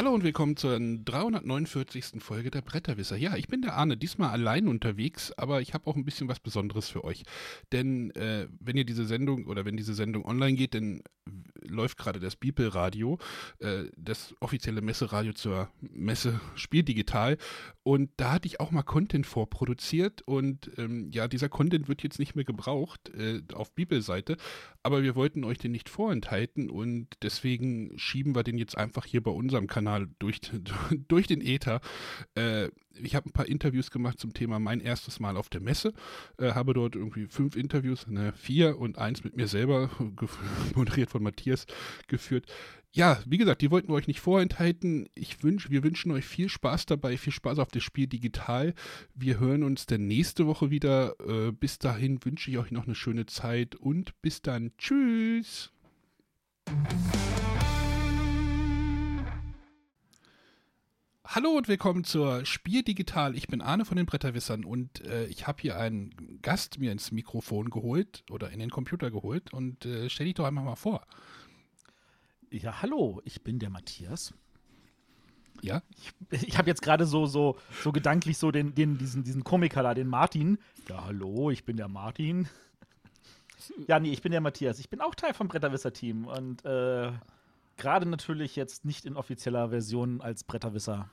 [0.00, 2.20] Hallo und willkommen zur 349.
[2.20, 3.16] Folge der Bretterwisser.
[3.18, 6.40] Ja, ich bin der Arne, diesmal allein unterwegs, aber ich habe auch ein bisschen was
[6.40, 7.24] Besonderes für euch.
[7.70, 11.02] Denn äh, wenn ihr diese Sendung oder wenn diese Sendung online geht, dann
[11.70, 13.18] läuft gerade das Bibelradio,
[13.58, 17.38] äh, das offizielle Messeradio zur Messe Spiel Digital.
[17.82, 22.18] Und da hatte ich auch mal Content vorproduziert und ähm, ja, dieser Content wird jetzt
[22.18, 24.36] nicht mehr gebraucht äh, auf Bibelseite,
[24.82, 29.22] aber wir wollten euch den nicht vorenthalten und deswegen schieben wir den jetzt einfach hier
[29.22, 30.40] bei unserem Kanal durch,
[31.08, 31.80] durch den Äther.
[32.34, 35.92] Äh, ich habe ein paar Interviews gemacht zum Thema mein erstes Mal auf der Messe,
[36.38, 39.90] äh, habe dort irgendwie fünf Interviews, ne, vier und eins mit mir selber,
[40.74, 41.66] moderiert von Matthias,
[42.08, 42.46] geführt.
[42.92, 45.08] Ja, wie gesagt, die wollten wir euch nicht vorenthalten.
[45.14, 48.74] Ich wünsch, wir wünschen euch viel Spaß dabei, viel Spaß auf das Spiel digital.
[49.14, 51.14] Wir hören uns dann nächste Woche wieder.
[51.20, 54.72] Äh, bis dahin wünsche ich euch noch eine schöne Zeit und bis dann.
[54.76, 55.72] Tschüss.
[61.32, 63.36] Hallo und willkommen zur Spiel Digital.
[63.36, 67.12] Ich bin Arne von den Bretterwissern und äh, ich habe hier einen Gast mir ins
[67.12, 71.06] Mikrofon geholt oder in den Computer geholt und äh, stell dich doch einfach mal vor.
[72.50, 74.34] Ja, hallo, ich bin der Matthias.
[75.62, 75.84] Ja?
[76.32, 79.84] Ich, ich habe jetzt gerade so, so, so gedanklich so den, den, diesen, diesen Komiker
[79.84, 80.58] da, den Martin.
[80.88, 82.48] Ja, hallo, ich bin der Martin.
[83.86, 84.80] Ja, nee, ich bin der Matthias.
[84.80, 87.12] Ich bin auch Teil vom Bretterwisser-Team und äh,
[87.76, 91.08] gerade natürlich jetzt nicht in offizieller Version als Bretterwisser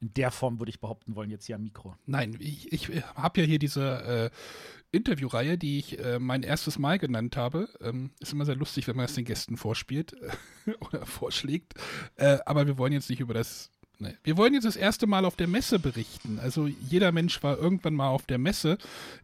[0.00, 1.96] in der Form würde ich behaupten wollen, jetzt hier am Mikro.
[2.06, 6.98] Nein, ich, ich habe ja hier diese äh, Interviewreihe, die ich äh, mein erstes Mal
[6.98, 7.68] genannt habe.
[7.80, 10.14] Ähm, ist immer sehr lustig, wenn man das den Gästen vorspielt
[10.80, 11.74] oder vorschlägt.
[12.16, 13.70] Äh, aber wir wollen jetzt nicht über das.
[13.98, 16.38] Ne, wir wollen jetzt das erste Mal auf der Messe berichten.
[16.38, 18.78] Also jeder Mensch war irgendwann mal auf der Messe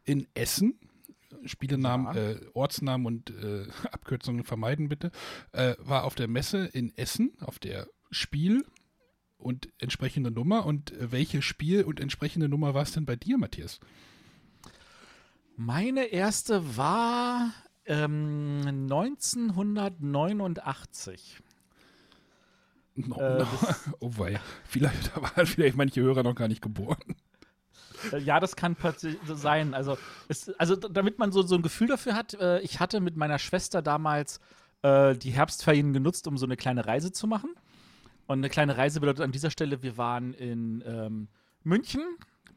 [0.04, 0.78] in Essen.
[1.46, 2.30] Spielenamen, ja.
[2.30, 5.12] äh, Ortsnamen und äh, Abkürzungen vermeiden bitte.
[5.52, 8.64] Äh, war auf der Messe in Essen, auf der Spiel
[9.44, 10.66] und entsprechende Nummer.
[10.66, 13.80] Und welches Spiel und entsprechende Nummer war es denn bei dir, Matthias?
[15.56, 17.52] Meine erste war
[17.84, 21.42] ähm, 1989.
[22.96, 23.48] No, äh, no.
[24.00, 27.14] oh wei, vielleicht waren vielleicht manche Hörer noch gar nicht geboren.
[28.12, 28.76] Äh, ja, das kann
[29.26, 29.74] sein.
[29.74, 33.16] Also, es, also damit man so, so ein Gefühl dafür hat, äh, ich hatte mit
[33.16, 34.40] meiner Schwester damals
[34.82, 37.50] äh, die Herbstferien genutzt, um so eine kleine Reise zu machen.
[38.26, 41.28] Und eine kleine Reise bedeutet an dieser Stelle, wir waren in ähm,
[41.62, 42.02] München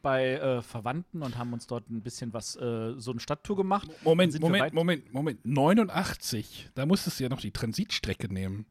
[0.01, 3.89] bei äh, Verwandten und haben uns dort ein bisschen was, äh, so eine Stadttour gemacht.
[4.03, 5.45] Moment, Moment, Moment, Moment.
[5.45, 8.65] 89, da musstest du ja noch die Transitstrecke nehmen.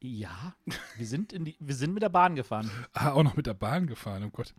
[0.00, 0.54] Ja,
[0.96, 2.70] wir sind, in die, wir sind mit der Bahn gefahren.
[2.92, 4.54] Ah, auch noch mit der Bahn gefahren, oh Gott.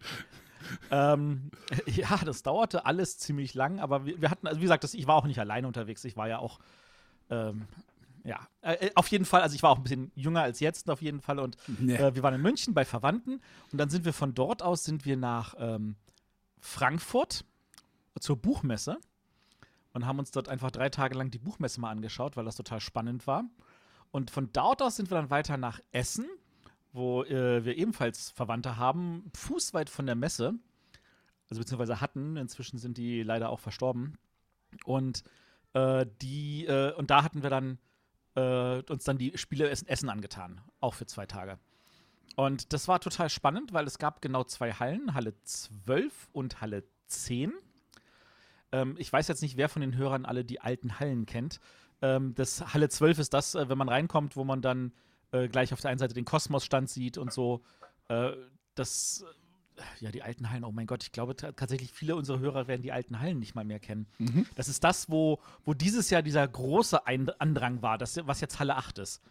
[0.91, 1.51] ähm,
[1.85, 5.07] ja, das dauerte alles ziemlich lang, aber wir, wir hatten, also wie gesagt, das, ich
[5.07, 6.03] war auch nicht alleine unterwegs.
[6.05, 6.59] Ich war ja auch
[7.29, 7.67] ähm,
[8.25, 9.41] ja, äh, auf jeden Fall.
[9.41, 11.95] Also ich war auch ein bisschen jünger als jetzt auf jeden Fall und nee.
[11.95, 13.39] äh, wir waren in München bei Verwandten
[13.71, 15.95] und dann sind wir von dort aus sind wir nach ähm,
[16.59, 17.45] Frankfurt
[18.19, 18.97] zur Buchmesse
[19.93, 22.81] und haben uns dort einfach drei Tage lang die Buchmesse mal angeschaut, weil das total
[22.81, 23.45] spannend war.
[24.11, 26.25] Und von dort aus sind wir dann weiter nach Essen,
[26.93, 30.55] wo äh, wir ebenfalls Verwandte haben, fußweit von der Messe,
[31.49, 32.37] also beziehungsweise hatten.
[32.37, 34.17] Inzwischen sind die leider auch verstorben.
[34.83, 35.23] Und
[35.73, 37.77] äh, die äh, und da hatten wir dann
[38.35, 41.59] äh, uns dann die Spiele Essen angetan, auch für zwei Tage.
[42.35, 46.83] Und das war total spannend, weil es gab genau zwei Hallen, Halle 12 und Halle
[47.07, 47.53] 10.
[48.71, 51.59] Ähm, ich weiß jetzt nicht, wer von den Hörern alle die alten Hallen kennt.
[52.01, 54.91] Ähm, das Halle 12 ist das, äh, wenn man reinkommt, wo man dann
[55.31, 57.63] äh, gleich auf der einen Seite den Kosmos-Stand sieht und so.
[58.09, 58.31] Äh,
[58.75, 59.23] das
[59.99, 62.91] ja, die alten Hallen, oh mein Gott, ich glaube tatsächlich, viele unserer Hörer werden die
[62.91, 64.07] alten Hallen nicht mal mehr kennen.
[64.17, 64.45] Mhm.
[64.55, 68.59] Das ist das, wo, wo dieses Jahr dieser große Ein Andrang war, das, was jetzt
[68.59, 69.21] Halle 8 ist.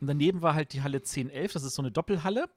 [0.00, 2.48] Und daneben war halt die Halle 10, 11, das ist so eine Doppelhalle.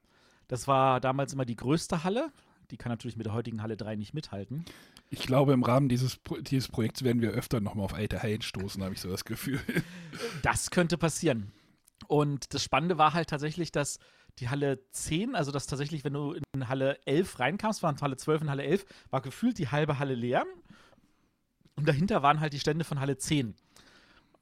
[0.48, 2.32] Das war damals immer die größte Halle.
[2.72, 4.66] Die kann natürlich mit der heutigen Halle 3 nicht mithalten.
[5.12, 8.84] Ich glaube, im Rahmen dieses, dieses Projekts werden wir öfter nochmal auf alte Hallen stoßen,
[8.84, 9.60] habe ich so das Gefühl.
[10.42, 11.52] Das könnte passieren.
[12.08, 14.00] Und das Spannende war halt tatsächlich, dass
[14.40, 18.42] die Halle 10, also das tatsächlich, wenn du in Halle 11 reinkamst, waren Halle 12
[18.42, 20.46] und Halle 11, war gefühlt die halbe Halle leer.
[21.76, 23.56] Und dahinter waren halt die Stände von Halle 10.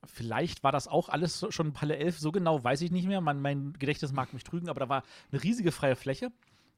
[0.06, 3.22] Vielleicht war das auch alles schon Halle 11, so genau weiß ich nicht mehr.
[3.22, 6.32] Man, mein Gedächtnis mag mich trügen, aber da war eine riesige freie Fläche.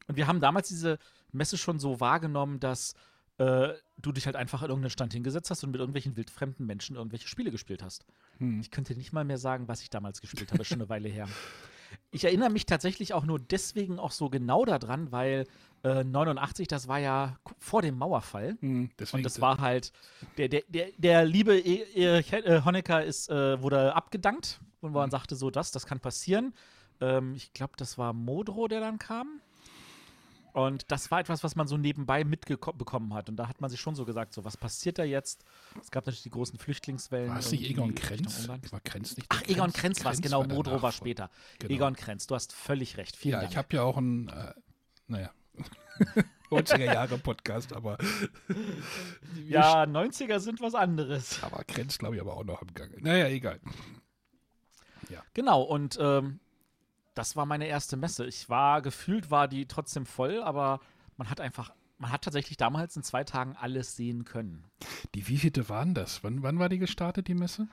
[0.08, 1.00] Und wir haben damals diese
[1.32, 2.94] Messe schon so wahrgenommen, dass
[3.38, 6.96] äh, du dich halt einfach an irgendeinen Stand hingesetzt hast und mit irgendwelchen wildfremden Menschen
[6.96, 8.06] irgendwelche Spiele gespielt hast.
[8.38, 8.60] Hm.
[8.62, 11.28] Ich könnte nicht mal mehr sagen, was ich damals gespielt habe, schon eine Weile her.
[12.12, 15.46] Ich erinnere mich tatsächlich auch nur deswegen auch so genau daran, weil
[15.84, 18.58] äh, 89, das war ja vor dem Mauerfall.
[18.62, 19.92] Mhm, und das war halt,
[20.38, 25.08] der, der, der, der liebe e e äh, Honecker ist, äh, wurde abgedankt und man
[25.08, 25.12] mhm.
[25.12, 26.54] sagte so, das, das kann passieren.
[27.02, 29.42] Ähm, ich glaube, das war Modro, der dann kam.
[30.56, 33.28] Und das war etwas, was man so nebenbei mitbekommen hat.
[33.28, 35.44] Und da hat man sich schon so gesagt, so, was passiert da jetzt?
[35.82, 37.30] Es gab natürlich die großen Flüchtlingswellen.
[37.30, 38.48] War es nicht Egon Krenz?
[38.48, 40.40] War Krenz nicht Ach, Egon Krenz war es, genau.
[40.40, 41.30] War Modro war später.
[41.60, 41.74] Genau.
[41.74, 43.18] Egon Krenz, du hast völlig recht.
[43.18, 43.52] Vielen ja, Dank.
[43.52, 44.54] ich habe ja auch ein, äh,
[45.08, 45.32] naja,
[46.50, 47.98] 90er Jahre Podcast, aber.
[49.50, 51.44] ja, 90er sind was anderes.
[51.44, 52.96] Aber Krenz, glaube ich, aber auch noch im Gange.
[53.02, 53.60] Naja, egal.
[55.10, 55.22] Ja.
[55.34, 56.40] Genau, und ähm,
[57.16, 58.26] das war meine erste Messe.
[58.26, 60.80] Ich war, gefühlt war die trotzdem voll, aber
[61.18, 64.66] man hat einfach, man hat tatsächlich damals in zwei Tagen alles sehen können.
[65.16, 66.24] Die wievielte waren das?
[66.24, 67.68] Wann, wann war die gestartet, die Messe?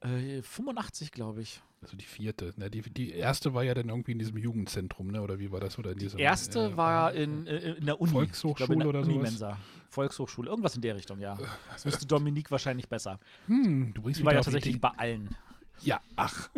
[0.00, 1.62] Äh, 85, glaube ich.
[1.82, 2.52] Also die vierte.
[2.56, 5.22] Ne, die, die erste war ja dann irgendwie in diesem Jugendzentrum, ne?
[5.22, 5.78] Oder wie war das?
[5.78, 8.10] Oder in diesem, die erste äh, war in, äh, in der Uni.
[8.12, 9.56] Volkshochschule glaube, oder so.
[9.88, 11.38] Volkshochschule, irgendwas in der Richtung, ja.
[11.72, 13.18] Das wüsste Dominik wahrscheinlich besser.
[13.46, 15.34] Hm, du bringst die war ja tatsächlich bei allen.
[15.82, 16.50] Ja, ach.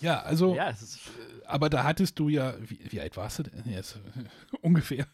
[0.00, 0.74] Ja, also, ja, äh,
[1.46, 3.98] aber da hattest du ja, wie, wie alt warst du denn jetzt?
[4.60, 5.06] Ungefähr.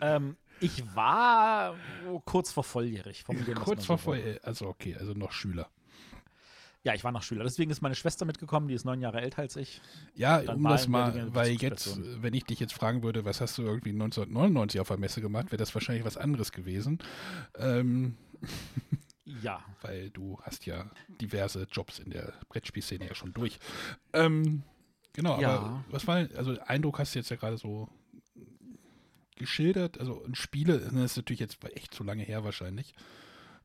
[0.00, 1.76] ähm, ich war
[2.24, 3.24] kurz vor volljährig.
[3.62, 5.68] kurz vor volljährig, also okay, also noch Schüler.
[6.84, 7.44] Ja, ich war noch Schüler.
[7.44, 9.80] Deswegen ist meine Schwester mitgekommen, die ist neun Jahre älter als ich.
[10.14, 13.62] Ja, um das mal, weil jetzt, wenn ich dich jetzt fragen würde, was hast du
[13.62, 16.98] irgendwie 1999 auf der Messe gemacht, wäre das wahrscheinlich was anderes gewesen.
[17.58, 18.16] Ähm,
[19.42, 19.64] ja.
[19.82, 20.90] Weil du hast ja
[21.20, 23.58] diverse Jobs in der Brettspielszene ja schon durch.
[24.12, 24.62] Ähm,
[25.12, 25.58] genau, ja.
[25.58, 27.88] aber was war, also Eindruck hast du jetzt ja gerade so
[29.36, 32.94] geschildert, also Spiele, das ist natürlich jetzt echt zu lange her wahrscheinlich.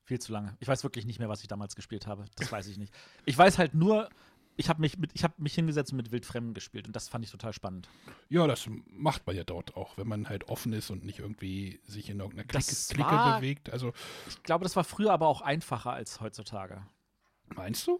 [0.05, 0.55] Viel zu lange.
[0.59, 2.25] Ich weiß wirklich nicht mehr, was ich damals gespielt habe.
[2.35, 2.93] Das weiß ich nicht.
[3.25, 4.09] Ich weiß halt nur,
[4.55, 7.53] ich habe mich, hab mich hingesetzt und mit Wildfremden gespielt und das fand ich total
[7.53, 7.89] spannend.
[8.29, 11.79] Ja, das macht man ja dort auch, wenn man halt offen ist und nicht irgendwie
[11.85, 13.71] sich in irgendeiner Clique, Clique war, bewegt.
[13.71, 13.93] Also,
[14.27, 16.85] ich glaube, das war früher aber auch einfacher als heutzutage.
[17.55, 17.99] Meinst du?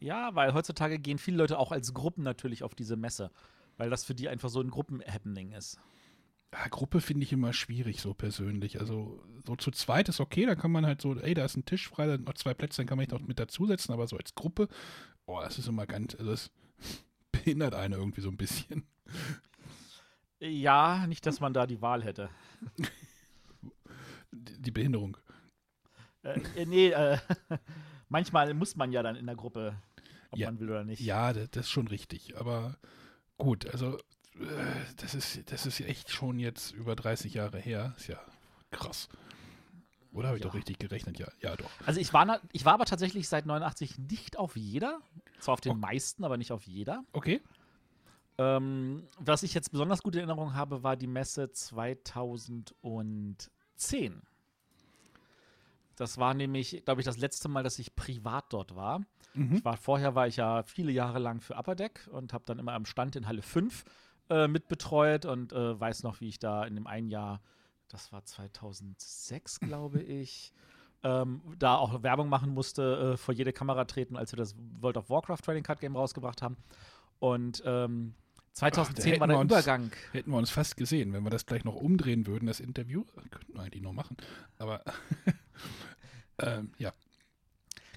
[0.00, 3.30] Ja, weil heutzutage gehen viele Leute auch als Gruppen natürlich auf diese Messe,
[3.76, 5.78] weil das für die einfach so ein Gruppen-Happening ist.
[6.52, 8.78] Ja, Gruppe finde ich immer schwierig, so persönlich.
[8.78, 11.64] Also, so zu zweit ist okay, da kann man halt so, ey, da ist ein
[11.64, 14.06] Tisch frei, da sind noch zwei Plätze, dann kann man sich noch mit dazusetzen, aber
[14.06, 14.68] so als Gruppe
[15.26, 16.50] Oh, das ist immer ganz, also das
[17.32, 18.84] behindert einen irgendwie so ein bisschen.
[20.40, 22.28] Ja, nicht, dass man da die Wahl hätte.
[24.32, 25.16] Die Behinderung.
[26.22, 27.18] Äh, äh, nee, äh,
[28.08, 29.76] manchmal muss man ja dann in der Gruppe,
[30.30, 31.00] ob ja, man will oder nicht.
[31.00, 32.36] Ja, das, ist schon richtig.
[32.38, 32.76] Aber
[33.38, 33.98] gut, also
[34.96, 37.94] das ist, das ist echt schon jetzt über 30 Jahre her.
[37.96, 38.18] Ist ja
[38.70, 39.08] krass.
[40.12, 40.48] Oder habe ich ja.
[40.48, 41.18] doch richtig gerechnet?
[41.18, 41.70] Ja, ja doch.
[41.86, 45.00] Also ich war, ich war aber tatsächlich seit 89 nicht auf jeder.
[45.40, 45.80] Zwar auf den okay.
[45.80, 47.04] meisten, aber nicht auf jeder.
[47.12, 47.40] Okay.
[48.38, 54.22] Ähm, was ich jetzt besonders gute Erinnerung habe, war die Messe 2010.
[55.96, 59.02] Das war nämlich, glaube ich, das letzte Mal, dass ich privat dort war.
[59.34, 59.64] Mhm.
[59.64, 62.72] War vorher war ich ja viele Jahre lang für Upper Deck und habe dann immer
[62.72, 63.84] am Stand in Halle 5
[64.32, 67.40] äh, mitbetreut und äh, weiß noch, wie ich da in dem einen Jahr
[67.92, 70.52] das war 2006, glaube ich,
[71.02, 74.96] ähm, da auch Werbung machen musste, äh, vor jede Kamera treten, als wir das World
[74.96, 76.56] of Warcraft Trading Card Game rausgebracht haben.
[77.18, 78.14] Und ähm,
[78.52, 79.92] 2010 Ach, war der uns, Übergang.
[80.12, 83.04] Hätten wir uns fast gesehen, wenn wir das gleich noch umdrehen würden, das Interview.
[83.30, 84.16] Könnten wir eigentlich noch machen.
[84.58, 84.82] Aber
[86.38, 86.92] ähm, ja.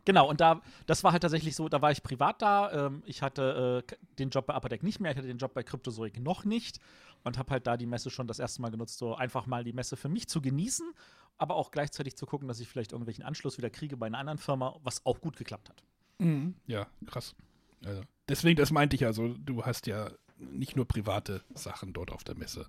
[0.05, 2.87] Genau, und da, das war halt tatsächlich so, da war ich privat da.
[2.87, 5.53] Ähm, ich hatte äh, den Job bei Upper Deck nicht mehr, ich hatte den Job
[5.53, 6.79] bei Cryptozoic noch nicht
[7.23, 9.73] und habe halt da die Messe schon das erste Mal genutzt, so einfach mal die
[9.73, 10.93] Messe für mich zu genießen,
[11.37, 14.37] aber auch gleichzeitig zu gucken, dass ich vielleicht irgendwelchen Anschluss wieder kriege bei einer anderen
[14.37, 15.83] Firma, was auch gut geklappt hat.
[16.19, 16.55] Mhm.
[16.67, 17.35] Ja, krass.
[17.83, 22.23] Also, deswegen, das meinte ich also, du hast ja nicht nur private Sachen dort auf
[22.23, 22.67] der Messe.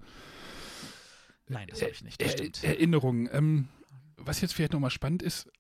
[1.49, 2.21] Nein, das habe ich nicht.
[2.21, 3.29] Das er, Erinnerungen.
[3.33, 3.69] Ähm,
[4.17, 5.51] was jetzt vielleicht nochmal spannend ist,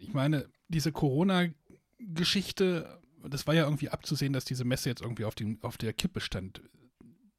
[0.00, 5.34] ich meine, diese Corona-Geschichte, das war ja irgendwie abzusehen, dass diese Messe jetzt irgendwie auf,
[5.34, 6.62] dem, auf der Kippe stand.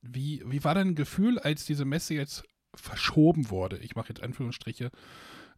[0.02, 3.78] Wie, wie war dein Gefühl, als diese Messe jetzt verschoben wurde?
[3.80, 4.92] Ich mache jetzt Anführungsstriche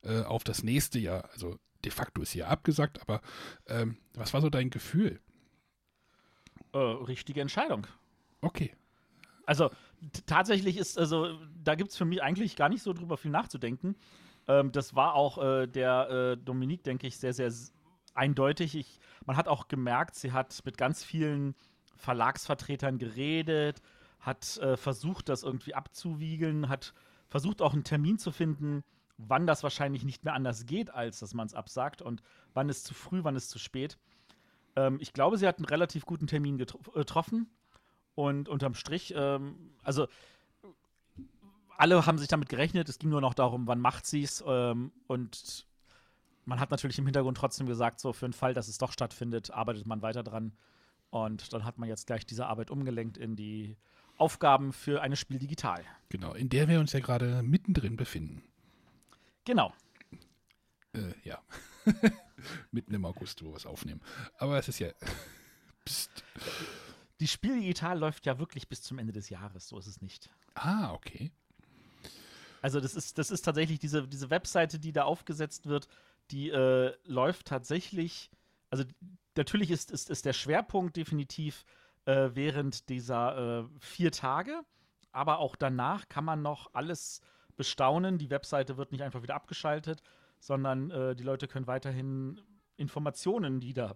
[0.01, 1.29] äh, auf das nächste Jahr.
[1.31, 3.21] Also de facto ist sie ja abgesagt, aber
[3.67, 5.19] ähm, was war so dein Gefühl?
[6.71, 7.85] Äh, richtige Entscheidung.
[8.41, 8.73] Okay.
[9.45, 9.71] Also
[10.25, 13.95] tatsächlich ist, also da gibt es für mich eigentlich gar nicht so drüber viel nachzudenken.
[14.47, 17.51] Ähm, das war auch äh, der äh, Dominik, denke ich, sehr, sehr
[18.13, 18.75] eindeutig.
[18.75, 21.55] Ich, man hat auch gemerkt, sie hat mit ganz vielen
[21.95, 23.81] Verlagsvertretern geredet,
[24.19, 26.93] hat äh, versucht, das irgendwie abzuwiegeln, hat
[27.29, 28.83] versucht auch einen Termin zu finden,
[29.17, 32.21] wann das wahrscheinlich nicht mehr anders geht, als dass man es absagt und
[32.53, 33.97] wann ist zu früh, wann ist zu spät.
[34.75, 37.49] Ähm, ich glaube, sie hat einen relativ guten Termin äh, getroffen
[38.15, 40.07] und unterm Strich, ähm, also
[41.77, 44.91] alle haben sich damit gerechnet, es ging nur noch darum, wann macht sie es ähm,
[45.07, 45.65] und
[46.45, 49.51] man hat natürlich im Hintergrund trotzdem gesagt, so für den Fall, dass es doch stattfindet,
[49.51, 50.53] arbeitet man weiter dran.
[51.09, 53.77] Und dann hat man jetzt gleich diese Arbeit umgelenkt in die
[54.17, 55.83] Aufgaben für ein Spiel digital.
[56.09, 58.43] Genau, in der wir uns ja gerade mittendrin befinden.
[59.45, 59.73] Genau.
[60.93, 61.41] Äh, ja.
[62.71, 64.01] Mitten im August, wo wir es aufnehmen.
[64.37, 64.89] Aber es ist ja.
[65.85, 66.23] Psst.
[67.19, 70.29] Die Spiel digital läuft ja wirklich bis zum Ende des Jahres, so ist es nicht.
[70.55, 71.31] Ah, okay.
[72.63, 75.89] Also das ist, das ist tatsächlich diese, diese Webseite, die da aufgesetzt wird,
[76.31, 78.31] die äh, läuft tatsächlich,
[78.69, 78.85] also
[79.35, 81.65] natürlich ist, ist, ist der Schwerpunkt definitiv
[82.05, 84.61] äh, während dieser äh, vier Tage,
[85.11, 87.19] aber auch danach kann man noch alles
[87.57, 88.17] bestaunen.
[88.17, 90.01] Die Webseite wird nicht einfach wieder abgeschaltet,
[90.39, 92.39] sondern äh, die Leute können weiterhin
[92.77, 93.93] Informationen, die da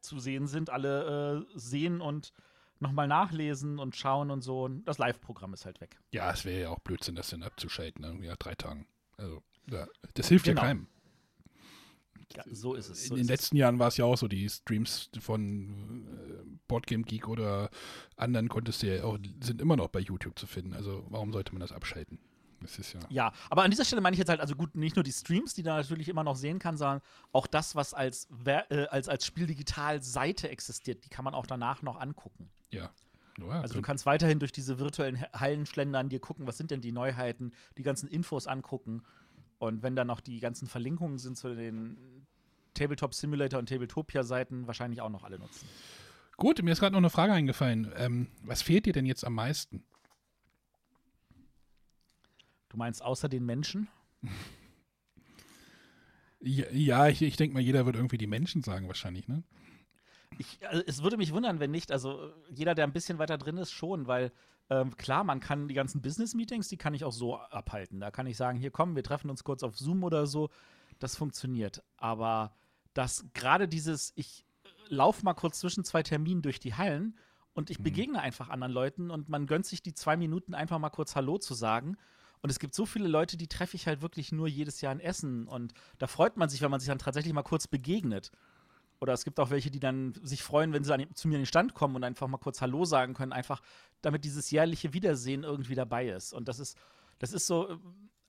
[0.00, 2.32] zu sehen sind, alle äh, sehen und
[2.80, 4.68] nochmal nachlesen und schauen und so.
[4.68, 5.98] Das Live-Programm ist halt weg.
[6.12, 8.86] Ja, es wäre ja auch Blödsinn, das dann abzuschalten, irgendwie nach drei Tagen.
[9.16, 10.60] Also, ja, das hilft Genau.
[10.60, 10.86] ja keinem.
[12.34, 13.06] Ja, so ist es.
[13.06, 13.30] So In den ist es.
[13.30, 17.70] letzten Jahren war es ja auch so, die Streams von äh, Boardgame Geek oder
[18.16, 20.74] anderen konntest du ja auch, sind immer noch bei YouTube zu finden.
[20.74, 22.18] Also warum sollte man das abschalten?
[22.60, 23.00] Das ist ja.
[23.10, 25.54] Ja, aber an dieser Stelle meine ich jetzt halt, also gut, nicht nur die Streams,
[25.54, 27.00] die da natürlich immer noch sehen kann, sondern
[27.32, 32.00] auch das, was als, äh, als, als Spiel-Digital-Seite existiert, die kann man auch danach noch
[32.00, 32.50] angucken.
[32.70, 32.90] Ja.
[33.38, 36.70] ja Also du kannst weiterhin durch diese virtuellen Ha- Hallen schlendern, dir gucken, was sind
[36.70, 39.02] denn die Neuheiten, die ganzen Infos angucken.
[39.58, 42.26] Und wenn dann noch die ganzen Verlinkungen sind zu den
[42.74, 45.66] Tabletop Simulator und Tabletopia-Seiten, wahrscheinlich auch noch alle nutzen.
[46.36, 47.90] Gut, mir ist gerade noch eine Frage eingefallen.
[47.96, 49.84] Ähm, was fehlt dir denn jetzt am meisten?
[52.76, 53.88] Du meinst außer den Menschen?
[56.40, 59.44] Ja, ich, ich denke mal, jeder wird irgendwie die Menschen sagen, wahrscheinlich, ne?
[60.36, 61.90] Ich, also es würde mich wundern, wenn nicht.
[61.90, 64.30] Also jeder, der ein bisschen weiter drin ist, schon, weil
[64.68, 67.98] ähm, klar, man kann die ganzen Business-Meetings, die kann ich auch so abhalten.
[67.98, 70.50] Da kann ich sagen, hier komm, wir treffen uns kurz auf Zoom oder so.
[70.98, 71.82] Das funktioniert.
[71.96, 72.54] Aber
[72.92, 74.44] dass gerade dieses, ich
[74.88, 77.16] laufe mal kurz zwischen zwei Terminen durch die Hallen
[77.54, 80.90] und ich begegne einfach anderen Leuten und man gönnt sich die zwei Minuten einfach mal
[80.90, 81.96] kurz Hallo zu sagen.
[82.42, 85.00] Und es gibt so viele Leute, die treffe ich halt wirklich nur jedes Jahr in
[85.00, 85.48] Essen.
[85.48, 88.30] Und da freut man sich, wenn man sich dann tatsächlich mal kurz begegnet.
[89.00, 91.42] Oder es gibt auch welche, die dann sich freuen, wenn sie an, zu mir in
[91.42, 93.60] den Stand kommen und einfach mal kurz Hallo sagen können, einfach
[94.00, 96.32] damit dieses jährliche Wiedersehen irgendwie dabei ist.
[96.32, 96.78] Und das ist,
[97.18, 97.78] das ist so,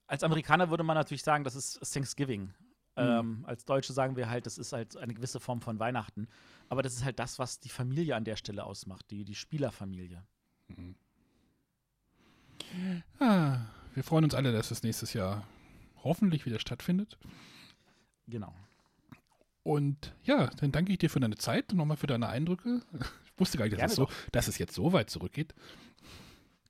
[0.08, 2.54] als Amerikaner würde man natürlich sagen, das ist Thanksgiving.
[2.98, 6.28] Ähm, als Deutsche sagen wir halt, das ist halt eine gewisse Form von Weihnachten.
[6.68, 10.24] Aber das ist halt das, was die Familie an der Stelle ausmacht, die, die Spielerfamilie.
[13.20, 13.60] Ah,
[13.98, 15.48] wir freuen uns alle, dass es nächstes Jahr
[16.04, 17.18] hoffentlich wieder stattfindet.
[18.28, 18.54] Genau.
[19.64, 22.82] Und ja, dann danke ich dir für deine Zeit und nochmal für deine Eindrücke.
[23.34, 25.54] Ich wusste gar nicht, dass es, so, dass es jetzt so weit zurückgeht.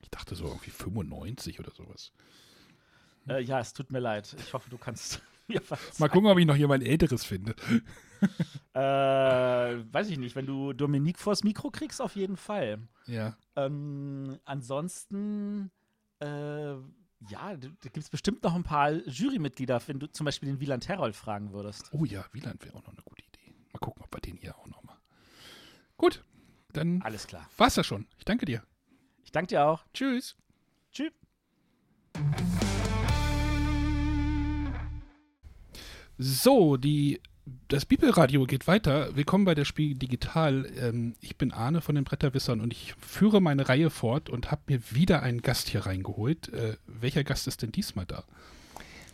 [0.02, 2.12] Ich dachte so irgendwie 95 oder sowas.
[3.30, 4.36] Äh, ja, es tut mir leid.
[4.38, 5.96] Ich hoffe, du kannst mir verzeihen.
[5.98, 7.56] Mal gucken, ob ich noch jemand Älteres finde.
[8.74, 10.36] Äh, weiß ich nicht.
[10.36, 12.80] Wenn du Dominique vors Mikro kriegst, auf jeden Fall.
[13.06, 13.38] Ja.
[13.56, 15.72] Ähm, ansonsten,
[16.20, 16.76] äh,
[17.30, 20.88] ja, da gibt es bestimmt noch ein paar Jurymitglieder, wenn du zum Beispiel den Wieland
[20.88, 21.90] Herold fragen würdest.
[21.92, 23.54] Oh ja, Wieland wäre auch noch eine gute Idee.
[23.74, 24.98] Mal gucken, ob wir den hier auch noch mal.
[25.98, 26.24] Gut,
[26.74, 27.50] dann Alles klar.
[27.58, 28.06] war's das schon.
[28.18, 28.64] Ich danke dir.
[29.24, 29.84] Ich danke dir auch.
[29.94, 30.36] Tschüss.
[30.92, 31.12] Tschüss.
[36.20, 37.22] So, die,
[37.68, 39.16] das Bibelradio geht weiter.
[39.16, 40.70] Willkommen bei der Spiel Digital.
[40.80, 44.62] Ähm, ich bin Arne von den Bretterwissern und ich führe meine Reihe fort und habe
[44.68, 46.54] mir wieder einen Gast hier reingeholt.
[46.54, 48.26] Äh, welcher Gast ist denn diesmal da?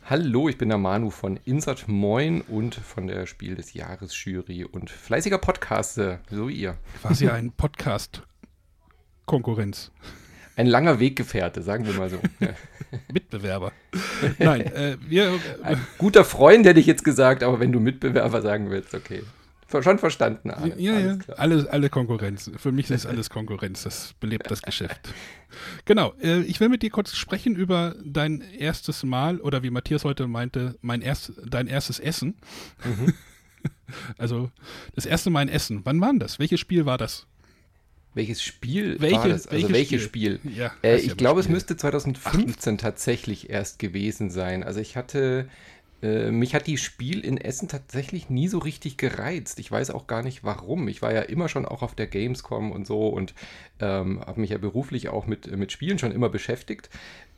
[0.05, 4.65] Hallo, ich bin der Manu von Insert Moin und von der Spiel des Jahres Jury
[4.65, 6.77] und fleißiger Podcaster, so wie ihr.
[7.01, 9.91] Quasi ein Podcast-Konkurrenz.
[10.55, 12.19] Ein langer Weggefährte, sagen wir mal so.
[13.11, 13.71] Mitbewerber.
[14.37, 15.39] Nein, äh, wir.
[15.63, 19.23] Ein guter Freund hätte ich jetzt gesagt, aber wenn du Mitbewerber sagen willst, okay.
[19.81, 20.75] Schon verstanden, Arne.
[20.77, 22.51] Ja, ja, Alles alle Konkurrenz.
[22.57, 23.81] Für mich ist alles Konkurrenz.
[23.83, 25.09] Das belebt das Geschäft.
[25.85, 26.13] Genau.
[26.21, 30.27] Äh, ich will mit dir kurz sprechen über dein erstes Mal oder wie Matthias heute
[30.27, 32.35] meinte, mein erst, dein erstes Essen.
[32.83, 33.13] Mhm.
[34.17, 34.51] Also
[34.93, 35.81] das erste Mal ein Essen.
[35.85, 36.37] Wann war denn das?
[36.37, 37.27] Welches Spiel war das?
[38.13, 39.47] Welches Spiel Welche- war das?
[39.47, 40.37] Also welches welches Spiel?
[40.37, 40.53] Spiel?
[40.55, 41.55] Ja, Äh, heißt ja ich glaube, es Spiel.
[41.55, 44.63] müsste 2015 tatsächlich erst gewesen sein.
[44.63, 45.47] Also ich hatte,
[46.01, 49.57] äh, mich hat die Spiel in Essen tatsächlich nie so richtig gereizt.
[49.59, 50.87] Ich weiß auch gar nicht warum.
[50.87, 53.33] Ich war ja immer schon auch auf der Gamescom und so und
[53.79, 56.89] ähm, habe mich ja beruflich auch mit, mit Spielen schon immer beschäftigt.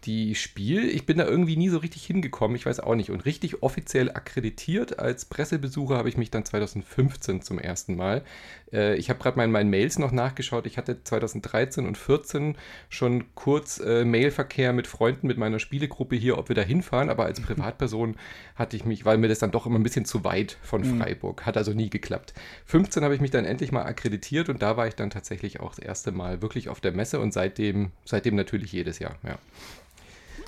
[0.05, 3.09] Die Spiel, ich bin da irgendwie nie so richtig hingekommen, ich weiß auch nicht.
[3.09, 8.23] Und richtig offiziell akkreditiert als Pressebesucher habe ich mich dann 2015 zum ersten Mal.
[8.71, 10.67] Äh, ich habe gerade mal in meinen Mails noch nachgeschaut.
[10.67, 12.55] Ich hatte 2013 und 14
[12.89, 17.09] schon kurz äh, Mailverkehr mit Freunden, mit meiner Spielegruppe hier, ob wir da hinfahren.
[17.09, 18.15] Aber als Privatperson
[18.55, 20.99] hatte ich mich, weil mir das dann doch immer ein bisschen zu weit von mhm.
[20.99, 21.45] Freiburg.
[21.45, 22.33] Hat also nie geklappt.
[22.65, 25.73] 15 habe ich mich dann endlich mal akkreditiert und da war ich dann tatsächlich auch
[25.75, 29.39] das erste Mal wirklich auf der Messe und seitdem, seitdem natürlich jedes Jahr, ja.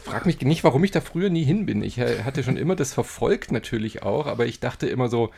[0.04, 1.82] Frag mich nicht, warum ich da früher nie hin bin.
[1.84, 5.32] Ich äh, hatte schon immer das verfolgt natürlich auch, aber ich dachte immer so,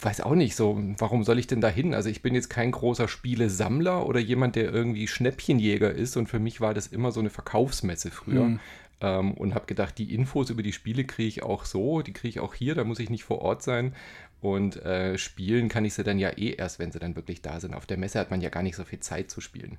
[0.00, 1.94] weiß auch nicht so, warum soll ich denn da hin?
[1.94, 6.38] Also ich bin jetzt kein großer Spielesammler oder jemand, der irgendwie Schnäppchenjäger ist und für
[6.38, 8.44] mich war das immer so eine Verkaufsmesse früher.
[8.44, 8.60] Mhm.
[9.04, 12.28] Ähm, und habe gedacht, die Infos über die Spiele kriege ich auch so, die kriege
[12.28, 13.94] ich auch hier, da muss ich nicht vor Ort sein.
[14.40, 17.60] Und äh, spielen kann ich sie dann ja eh erst, wenn sie dann wirklich da
[17.60, 17.74] sind.
[17.74, 19.78] Auf der Messe hat man ja gar nicht so viel Zeit zu spielen.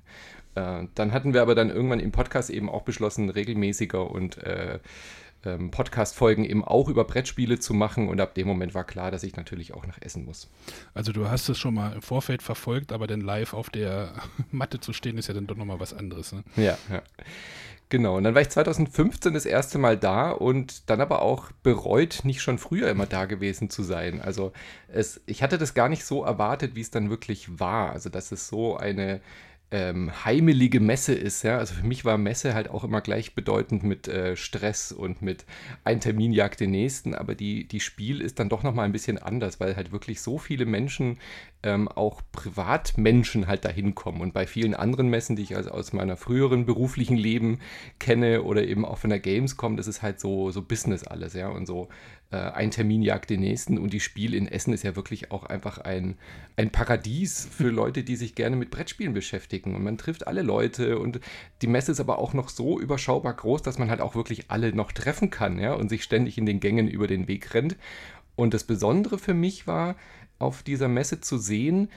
[0.54, 4.78] Äh, dann hatten wir aber dann irgendwann im Podcast eben auch beschlossen, regelmäßiger und äh,
[5.46, 8.08] ähm, Podcast-Folgen eben auch über Brettspiele zu machen.
[8.08, 10.50] Und ab dem Moment war klar, dass ich natürlich auch nach Essen muss.
[10.92, 14.12] Also du hast es schon mal im Vorfeld verfolgt, aber dann live auf der
[14.50, 16.32] Matte zu stehen, ist ja dann doch nochmal was anderes.
[16.32, 16.42] Ne?
[16.56, 17.02] Ja, ja.
[17.88, 22.20] Genau, und dann war ich 2015 das erste Mal da und dann aber auch bereut,
[22.24, 24.20] nicht schon früher immer da gewesen zu sein.
[24.20, 24.52] Also
[24.88, 27.92] es, ich hatte das gar nicht so erwartet, wie es dann wirklich war.
[27.92, 29.20] Also dass es so eine
[29.70, 31.42] ähm, heimelige Messe ist.
[31.42, 31.58] Ja?
[31.58, 35.44] Also für mich war Messe halt auch immer gleichbedeutend mit äh, Stress und mit
[35.84, 39.18] ein Termin jagt den nächsten, aber die, die Spiel ist dann doch nochmal ein bisschen
[39.18, 41.18] anders, weil halt wirklich so viele Menschen,
[41.62, 44.20] ähm, auch Privatmenschen halt dahin kommen.
[44.20, 47.60] Und bei vielen anderen Messen, die ich also aus meiner früheren beruflichen Leben
[47.98, 51.48] kenne oder eben auch von der Gamescom, das ist halt so, so Business alles, ja,
[51.48, 51.88] und so
[52.30, 55.44] äh, ein Termin jagt den nächsten und die Spiel in Essen ist ja wirklich auch
[55.44, 56.16] einfach ein,
[56.56, 60.98] ein Paradies für Leute, die sich gerne mit Brettspielen beschäftigen und man trifft alle Leute
[60.98, 61.20] und
[61.62, 64.74] die Messe ist aber auch noch so überschaubar groß, dass man halt auch wirklich alle
[64.74, 67.76] noch treffen kann, ja, und sich ständig in den Gängen über den Weg rennt.
[68.36, 69.96] Und das Besondere für mich war,
[70.38, 71.88] auf dieser Messe zu sehen,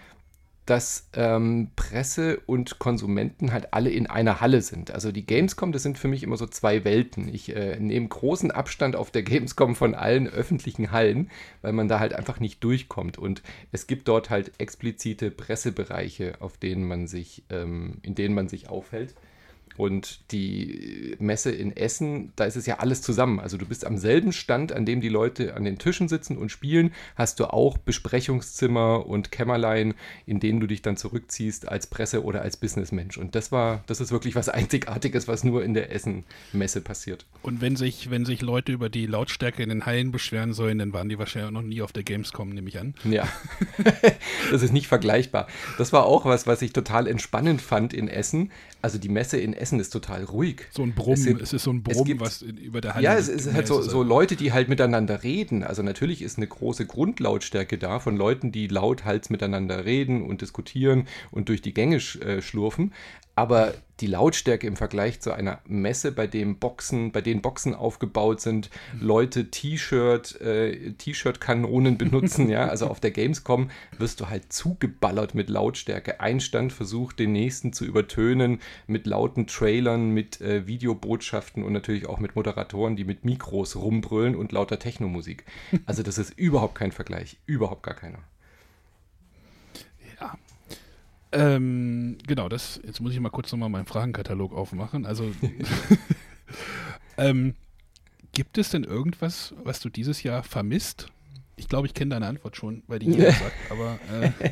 [0.70, 4.92] dass ähm, Presse und Konsumenten halt alle in einer Halle sind.
[4.92, 7.28] Also die Gamescom, das sind für mich immer so zwei Welten.
[7.28, 11.32] Ich äh, nehme großen Abstand auf der Gamescom von allen öffentlichen Hallen,
[11.64, 13.18] weil man da halt einfach nicht durchkommt.
[13.18, 18.48] Und es gibt dort halt explizite Pressebereiche, auf denen man sich, ähm, in denen man
[18.48, 19.16] sich aufhält.
[19.80, 23.40] Und die Messe in Essen, da ist es ja alles zusammen.
[23.40, 26.52] Also du bist am selben Stand, an dem die Leute an den Tischen sitzen und
[26.52, 29.94] spielen, hast du auch Besprechungszimmer und Kämmerlein,
[30.26, 33.18] in denen du dich dann zurückziehst als Presse- oder als Businessmensch.
[33.18, 37.26] Und das war, das ist wirklich was Einzigartiges, was nur in der Essen-Messe passiert.
[37.42, 40.92] Und wenn sich, wenn sich Leute über die Lautstärke in den Hallen beschweren sollen, dann
[40.92, 42.96] waren die wahrscheinlich noch nie auf der Gamescom, nehme ich an.
[43.06, 43.30] Ja,
[44.52, 45.48] das ist nicht vergleichbar.
[45.78, 48.52] Das war auch was, was ich total entspannend fand in Essen.
[48.82, 50.62] Also die Messe in Essen ist total ruhig.
[50.72, 53.04] So ein Brummen, es, sind, es ist so ein Brummen, gibt, was über der Halle
[53.04, 55.64] Ja, es ist halt so, so Leute, die halt miteinander reden.
[55.64, 61.08] Also natürlich ist eine große Grundlautstärke da von Leuten, die lauthals miteinander reden und diskutieren
[61.32, 62.94] und durch die Gänge äh, schlurfen
[63.40, 68.42] aber die Lautstärke im Vergleich zu einer Messe, bei dem Boxen, bei denen Boxen aufgebaut
[68.42, 75.36] sind, Leute T-Shirt, äh, T-Shirt-Kanonen benutzen, ja, also auf der Gamescom wirst du halt zugeballert
[75.36, 76.20] mit Lautstärke.
[76.20, 82.08] Ein Stand versucht, den nächsten zu übertönen mit lauten Trailern, mit äh, Videobotschaften und natürlich
[82.08, 85.46] auch mit Moderatoren, die mit Mikros rumbrüllen und lauter Technomusik.
[85.86, 88.20] Also das ist überhaupt kein Vergleich, überhaupt gar keiner.
[91.32, 95.06] Ähm, genau, das, jetzt muss ich mal kurz nochmal meinen Fragenkatalog aufmachen.
[95.06, 95.32] Also,
[97.18, 97.54] ähm,
[98.34, 101.08] gibt es denn irgendwas, was du dieses Jahr vermisst?
[101.56, 104.00] Ich glaube, ich kenne deine Antwort schon, weil die jeder sagt, aber.
[104.12, 104.52] Äh,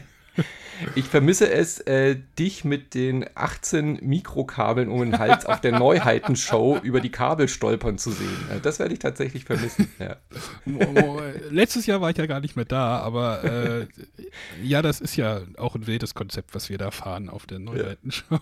[0.95, 6.79] Ich vermisse es, äh, dich mit den 18 Mikrokabeln um den Hals auf der Neuheitenshow
[6.83, 8.37] über die Kabel stolpern zu sehen.
[8.51, 9.89] Äh, das werde ich tatsächlich vermissen.
[9.99, 10.17] Ja.
[11.49, 13.87] Letztes Jahr war ich ja gar nicht mehr da, aber äh,
[14.61, 18.39] ja, das ist ja auch ein wildes Konzept, was wir da fahren auf der Neuheitenshow.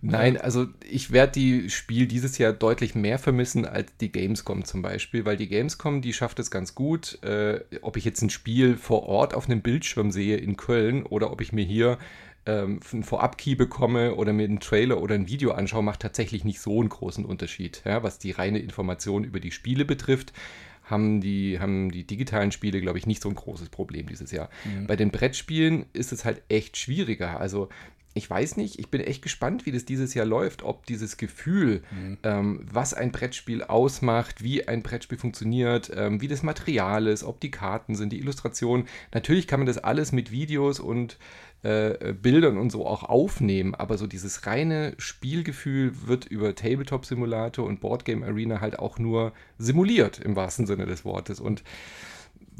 [0.00, 4.82] Nein, also ich werde die Spiel dieses Jahr deutlich mehr vermissen als die Gamescom zum
[4.82, 7.22] Beispiel, weil die Gamescom, die schafft es ganz gut.
[7.22, 11.32] Äh, ob ich jetzt ein Spiel vor Ort auf einem Bildschirm sehe in Köln oder
[11.32, 11.98] ob ich mir hier
[12.46, 16.60] ähm, einen Vorab-Key bekomme oder mir einen Trailer oder ein Video anschaue, macht tatsächlich nicht
[16.60, 17.82] so einen großen Unterschied.
[17.84, 20.32] Ja, was die reine Information über die Spiele betrifft,
[20.84, 24.48] haben die, haben die digitalen Spiele, glaube ich, nicht so ein großes Problem dieses Jahr.
[24.64, 24.86] Mhm.
[24.86, 27.40] Bei den Brettspielen ist es halt echt schwieriger.
[27.40, 27.68] Also
[28.12, 31.82] ich weiß nicht, ich bin echt gespannt, wie das dieses Jahr läuft, ob dieses Gefühl,
[31.90, 32.18] mhm.
[32.24, 37.40] ähm, was ein Brettspiel ausmacht, wie ein Brettspiel funktioniert, ähm, wie das Material ist, ob
[37.40, 38.86] die Karten sind, die Illustrationen.
[39.14, 41.18] Natürlich kann man das alles mit Videos und
[41.62, 47.66] äh, Bildern und so auch aufnehmen, aber so dieses reine Spielgefühl wird über Tabletop Simulator
[47.66, 51.38] und Boardgame Arena halt auch nur simuliert im wahrsten Sinne des Wortes.
[51.38, 51.62] Und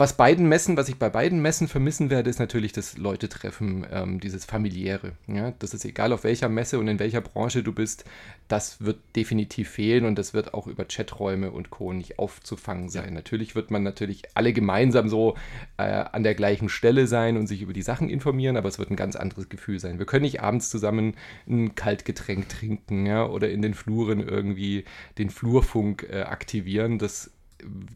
[0.00, 4.18] was beiden Messen, was ich bei beiden Messen vermissen werde, ist natürlich das Leute-Treffen, ähm,
[4.18, 5.12] dieses familiäre.
[5.26, 5.52] Ja?
[5.58, 8.04] Das ist egal, auf welcher Messe und in welcher Branche du bist,
[8.48, 11.92] das wird definitiv fehlen und das wird auch über Chaträume und Co.
[11.92, 13.08] nicht aufzufangen sein.
[13.08, 13.10] Ja.
[13.10, 15.36] Natürlich wird man natürlich alle gemeinsam so
[15.76, 18.90] äh, an der gleichen Stelle sein und sich über die Sachen informieren, aber es wird
[18.90, 19.98] ein ganz anderes Gefühl sein.
[19.98, 21.14] Wir können nicht abends zusammen
[21.46, 23.26] ein Kaltgetränk trinken ja?
[23.26, 24.84] oder in den Fluren irgendwie
[25.18, 26.98] den Flurfunk äh, aktivieren.
[26.98, 27.30] Das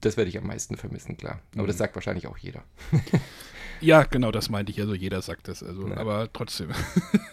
[0.00, 1.40] das werde ich am meisten vermissen, klar.
[1.55, 1.66] Aber mhm.
[1.68, 2.64] das sagt wahrscheinlich auch jeder.
[3.81, 4.81] ja, genau, das meinte ich.
[4.81, 5.62] Also jeder sagt das.
[5.62, 5.96] Also, ja.
[5.96, 6.70] aber trotzdem.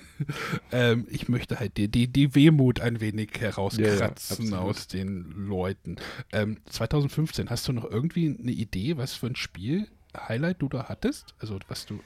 [0.72, 5.48] ähm, ich möchte halt die, die, die Wehmut ein wenig herauskratzen ja, ja, aus den
[5.48, 5.98] Leuten.
[6.32, 10.90] Ähm, 2015, hast du noch irgendwie eine Idee, was für ein Spiel Highlight du da
[10.90, 11.36] hattest?
[11.40, 12.00] Also was du.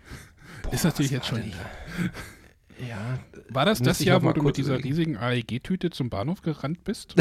[0.62, 1.52] Boah, ist natürlich jetzt schon.
[2.88, 7.14] Ja, war das das Jahr, wo du mit dieser riesigen AEG-Tüte zum Bahnhof gerannt bist?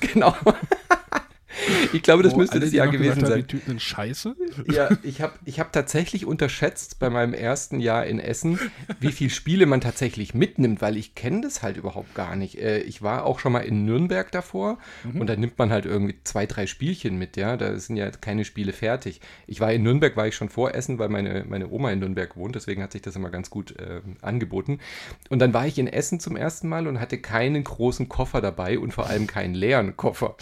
[0.00, 0.34] genau.
[1.92, 3.46] Ich glaube, das müsste das Jahr gewesen sein.
[3.46, 4.34] Die sind scheiße.
[4.70, 8.58] Ja, ich habe ich hab tatsächlich unterschätzt bei meinem ersten Jahr in Essen,
[9.00, 12.58] wie viele Spiele man tatsächlich mitnimmt, weil ich kenne das halt überhaupt gar nicht.
[12.60, 15.20] Äh, ich war auch schon mal in Nürnberg davor mhm.
[15.20, 17.56] und da nimmt man halt irgendwie zwei, drei Spielchen mit, ja.
[17.56, 19.20] Da sind ja keine Spiele fertig.
[19.46, 22.36] Ich war in Nürnberg, war ich schon vor Essen, weil meine, meine Oma in Nürnberg
[22.36, 24.80] wohnt, deswegen hat sich das immer ganz gut äh, angeboten.
[25.30, 28.78] Und dann war ich in Essen zum ersten Mal und hatte keinen großen Koffer dabei
[28.78, 30.36] und vor allem keinen leeren Koffer.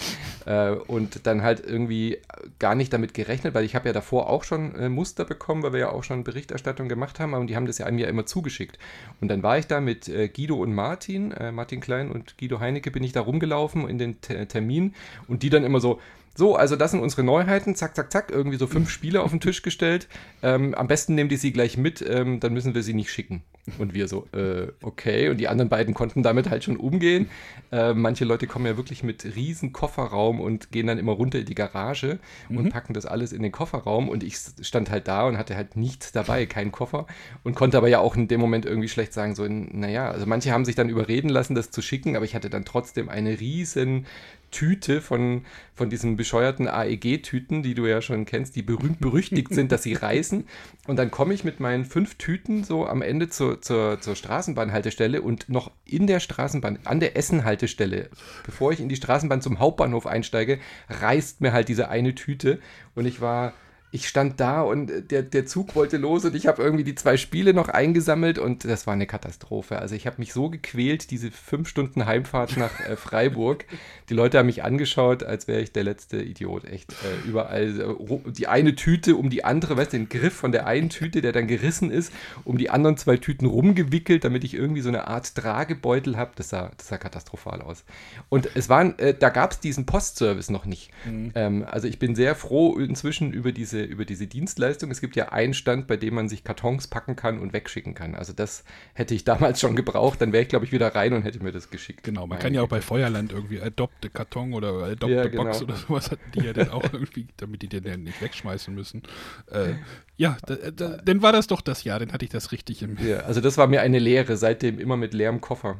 [0.46, 2.18] Äh, und dann halt irgendwie
[2.59, 5.72] gar nicht damit gerechnet, weil ich habe ja davor auch schon äh, Muster bekommen, weil
[5.72, 8.27] wir ja auch schon Berichterstattung gemacht haben, und die haben das ja einem ja immer
[8.27, 8.79] zugeschickt.
[9.20, 12.61] Und dann war ich da mit äh, Guido und Martin, äh, Martin Klein und Guido
[12.61, 14.94] Heinecke, bin ich da rumgelaufen in den T Termin
[15.29, 16.01] und die dann immer so,
[16.35, 17.75] so, also das sind unsere Neuheiten.
[17.75, 18.31] Zack, zack, zack.
[18.31, 20.07] Irgendwie so fünf Spiele auf den Tisch gestellt.
[20.42, 23.42] Ähm, am besten nehmen die sie gleich mit, ähm, dann müssen wir sie nicht schicken.
[23.79, 25.29] Und wir so, äh, okay.
[25.29, 27.29] Und die anderen beiden konnten damit halt schon umgehen.
[27.72, 31.46] Äh, manche Leute kommen ja wirklich mit riesen Kofferraum und gehen dann immer runter in
[31.46, 32.57] die Garage mhm.
[32.59, 34.09] und packen das alles in den Kofferraum.
[34.09, 37.07] Und ich stand halt da und hatte halt nichts dabei, keinen Koffer.
[37.42, 40.52] Und konnte aber ja auch in dem Moment irgendwie schlecht sagen, so, naja, also manche
[40.52, 44.07] haben sich dann überreden lassen, das zu schicken, aber ich hatte dann trotzdem eine riesen
[44.50, 49.72] Tüte von, von diesen bescheuerten AEG-Tüten, die du ja schon kennst, die berühmt berüchtigt sind,
[49.72, 50.46] dass sie reißen.
[50.87, 55.22] Und dann komme ich mit meinen fünf Tüten so am Ende zur, zur, zur Straßenbahnhaltestelle
[55.22, 58.11] und noch in der Straßenbahn, an der Essenhaltestelle,
[58.44, 62.61] bevor ich in die Straßenbahn zum Hauptbahnhof einsteige, reißt mir halt diese eine Tüte.
[62.94, 63.52] Und ich war
[63.96, 67.16] ich stand da und der, der Zug wollte los und ich habe irgendwie die zwei
[67.16, 69.78] Spiele noch eingesammelt und das war eine Katastrophe.
[69.78, 73.64] Also ich habe mich so gequält, diese fünf Stunden Heimfahrt nach äh, Freiburg.
[74.11, 76.66] Die Leute haben mich angeschaut, als wäre ich der letzte Idiot.
[76.66, 80.52] Echt äh, überall äh, die eine Tüte um die andere, weißt du, den Griff von
[80.52, 82.12] der einen Tüte, der dann gerissen ist,
[82.44, 86.32] um die anderen zwei Tüten rumgewickelt, damit ich irgendwie so eine Art Tragebeutel habe.
[86.37, 87.82] Das sah, das sah katastrophal aus.
[88.28, 90.90] Und es waren, äh, da gab es diesen Postservice noch nicht.
[91.06, 91.32] Mhm.
[91.35, 94.90] Ähm, also ich bin sehr froh inzwischen über diese, über diese Dienstleistung.
[94.90, 98.14] Es gibt ja einen Stand, bei dem man sich Kartons packen kann und wegschicken kann.
[98.14, 100.20] Also das hätte ich damals schon gebraucht.
[100.20, 102.03] Dann wäre ich, glaube ich, wieder rein und hätte mir das geschickt.
[102.03, 105.44] Genau, man kann ja auch bei Feuerland irgendwie Adopte Karton oder Adopte ja, genau.
[105.44, 108.75] Box oder sowas hatten die ja dann auch irgendwie, damit die den dann nicht wegschmeißen
[108.75, 109.03] müssen.
[109.51, 109.75] Äh,
[110.16, 112.96] ja, da, da, dann war das doch das Jahr, dann hatte ich das richtig im.
[112.99, 115.79] Ja, also das war mir eine Lehre, seitdem immer mit leerem Koffer.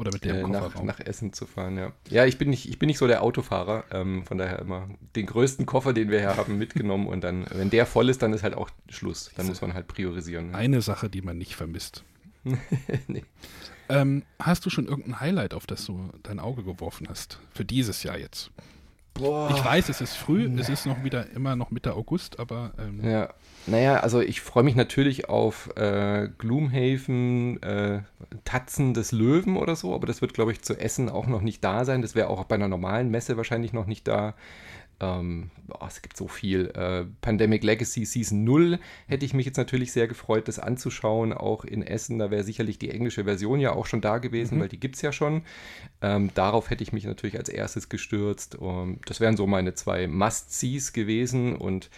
[0.00, 1.92] Oder mit dem äh, nach, nach, Essen zu fahren, ja.
[2.08, 5.26] Ja, ich bin nicht, ich bin nicht so der Autofahrer, ähm, von daher immer den
[5.26, 8.42] größten Koffer, den wir hier haben, mitgenommen und dann, wenn der voll ist, dann ist
[8.42, 9.30] halt auch Schluss.
[9.36, 10.52] Dann muss man halt priorisieren.
[10.52, 10.56] Ne?
[10.56, 12.02] Eine Sache, die man nicht vermisst.
[13.08, 13.24] nee.
[13.90, 17.38] ähm, hast du schon irgendein Highlight, auf das du dein Auge geworfen hast?
[17.52, 18.50] Für dieses Jahr jetzt?
[19.12, 19.52] Boah.
[19.54, 22.72] Ich weiß, es ist früh, es ist noch wieder immer noch Mitte August, aber.
[22.78, 23.34] Ähm ja,
[23.66, 28.00] naja, also ich freue mich natürlich auf äh, Gloomhaven, äh,
[28.44, 31.62] Tatzen des Löwen oder so, aber das wird, glaube ich, zu Essen auch noch nicht
[31.62, 32.02] da sein.
[32.02, 34.34] Das wäre auch bei einer normalen Messe wahrscheinlich noch nicht da.
[35.00, 36.70] Ähm, oh, es gibt so viel.
[36.74, 41.64] Äh, Pandemic Legacy Season 0 hätte ich mich jetzt natürlich sehr gefreut, das anzuschauen, auch
[41.64, 42.18] in Essen.
[42.18, 44.62] Da wäre sicherlich die englische Version ja auch schon da gewesen, mhm.
[44.62, 45.42] weil die gibt es ja schon.
[46.02, 48.56] Ähm, darauf hätte ich mich natürlich als erstes gestürzt.
[48.56, 51.88] Um, das wären so meine zwei Must-Sees gewesen und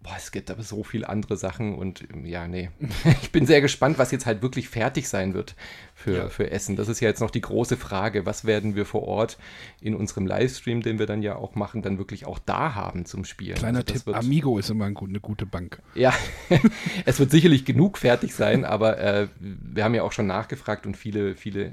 [0.00, 2.70] Boah, es gibt aber so viele andere Sachen und ja, nee.
[3.22, 5.56] ich bin sehr gespannt, was jetzt halt wirklich fertig sein wird
[5.98, 6.28] für, ja.
[6.28, 6.76] für Essen.
[6.76, 8.24] Das ist ja jetzt noch die große Frage.
[8.24, 9.36] Was werden wir vor Ort
[9.80, 13.24] in unserem Livestream, den wir dann ja auch machen, dann wirklich auch da haben zum
[13.24, 13.56] Spielen?
[13.56, 15.82] Kleiner also Tipp, Amigo ist immer eine gute Bank.
[15.96, 16.14] Ja,
[17.04, 20.96] es wird sicherlich genug fertig sein, aber äh, wir haben ja auch schon nachgefragt und
[20.96, 21.72] viele, viele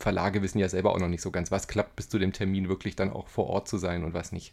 [0.00, 2.68] Verlage wissen ja selber auch noch nicht so ganz, was klappt bis zu dem Termin
[2.68, 4.52] wirklich dann auch vor Ort zu sein und was nicht.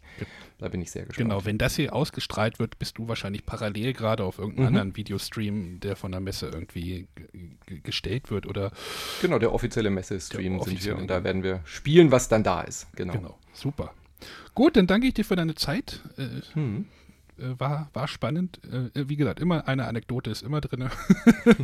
[0.60, 1.28] Da bin ich sehr gespannt.
[1.28, 4.68] Genau, wenn das hier ausgestrahlt wird, bist du wahrscheinlich parallel gerade auf irgendeinem mhm.
[4.68, 7.08] anderen Videostream, der von der Messe irgendwie
[7.84, 8.72] gestellt wird oder
[9.22, 12.88] Genau, der offizielle Messestream sind wir und da werden wir spielen, was dann da ist.
[12.96, 13.14] Genau.
[13.14, 13.38] genau.
[13.54, 13.94] Super.
[14.54, 16.02] Gut, dann danke ich dir für deine Zeit.
[16.18, 16.86] Äh, hm.
[17.38, 18.60] äh, war, war spannend.
[18.66, 20.90] Äh, wie gesagt, immer eine Anekdote ist immer drin.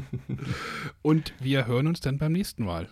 [1.02, 2.88] und wir hören uns dann beim nächsten Mal.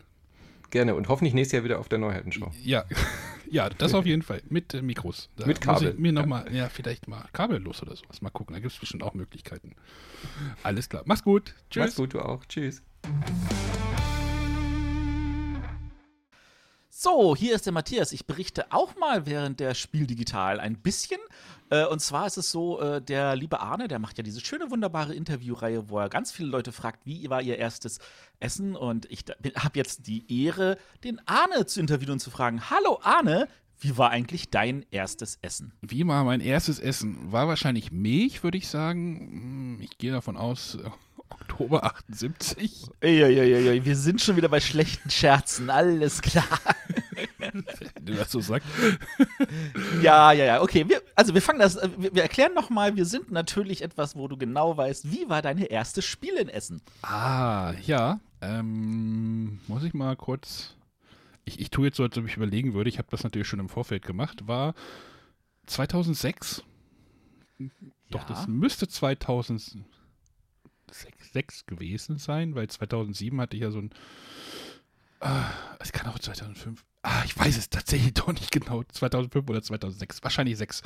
[0.71, 2.52] Gerne und hoffentlich nächstes Jahr wieder auf der Neuheitenshow.
[2.63, 2.84] Ja,
[3.50, 4.41] ja, das auf jeden Fall.
[4.50, 5.30] Mit äh, Mikros.
[5.38, 5.93] Da Mit Kabel.
[5.98, 8.21] mir noch mal, ja, vielleicht mal kabellos oder sowas.
[8.21, 9.76] Mal gucken, da gibt es bestimmt auch Möglichkeiten.
[10.63, 11.04] Alles klar.
[11.06, 11.56] Mach's gut.
[11.69, 11.86] Tschüss.
[11.86, 12.43] Mach's gut, du auch.
[12.45, 12.82] Tschüss.
[16.97, 18.13] So, hier ist der Matthias.
[18.13, 21.19] Ich berichte auch mal während der Spiel digital ein bisschen.
[21.69, 24.71] Äh, und zwar ist es so, äh, der liebe Arne, der macht ja diese schöne,
[24.71, 27.99] wunderbare Interviewreihe, wo er ganz viele Leute fragt, wie war ihr erstes
[28.39, 28.77] Essen?
[28.77, 29.25] Und ich
[29.58, 34.12] habe jetzt die Ehre, den Arne zu interviewen und zu fragen: Hallo Arne, wie war
[34.12, 35.73] eigentlich dein erstes Essen?
[35.81, 37.29] Wie war mein erstes Essen?
[37.29, 39.19] War wahrscheinlich Milch, würde ich sagen.
[39.19, 40.77] Hm, ich gehe davon aus,
[41.49, 42.88] Oktober 78.
[43.01, 46.43] Eieieiei, wir sind schon wieder bei schlechten Scherzen, alles klar.
[47.38, 47.63] Wenn
[48.01, 48.67] du das so sagst.
[50.01, 50.89] Ja, ja, ja, okay.
[50.89, 54.38] Wir, also wir fangen das, wir, wir erklären nochmal, wir sind natürlich etwas, wo du
[54.38, 56.81] genau weißt, wie war deine erste Spiel in Essen?
[57.03, 58.19] Ah, ja.
[58.41, 60.75] Ähm, muss ich mal kurz.
[61.45, 62.89] Ich, ich tue jetzt so, als ob ich überlegen würde.
[62.89, 64.47] Ich habe das natürlich schon im Vorfeld gemacht.
[64.47, 64.73] War
[65.67, 66.63] 2006.
[68.10, 68.25] Doch, ja.
[68.27, 69.77] das müsste 2000.
[70.91, 73.91] 6 gewesen sein, weil 2007 hatte ich ja so ein.
[75.21, 75.30] Äh,
[75.80, 76.84] es kann auch 2005.
[77.04, 78.84] Ah, ich weiß es tatsächlich doch nicht genau.
[78.84, 80.24] 2005 oder 2006.
[80.24, 80.82] Wahrscheinlich 6.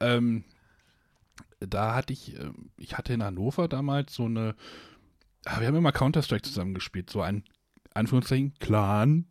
[0.00, 0.44] Ähm,
[1.60, 4.54] da hatte ich, äh, ich hatte in Hannover damals so eine.
[5.44, 7.10] Ah, wir haben immer Counter-Strike zusammengespielt.
[7.10, 7.44] So ein,
[7.92, 9.26] Anführungszeichen, Clan.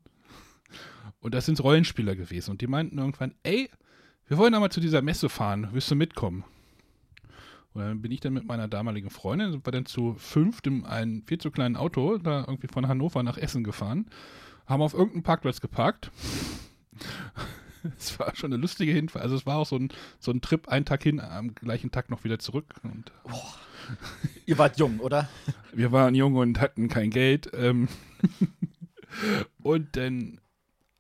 [1.20, 2.52] Und das sind Rollenspieler gewesen.
[2.52, 3.70] Und die meinten irgendwann, ey,
[4.28, 5.70] wir wollen da mal zu dieser Messe fahren.
[5.72, 6.44] Willst du mitkommen?
[7.74, 10.86] Und dann bin ich dann mit meiner damaligen Freundin, sind wir dann zu fünft in
[10.86, 14.08] einem viel zu kleinen Auto, da irgendwie von Hannover nach Essen gefahren,
[14.68, 16.12] haben auf irgendeinem Parkplatz geparkt.
[17.98, 19.24] Es war schon eine lustige Hinfahrt.
[19.24, 22.10] Also es war auch so ein, so ein Trip, einen Tag hin, am gleichen Tag
[22.10, 22.74] noch wieder zurück.
[22.84, 23.54] Und, oh.
[24.46, 25.28] Ihr wart jung, oder?
[25.74, 27.52] Wir waren jung und hatten kein Geld.
[27.54, 27.90] Ähm
[29.62, 30.40] und dann,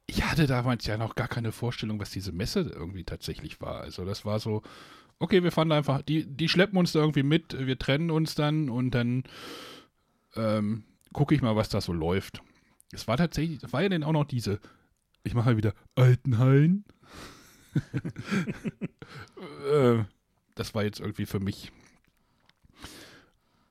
[0.08, 3.82] ich hatte damals ja noch gar keine Vorstellung, was diese Messe irgendwie tatsächlich war.
[3.82, 4.62] Also das war so,
[5.20, 8.70] okay, wir fahren einfach, die, die schleppen uns da irgendwie mit, wir trennen uns dann
[8.70, 9.24] und dann
[10.36, 12.42] ähm, gucke ich mal, was da so läuft.
[12.92, 14.60] Es war tatsächlich, es war ja dann auch noch diese,
[15.24, 16.84] ich mache halt wieder Altenhain.
[19.72, 20.04] äh,
[20.56, 21.72] das war jetzt irgendwie für mich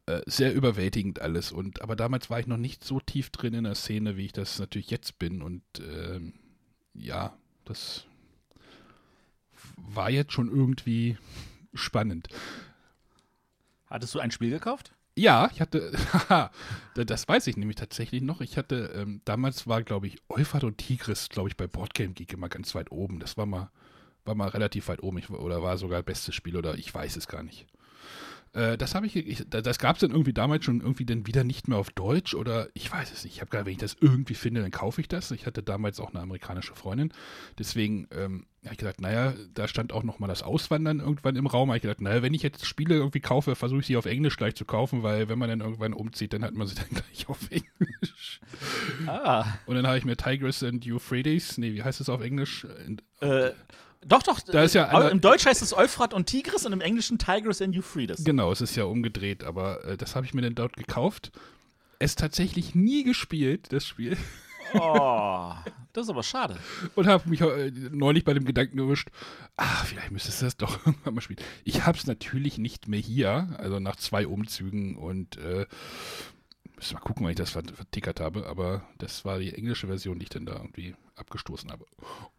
[0.07, 1.52] äh, sehr überwältigend alles.
[1.52, 4.33] Und aber damals war ich noch nicht so tief drin in der Szene, wie ich
[4.33, 5.42] das natürlich jetzt bin.
[5.42, 6.20] Und äh,
[6.94, 8.07] ja, das
[9.83, 11.16] war jetzt schon irgendwie
[11.75, 12.29] spannend.
[13.87, 14.92] Hattest du ein Spiel gekauft?
[15.14, 15.92] Ja, ich hatte,
[16.95, 18.40] das weiß ich nämlich tatsächlich noch.
[18.40, 22.33] Ich hatte, ähm, damals war, glaube ich, Euphrat und Tigris, glaube ich, bei Boardgame Geek
[22.33, 23.18] immer ganz weit oben.
[23.21, 23.71] Das war mal,
[24.25, 25.18] war mal relativ weit oben.
[25.18, 27.66] Ich, oder war sogar bestes Spiel oder ich weiß es gar nicht.
[28.55, 31.45] Äh, das habe ich, ich, das gab es dann irgendwie damals schon irgendwie dann wieder
[31.45, 33.35] nicht mehr auf Deutsch oder ich weiß es nicht.
[33.35, 35.31] Ich habe gerade, wenn ich das irgendwie finde, dann kaufe ich das.
[35.31, 37.12] Ich hatte damals auch eine amerikanische Freundin.
[37.59, 41.71] Deswegen ähm, habe ich gesagt, naja, da stand auch nochmal das Auswandern irgendwann im Raum.
[41.71, 44.37] Habe ich gesagt, naja, wenn ich jetzt Spiele irgendwie kaufe, versuche ich sie auf Englisch
[44.37, 47.29] gleich zu kaufen, weil wenn man dann irgendwann umzieht, dann hat man sie dann gleich
[47.29, 48.41] auf Englisch.
[49.07, 49.47] Ah.
[49.67, 52.67] Und dann habe ich mir Tigris and Euphrates, nee, wie heißt es auf Englisch?
[53.21, 53.53] Äh,
[54.07, 54.41] doch, doch.
[54.41, 57.62] Da ist ja eine, Im Deutsch heißt es Euphrat und Tigris und im Englischen Tigris
[57.62, 58.25] and Euphrates.
[58.25, 61.31] Genau, es ist ja umgedreht, aber äh, das habe ich mir dann dort gekauft.
[61.99, 64.17] Es tatsächlich nie gespielt, das Spiel.
[64.75, 65.53] Oh,
[65.93, 66.59] das ist aber schade.
[66.95, 69.09] Und habe mich äh, neulich bei dem Gedanken erwischt,
[69.57, 71.41] ah, vielleicht müsstest du das doch irgendwann mal spielen.
[71.65, 75.67] Ich habe es natürlich nicht mehr hier, also nach zwei Umzügen und äh,
[76.83, 80.25] müssen mal gucken, wann ich das vertickert habe, aber das war die englische Version, die
[80.25, 81.87] ich dann da irgendwie abgestoßen habe.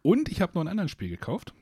[0.02, 1.54] Und ich habe noch ein anderes Spiel gekauft.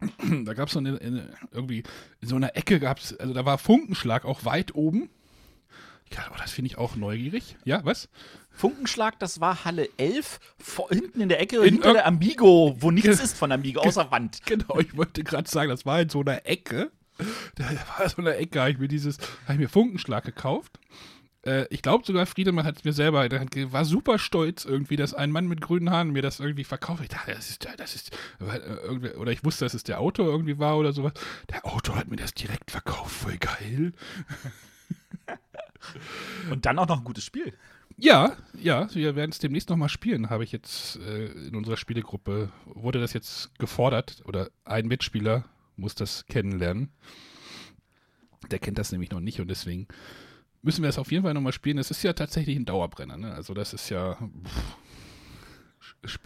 [0.44, 1.82] da gab es so eine, eine, irgendwie,
[2.20, 5.10] in so einer Ecke gab es, also da war Funkenschlag auch weit oben.
[6.06, 7.56] Ich dachte, oh, das finde ich auch neugierig.
[7.64, 8.08] Ja, was?
[8.50, 12.90] Funkenschlag, das war Halle 11, vor, hinten in der Ecke, in hinter der Amigo, wo
[12.90, 14.44] nichts ist von Amigo, außer Wand.
[14.46, 16.90] Genau, ich wollte gerade sagen, das war in so einer Ecke.
[17.54, 17.64] Da
[17.98, 20.78] war so eine Ecke, habe ich mir dieses, habe ich mir Funkenschlag gekauft.
[21.44, 25.14] Äh, ich glaube sogar, Friedemann hat es mir selber, der war super stolz irgendwie, dass
[25.14, 27.02] ein Mann mit grünen Haaren mir das irgendwie verkauft.
[27.02, 30.58] Ich dachte, das ist, das ist, äh, oder ich wusste, dass es der Autor irgendwie
[30.58, 31.12] war oder sowas.
[31.50, 33.92] Der Autor hat mir das direkt verkauft, voll geil.
[36.50, 37.52] Und dann auch noch ein gutes Spiel.
[37.98, 42.50] Ja, ja, wir werden es demnächst nochmal spielen, habe ich jetzt äh, in unserer Spielegruppe,
[42.64, 45.44] wurde das jetzt gefordert oder ein Mitspieler
[45.76, 46.90] muss das kennenlernen.
[48.50, 49.86] Der kennt das nämlich noch nicht und deswegen
[50.62, 51.78] müssen wir es auf jeden Fall nochmal spielen.
[51.78, 53.16] Es ist ja tatsächlich ein Dauerbrenner.
[53.16, 53.34] Ne?
[53.34, 54.76] Also das ist ja pff,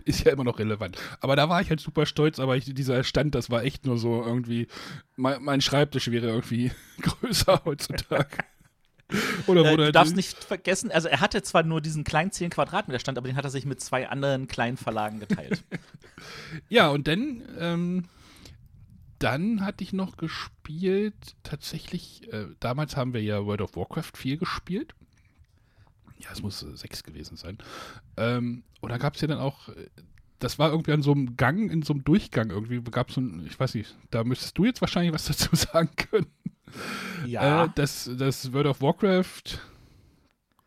[0.05, 0.99] ist ja immer noch relevant.
[1.21, 3.99] Aber da war ich halt super stolz, aber ich, dieser Stand, das war echt nur
[3.99, 4.69] so irgendwie,
[5.17, 6.71] mein, mein Schreibtisch wäre irgendwie
[7.03, 8.39] größer heutzutage.
[9.47, 12.99] Oder äh, du darfst nicht vergessen, also er hatte zwar nur diesen kleinen 10 Quadratmeter
[12.99, 15.63] Stand, aber den hat er sich mit zwei anderen kleinen Verlagen geteilt.
[16.69, 18.05] ja, und dann, ähm,
[19.19, 24.37] dann hatte ich noch gespielt, tatsächlich, äh, damals haben wir ja World of Warcraft 4
[24.37, 24.95] gespielt.
[26.19, 27.59] Ja, es muss äh, 6 gewesen sein.
[28.17, 29.89] Ähm, und da gab es ja dann auch, äh,
[30.39, 33.21] das war irgendwie an so einem Gang, in so einem Durchgang irgendwie, gab es so
[33.21, 36.27] ein, ich weiß nicht, da müsstest du jetzt wahrscheinlich was dazu sagen können.
[37.27, 37.65] Ja.
[37.65, 39.61] Äh, das, das World of Warcraft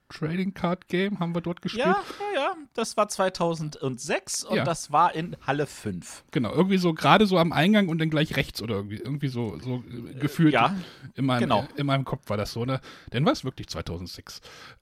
[0.09, 1.85] Trading Card Game haben wir dort gespielt.
[1.85, 2.55] Ja, ja, ja.
[2.73, 4.63] Das war 2006 und ja.
[4.63, 6.23] das war in Halle 5.
[6.31, 9.59] Genau, irgendwie so gerade so am Eingang und dann gleich rechts oder irgendwie, irgendwie so,
[9.59, 9.83] so
[10.19, 10.53] gefühlt.
[10.53, 10.75] Ja,
[11.15, 11.67] in meinem, genau.
[11.75, 12.81] in meinem Kopf war das so, ne?
[13.13, 14.41] Denn war es wirklich 2006.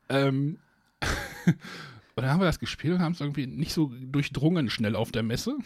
[0.09, 0.59] Ähm,
[1.45, 1.55] und
[2.15, 5.23] dann haben wir das gespielt und haben es irgendwie nicht so durchdrungen schnell auf der
[5.23, 5.57] Messe.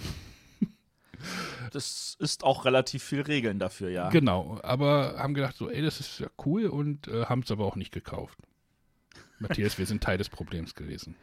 [1.72, 4.10] Das ist auch relativ viel Regeln dafür, ja.
[4.10, 7.66] Genau, aber haben gedacht so, ey, das ist ja cool und äh, haben es aber
[7.66, 8.38] auch nicht gekauft.
[9.42, 11.16] Matthias, wir sind Teil des Problems gewesen.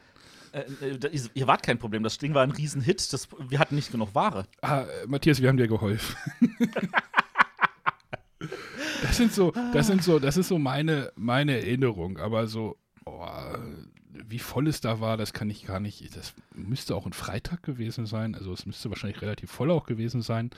[0.52, 3.92] Äh, äh, ihr wart kein Problem, das Ding war ein Riesenhit, das, wir hatten nicht
[3.92, 4.46] genug Ware.
[4.62, 6.16] Ah, Matthias, wir haben dir geholfen.
[9.02, 13.26] das sind so, das sind so, das ist so meine, meine Erinnerung, aber so, oh,
[14.26, 16.16] wie voll es da war, das kann ich gar nicht.
[16.16, 18.34] Das müsste auch ein Freitag gewesen sein.
[18.34, 20.50] Also es müsste wahrscheinlich relativ voll auch gewesen sein.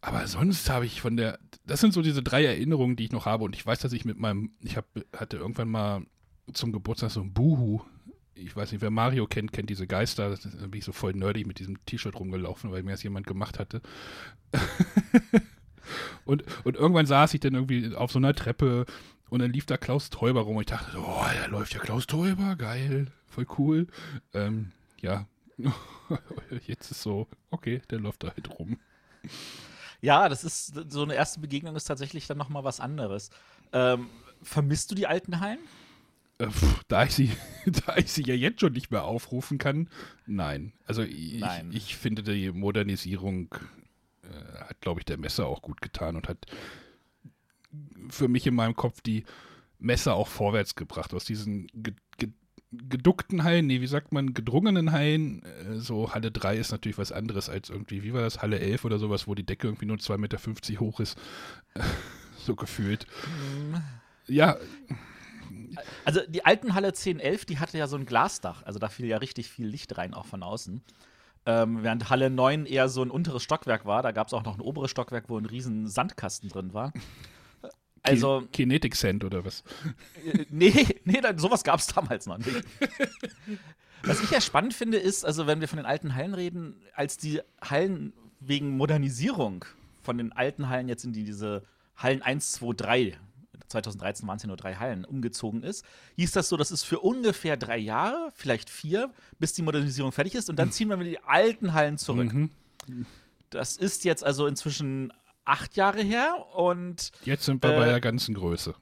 [0.00, 1.38] Aber sonst habe ich von der.
[1.64, 3.44] Das sind so diese drei Erinnerungen, die ich noch habe.
[3.44, 4.52] Und ich weiß, dass ich mit meinem.
[4.62, 6.02] Ich hab, hatte irgendwann mal
[6.52, 7.80] zum Geburtstag so ein Buhu.
[8.34, 10.30] Ich weiß nicht, wer Mario kennt, kennt diese Geister.
[10.30, 13.58] Da bin ich so voll nerdig mit diesem T-Shirt rumgelaufen, weil mir das jemand gemacht
[13.58, 13.80] hatte.
[16.24, 18.84] und, und irgendwann saß ich dann irgendwie auf so einer Treppe
[19.30, 22.06] und dann lief da Klaus Teuber rum und ich dachte, oh, da läuft ja Klaus
[22.06, 23.86] Teuber, geil, voll cool.
[24.34, 25.26] Ähm, ja,
[26.66, 28.78] jetzt ist so, okay, der läuft da halt rum.
[30.00, 33.30] Ja, das ist so eine erste Begegnung ist tatsächlich dann noch mal was anderes.
[33.72, 34.08] Ähm,
[34.42, 35.58] vermisst du die alten Hallen?
[35.58, 35.85] Äh,
[36.88, 37.30] da, ich sie,
[37.86, 39.88] da ich sie ja jetzt schon nicht mehr aufrufen kann,
[40.26, 40.72] nein.
[40.86, 41.70] Also ich, nein.
[41.72, 43.54] ich finde, die Modernisierung
[44.22, 46.46] äh, hat, glaube ich, der Messer auch gut getan und hat
[48.08, 49.24] für mich in meinem Kopf die
[49.78, 51.12] Messe auch vorwärts gebracht.
[51.14, 52.30] Aus diesen ge ge
[52.72, 57.12] geduckten Hallen, nee, wie sagt man, gedrungenen Hallen, äh, so Halle 3 ist natürlich was
[57.12, 59.96] anderes als irgendwie, wie war das, Halle 11 oder sowas, wo die Decke irgendwie nur
[59.96, 61.16] 2,50 Meter hoch ist.
[62.36, 63.06] so gefühlt.
[63.26, 63.82] Mhm.
[64.26, 64.56] Ja.
[66.04, 69.06] Also die alten Halle 10, 11, die hatte ja so ein Glasdach, also da fiel
[69.06, 70.82] ja richtig viel Licht rein, auch von außen.
[71.44, 74.56] Ähm, während Halle 9 eher so ein unteres Stockwerk war, da gab es auch noch
[74.56, 76.92] ein oberes Stockwerk, wo ein riesen Sandkasten drin war.
[78.02, 79.64] Also, Kinetic Sand oder was?
[80.24, 82.62] Äh, nee, nee, sowas gab es damals noch nicht.
[84.02, 87.16] was ich ja spannend finde, ist, also wenn wir von den alten Hallen reden, als
[87.16, 89.64] die Hallen wegen Modernisierung
[90.02, 91.62] von den alten Hallen jetzt in die, diese
[91.96, 93.18] Hallen 1, 2, 3,
[93.68, 95.84] 2013 waren es ja nur drei Hallen, umgezogen ist,
[96.16, 100.34] hieß das so, das ist für ungefähr drei Jahre, vielleicht vier, bis die Modernisierung fertig
[100.34, 100.72] ist und dann hm.
[100.72, 102.32] ziehen wir wieder die alten Hallen zurück.
[102.32, 102.50] Mhm.
[103.50, 105.12] Das ist jetzt also inzwischen
[105.46, 107.12] acht Jahre her und.
[107.24, 108.74] Jetzt sind wir äh, bei der ganzen Größe.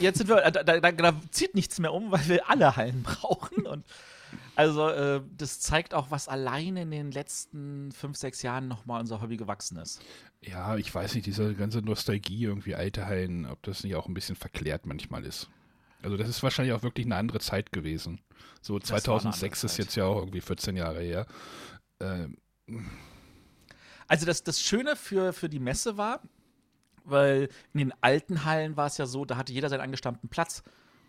[0.00, 3.66] Jetzt sind wir, da, da, da, zieht nichts mehr um, weil wir alle Hallen brauchen.
[3.66, 3.84] Und
[4.56, 9.20] also, äh, das zeigt auch, was alleine in den letzten fünf, sechs Jahren nochmal unser
[9.20, 10.00] Hobby gewachsen ist.
[10.40, 14.14] Ja, ich weiß nicht, diese ganze Nostalgie, irgendwie alte Hallen, ob das nicht auch ein
[14.14, 15.48] bisschen verklärt manchmal ist.
[16.02, 18.20] Also, das ist wahrscheinlich auch wirklich eine andere Zeit gewesen.
[18.60, 21.26] So 2006 ist jetzt ja auch irgendwie 14 Jahre her.
[22.00, 22.36] Ähm
[24.08, 26.20] also das, das Schöne für, für die Messe war,
[27.04, 30.62] weil in den alten Hallen war es ja so, da hatte jeder seinen angestammten Platz.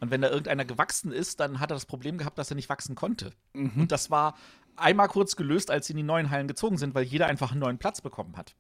[0.05, 2.69] Und wenn da irgendeiner gewachsen ist, dann hat er das Problem gehabt, dass er nicht
[2.69, 3.31] wachsen konnte.
[3.53, 3.71] Mhm.
[3.75, 4.35] Und das war
[4.75, 7.61] einmal kurz gelöst, als sie in die neuen Hallen gezogen sind, weil jeder einfach einen
[7.61, 8.55] neuen Platz bekommen hat.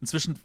[0.00, 0.38] Inzwischen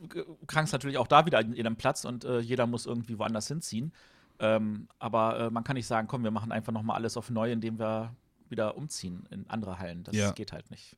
[0.48, 3.48] krank es natürlich auch da wieder in jedem Platz und äh, jeder muss irgendwie woanders
[3.48, 3.94] hinziehen.
[4.40, 7.30] Ähm, aber äh, man kann nicht sagen, komm, wir machen einfach noch mal alles auf
[7.30, 8.14] neu, indem wir
[8.50, 10.04] wieder umziehen in andere Hallen.
[10.04, 10.32] Das ja.
[10.32, 10.98] geht halt nicht.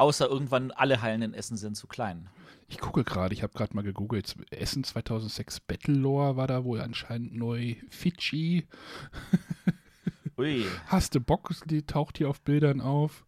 [0.00, 2.30] Außer irgendwann alle Hallen in Essen sind zu klein.
[2.68, 4.34] Ich gucke gerade, ich habe gerade mal gegoogelt.
[4.50, 7.74] Essen 2006 Battlelore war da wohl anscheinend neu.
[7.90, 8.66] Fidschi.
[10.38, 10.64] Ui.
[10.86, 11.52] Hast du Bock?
[11.66, 13.26] Die taucht hier auf Bildern auf.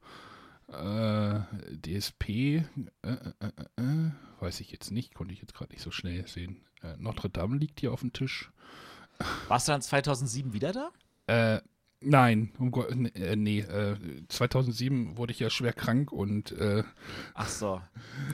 [0.69, 1.41] Äh,
[1.77, 2.31] DSP.
[2.31, 2.63] Äh,
[3.03, 4.11] äh, äh, äh,
[4.41, 5.13] weiß ich jetzt nicht.
[5.13, 6.65] Konnte ich jetzt gerade nicht so schnell sehen.
[6.83, 8.51] Äh, Notre Dame liegt hier auf dem Tisch.
[9.49, 10.91] Warst du dann 2007 wieder da?
[11.27, 11.61] Äh,
[12.05, 13.97] Nein, um Gott, äh, nee, äh,
[14.29, 16.53] 2007 wurde ich ja schwer krank und.
[16.53, 16.83] Äh,
[17.35, 17.81] Ach so.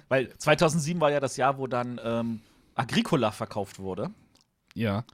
[0.09, 2.41] Weil 2007 war ja das Jahr, wo dann ähm,
[2.75, 4.11] Agricola verkauft wurde.
[4.75, 5.05] Ja.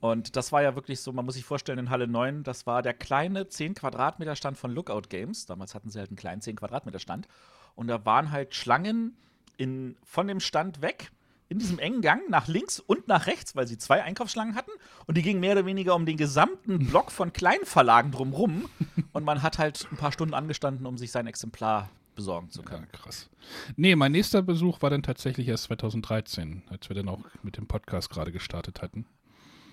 [0.00, 2.82] Und das war ja wirklich so, man muss sich vorstellen, in Halle 9, das war
[2.82, 5.46] der kleine 10 Quadratmeter Stand von Lookout Games.
[5.46, 7.28] Damals hatten sie halt einen kleinen 10 Quadratmeter Stand.
[7.76, 9.16] Und da waren halt Schlangen
[9.56, 11.12] in, von dem Stand weg,
[11.52, 14.72] in diesem engen Gang, nach links und nach rechts, weil sie zwei Einkaufsschlangen hatten.
[15.06, 18.68] Und die gingen mehr oder weniger um den gesamten Block von Kleinverlagen drumrum.
[19.12, 22.86] Und man hat halt ein paar Stunden angestanden, um sich sein Exemplar besorgen zu können.
[22.92, 23.30] Ja, krass.
[23.76, 27.66] Nee, mein nächster Besuch war dann tatsächlich erst 2013, als wir dann auch mit dem
[27.66, 29.06] Podcast gerade gestartet hatten.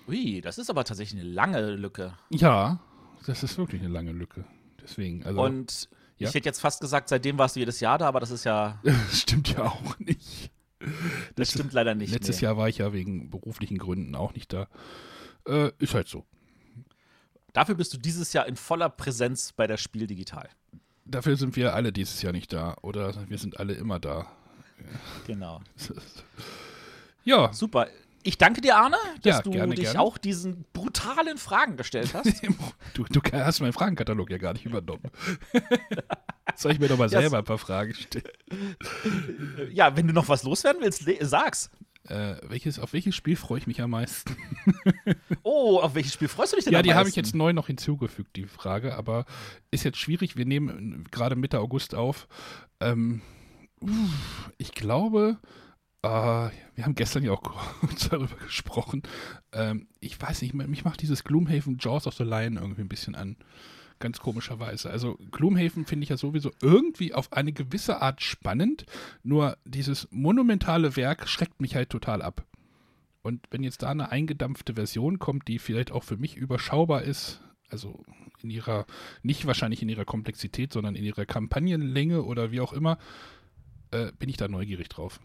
[0.08, 2.14] Ui, das ist aber tatsächlich eine lange Lücke.
[2.30, 2.80] Ja,
[3.26, 4.44] das ist wirklich eine lange Lücke.
[4.82, 5.42] Deswegen, also.
[5.42, 6.28] Und Ja.
[6.28, 8.78] ich hätte jetzt fast gesagt, seitdem warst du jedes Jahr da, aber das ist ja,
[8.82, 10.50] das stimmt ja auch nicht.
[11.36, 12.12] Das stimmt leider nicht.
[12.12, 12.44] Letztes nee.
[12.44, 14.68] Jahr war ich ja wegen beruflichen Gründen auch nicht da.
[15.46, 16.24] Äh, ist halt so.
[17.52, 20.48] Dafür bist du dieses Jahr in voller Präsenz bei der Spiel digital.
[21.04, 22.76] Dafür sind wir alle dieses Jahr nicht da.
[22.82, 24.26] Oder wir sind alle immer da.
[25.26, 25.60] Genau.
[27.22, 27.86] Ja, Super.
[28.22, 30.00] Ich danke dir, Arne, dass Ja, du gerne, dich gerne.
[30.00, 32.42] auch diesen brutalen Fragen gestellt hast.
[32.94, 35.10] du, du hast meinen Fragenkatalog ja gar nicht übernommen.
[36.56, 38.24] Soll ich mir doch mal Ja, selber ein paar Fragen stellen?
[39.72, 41.70] ja, wenn du noch was loswerden willst, sag's.
[42.08, 44.34] Äh, welches, auf welches Spiel freue ich mich am meisten?
[45.42, 47.26] Oh, auf welches Spiel freust du dich denn Ja, am die habe ich meisten?
[47.26, 49.26] jetzt neu noch hinzugefügt, die Frage, aber
[49.70, 50.36] ist jetzt schwierig.
[50.36, 52.26] Wir nehmen gerade Mitte August auf.
[52.80, 53.20] Ähm,
[54.58, 55.38] ich glaube,
[56.02, 57.42] äh, wir haben gestern ja auch
[57.80, 59.02] kurz darüber gesprochen.
[59.52, 63.14] Ähm, ich weiß nicht, mich macht dieses Gloomhaven Jaws of the Lion irgendwie ein bisschen
[63.14, 63.36] an.
[63.98, 64.88] Ganz komischerweise.
[64.88, 68.86] Also Gloomhaven finde ich ja sowieso irgendwie auf eine gewisse Art spannend,
[69.22, 72.46] nur dieses monumentale Werk schreckt mich halt total ab.
[73.22, 77.42] Und wenn jetzt da eine eingedampfte Version kommt, die vielleicht auch für mich überschaubar ist,
[77.68, 78.02] also
[78.42, 78.86] in ihrer,
[79.22, 82.96] nicht wahrscheinlich in ihrer Komplexität, sondern in ihrer Kampagnenlänge oder wie auch immer,
[83.90, 85.20] äh, bin ich da neugierig drauf.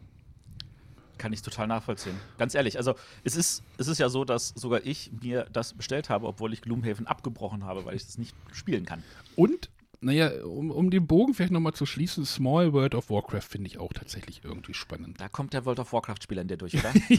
[1.18, 2.16] Kann ich total nachvollziehen.
[2.38, 6.10] Ganz ehrlich, also es ist, es ist ja so, dass sogar ich mir das bestellt
[6.10, 9.04] habe, obwohl ich Gloomhaven abgebrochen habe, weil ich das nicht spielen kann.
[9.36, 9.70] Und,
[10.02, 13.78] naja, um, um den Bogen vielleicht nochmal zu schließen, Small World of Warcraft finde ich
[13.78, 15.20] auch tatsächlich irgendwie spannend.
[15.20, 16.94] Da kommt der World of Warcraft-Spieler in dir durch, oder?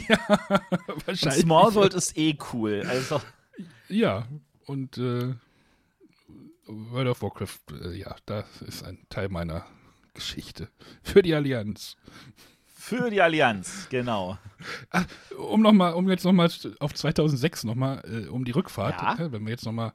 [0.89, 1.43] Und Wahrscheinlich.
[1.43, 2.83] Small World ist eh cool.
[2.87, 3.21] Also,
[3.89, 4.27] Ja,
[4.67, 5.35] und äh,
[6.67, 9.65] World of Warcraft, äh, ja, das ist ein Teil meiner
[10.15, 10.69] Geschichte.
[11.03, 11.97] Für die Allianz.
[12.87, 14.39] Für die Allianz, genau.
[15.37, 19.27] Um noch mal, um jetzt nochmal auf 2006 nochmal, äh, um die Rückfahrt, Ja.
[19.27, 19.93] äh, wenn wir jetzt nochmal,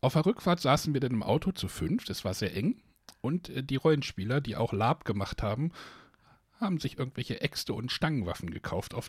[0.00, 2.76] auf der Rückfahrt saßen wir dann im Auto zu fünf, das war sehr eng,
[3.22, 5.72] und äh, die Rollenspieler, die auch Lab gemacht haben,
[6.60, 8.94] haben sich irgendwelche Äxte und Stangenwaffen gekauft.
[8.94, 9.08] Auf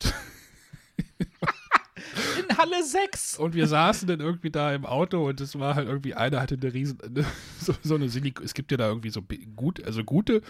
[2.40, 3.38] In Halle 6.
[3.40, 6.56] und wir saßen dann irgendwie da im Auto und es war halt irgendwie, einer hatte
[6.60, 6.98] eine riesen,
[7.60, 9.22] so, so eine Silikon, es gibt ja da irgendwie so
[9.56, 10.42] gut, also gute,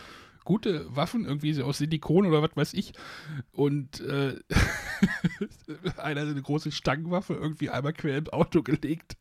[0.44, 2.94] gute Waffen, irgendwie so aus Silikon oder was weiß ich.
[3.52, 4.40] Und äh,
[5.98, 9.18] einer hat eine große Stangenwaffe irgendwie einmal quer im Auto gelegt.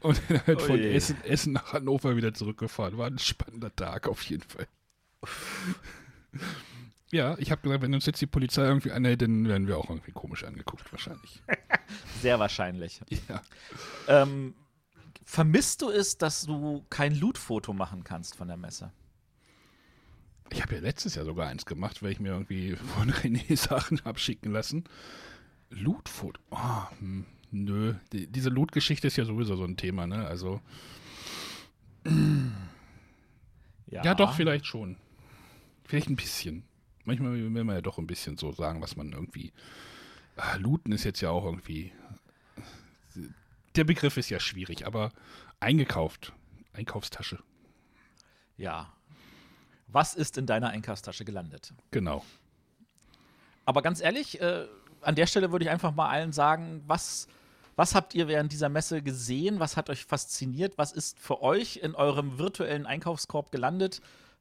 [0.00, 0.78] Und dann halt Oh von.
[0.78, 2.98] Essen, Essen nach Hannover wieder zurückgefahren.
[2.98, 4.68] War ein spannender Tag auf jeden Fall.
[7.10, 9.88] Ja, ich habe gesagt, wenn uns jetzt die Polizei irgendwie anhält, dann werden wir auch
[9.88, 11.42] irgendwie komisch angeguckt, wahrscheinlich.
[12.20, 13.00] Sehr wahrscheinlich.
[13.28, 13.42] Ja.
[14.08, 14.54] Ähm,
[15.24, 18.92] vermisst du es, dass du kein Loot-Foto machen kannst von der Messe?
[20.54, 24.00] Ich habe ja letztes Jahr sogar eins gemacht, weil ich mir irgendwie von René Sachen
[24.04, 24.84] habe schicken lassen.
[25.70, 26.40] Loot-Foto.
[26.50, 26.82] Oh,
[27.50, 27.94] nö.
[28.12, 30.26] Die, diese Loot-Geschichte ist ja sowieso so ein Thema, ne?
[30.26, 30.60] Also.
[33.86, 34.02] Ja.
[34.14, 34.96] doch, vielleicht schon.
[35.84, 36.62] Vielleicht ein bisschen.
[37.04, 39.52] Manchmal will man ja doch ein bisschen so sagen, was man irgendwie.
[40.36, 41.92] Ah, Looten ist jetzt ja auch irgendwie.
[43.74, 45.12] Der Begriff ist ja schwierig, aber
[45.58, 46.32] eingekauft.
[46.72, 47.42] Einkaufstasche.
[48.56, 48.92] Ja.
[49.94, 51.72] Was ist in deiner Einkaufstasche gelandet?
[51.92, 52.24] Genau.
[53.64, 54.66] Aber ganz ehrlich, äh,
[55.02, 57.28] an der Stelle würde ich einfach mal allen sagen, was,
[57.76, 59.60] was habt ihr während dieser Messe gesehen?
[59.60, 60.78] Was hat euch fasziniert?
[60.78, 64.00] Was ist für euch in eurem virtuellen Einkaufskorb gelandet,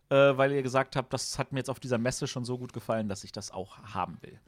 [0.10, 2.74] äh, weil ihr gesagt habt, das hat mir jetzt auf dieser Messe schon so gut
[2.74, 4.39] gefallen, dass ich das auch haben will?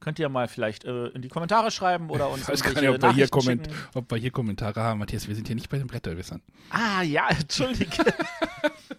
[0.00, 2.88] Könnt ihr mal vielleicht äh, in die Kommentare schreiben oder uns Ich weiß gar nicht,
[2.88, 3.78] ob wir, hier Komment schicken.
[3.94, 4.98] ob wir hier Kommentare haben.
[4.98, 6.42] Matthias, wir sind hier nicht bei den Bretterwissern.
[6.70, 8.04] Ah, ja, entschuldige.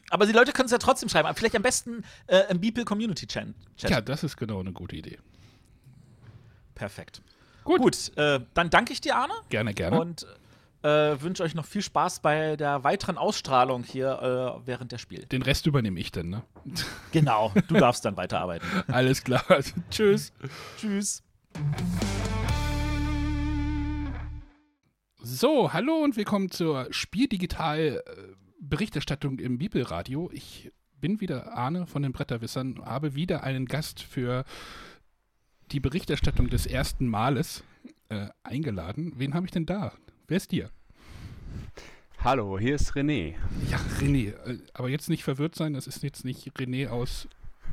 [0.10, 1.30] Aber die Leute können es ja trotzdem schreiben.
[1.36, 3.54] Vielleicht am besten äh, im Beeple Community Chat.
[3.78, 5.20] Ja, das ist genau eine gute Idee.
[6.74, 7.22] Perfekt.
[7.64, 7.82] Gut.
[7.82, 9.34] Gut, äh, dann danke ich dir, Arne.
[9.50, 10.00] Gerne, gerne.
[10.00, 10.26] Und
[10.88, 15.26] äh, wünsche euch noch viel Spaß bei der weiteren Ausstrahlung hier äh, während der Spiel.
[15.26, 16.44] Den Rest übernehme ich dann, ne?
[17.12, 18.68] Genau, du darfst dann weiterarbeiten.
[18.88, 19.44] Alles klar.
[19.90, 20.32] Tschüss.
[20.78, 21.24] Tschüss.
[25.22, 28.04] So, hallo und willkommen zur Spieldigital
[28.60, 30.30] Berichterstattung im Bibelradio.
[30.32, 34.46] Ich bin wieder Arne von den Bretterwissern, habe wieder einen Gast für
[35.72, 37.64] die Berichterstattung des ersten Males.
[38.10, 39.14] äh, eingeladen.
[39.18, 39.92] Wen habe ich denn da?
[40.28, 40.72] Wer ist dir?
[42.24, 43.36] Hallo, hier ist René.
[43.70, 44.34] Ja, René.
[44.46, 47.28] Äh, aber jetzt nicht verwirrt sein, das ist jetzt nicht René aus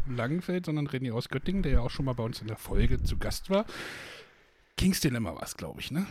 [0.06, 3.02] Langenfeld, sondern René aus Göttingen, der ja auch schon mal bei uns in der Folge
[3.02, 3.64] zu Gast war.
[4.76, 6.06] Kings Dilemma war es, glaube ich, ne?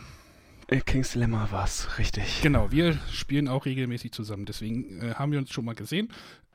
[0.68, 2.40] Äh, King's Dilemma war's, richtig.
[2.42, 6.08] Genau, wir spielen auch regelmäßig zusammen, deswegen äh, haben wir uns schon mal gesehen.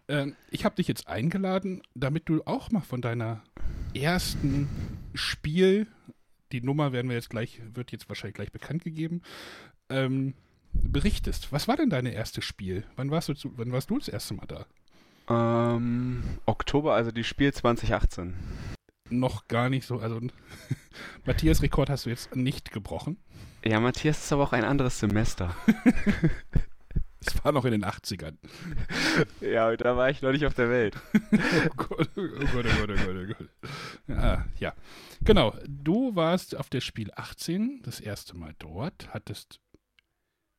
[0.08, 3.44] Äh, ich habe dich jetzt eingeladen, damit du auch mal von deiner
[3.94, 4.68] ersten
[5.14, 5.88] Spiel,
[6.52, 9.22] die Nummer werden wir jetzt gleich, wird jetzt wahrscheinlich gleich bekannt gegeben,
[9.90, 10.34] ähm,
[10.74, 11.52] berichtest.
[11.52, 12.84] Was war denn dein erstes Spiel?
[12.96, 14.66] Wann warst du, zu, wann warst du das erste Mal da?
[15.30, 18.36] Ähm, Oktober, also die Spiel 2018.
[19.10, 20.20] Noch gar nicht so, also
[21.26, 23.18] Matthias Rekord hast du jetzt nicht gebrochen.
[23.66, 25.56] Ja, Matthias ist aber auch ein anderes Semester.
[27.26, 28.38] Es war noch in den 80ern.
[29.42, 30.96] ja, da war ich noch nicht auf der Welt.
[31.14, 33.50] oh Gott, oh Gott, oh Gott, oh Gott, oh Gott.
[34.08, 34.74] Ja, ja.
[35.22, 39.60] Genau, du warst auf der Spiel 18 das erste Mal dort, hattest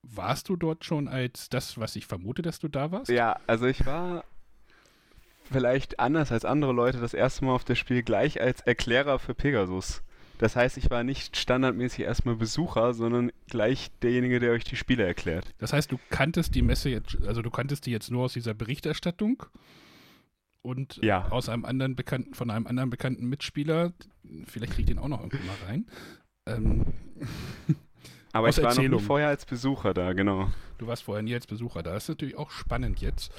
[0.03, 3.11] warst du dort schon als das, was ich vermute, dass du da warst?
[3.11, 4.25] Ja, also ich war
[5.51, 9.35] vielleicht anders als andere Leute das erste Mal auf das Spiel gleich als Erklärer für
[9.35, 10.03] Pegasus.
[10.39, 15.05] Das heißt, ich war nicht standardmäßig erstmal Besucher, sondern gleich derjenige, der euch die Spiele
[15.05, 15.53] erklärt.
[15.59, 18.55] Das heißt, du kanntest die Messe jetzt, also du kanntest die jetzt nur aus dieser
[18.55, 19.43] Berichterstattung
[20.63, 21.29] und ja.
[21.31, 23.93] aus einem anderen bekannten, von einem anderen bekannten Mitspieler,
[24.47, 25.87] vielleicht krieg ich den auch noch irgendwo mal rein.
[26.47, 26.87] Ähm,
[28.33, 30.49] Aber ich war noch nie vorher als Besucher da, genau.
[30.79, 31.93] Du warst vorher nie als Besucher da.
[31.93, 33.33] Das ist natürlich auch spannend jetzt.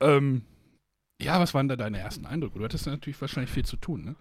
[0.00, 0.42] Ähm,
[1.20, 2.58] ja, was waren da deine ersten Eindrücke?
[2.58, 4.16] Du hattest natürlich wahrscheinlich viel zu tun, ne?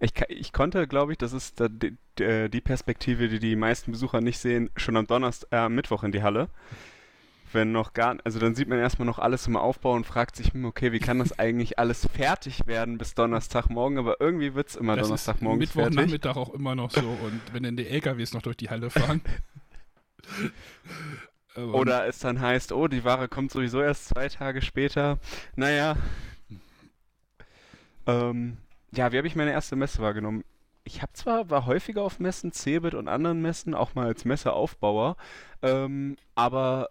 [0.00, 4.20] Äh, ich, ich konnte, glaube ich, das ist die, die, Perspektive, die die meisten Besucher
[4.20, 6.48] nicht sehen, schon am Donnerstag, äh, Mittwoch in die Halle
[7.52, 10.52] wenn noch gar, also dann sieht man erstmal noch alles im Aufbau und fragt sich,
[10.52, 14.76] hm, okay, wie kann das eigentlich alles fertig werden bis Donnerstagmorgen, aber irgendwie wird es
[14.76, 15.96] immer das Donnerstagmorgen Mittwoch fertig.
[15.96, 19.20] Mittwochnachmittag auch immer noch so und wenn dann die LKWs noch durch die Halle fahren.
[21.56, 25.18] Oder es dann heißt, oh, die Ware kommt sowieso erst zwei Tage später.
[25.56, 25.96] Naja.
[28.06, 28.56] Ähm,
[28.92, 30.44] ja, wie habe ich meine erste Messe wahrgenommen?
[30.84, 35.16] Ich habe zwar, war häufiger auf Messen, Cebit und anderen Messen, auch mal als Messeaufbauer,
[35.62, 36.88] ähm, aber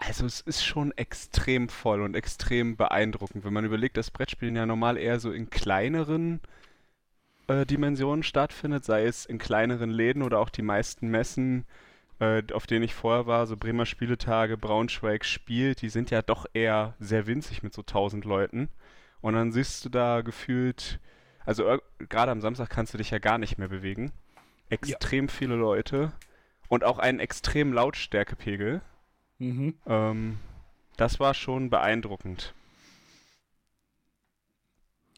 [0.00, 4.64] also es ist schon extrem voll und extrem beeindruckend, wenn man überlegt, dass Brettspielen ja
[4.64, 6.40] normal eher so in kleineren
[7.48, 11.66] äh, Dimensionen stattfindet, sei es in kleineren Läden oder auch die meisten Messen,
[12.18, 16.46] äh, auf denen ich vorher war, so Bremer Spieletage, Braunschweig spielt, die sind ja doch
[16.54, 18.68] eher sehr winzig mit so 1000 Leuten.
[19.20, 20.98] Und dann siehst du da gefühlt,
[21.44, 24.12] also gerade am Samstag kannst du dich ja gar nicht mehr bewegen.
[24.70, 25.30] Extrem ja.
[25.30, 26.12] viele Leute
[26.68, 28.80] und auch einen extremen Lautstärkepegel.
[29.40, 29.74] Mhm.
[29.86, 30.38] Ähm,
[30.96, 32.54] das war schon beeindruckend.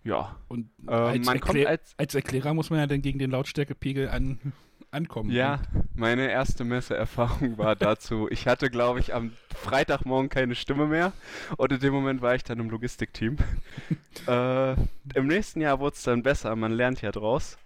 [0.04, 0.36] Ja.
[0.48, 4.52] Und ähm, als, Erklär als, als, Erklärer muss man ja dann gegen den Lautstärkepegel an,
[4.90, 5.30] ankommen.
[5.30, 5.84] Ja, ne?
[5.94, 8.28] meine erste Messeerfahrung war dazu.
[8.30, 11.12] Ich hatte, glaube ich, am Freitagmorgen keine Stimme mehr
[11.56, 13.36] und in dem Moment war ich dann im Logistikteam.
[14.26, 17.58] äh, Im nächsten Jahr wurde es dann besser, man lernt ja draus.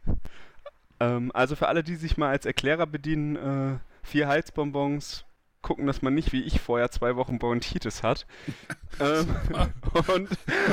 [1.01, 5.25] Ähm, also für alle, die sich mal als Erklärer bedienen, äh, vier Halsbonbons,
[5.67, 8.25] gucken, dass man nicht wie ich vorher zwei Wochen Bronchitis hat.
[9.01, 9.27] ähm,
[10.15, 10.29] und,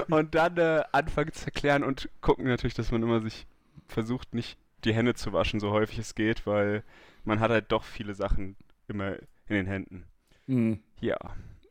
[0.08, 3.48] und dann äh, anfangen zu erklären und gucken natürlich, dass man immer sich
[3.88, 6.84] versucht, nicht die Hände zu waschen, so häufig es geht, weil
[7.24, 8.56] man hat halt doch viele Sachen
[8.88, 9.16] immer
[9.48, 10.04] in den Händen.
[10.46, 10.80] Mhm.
[11.02, 11.18] Ja.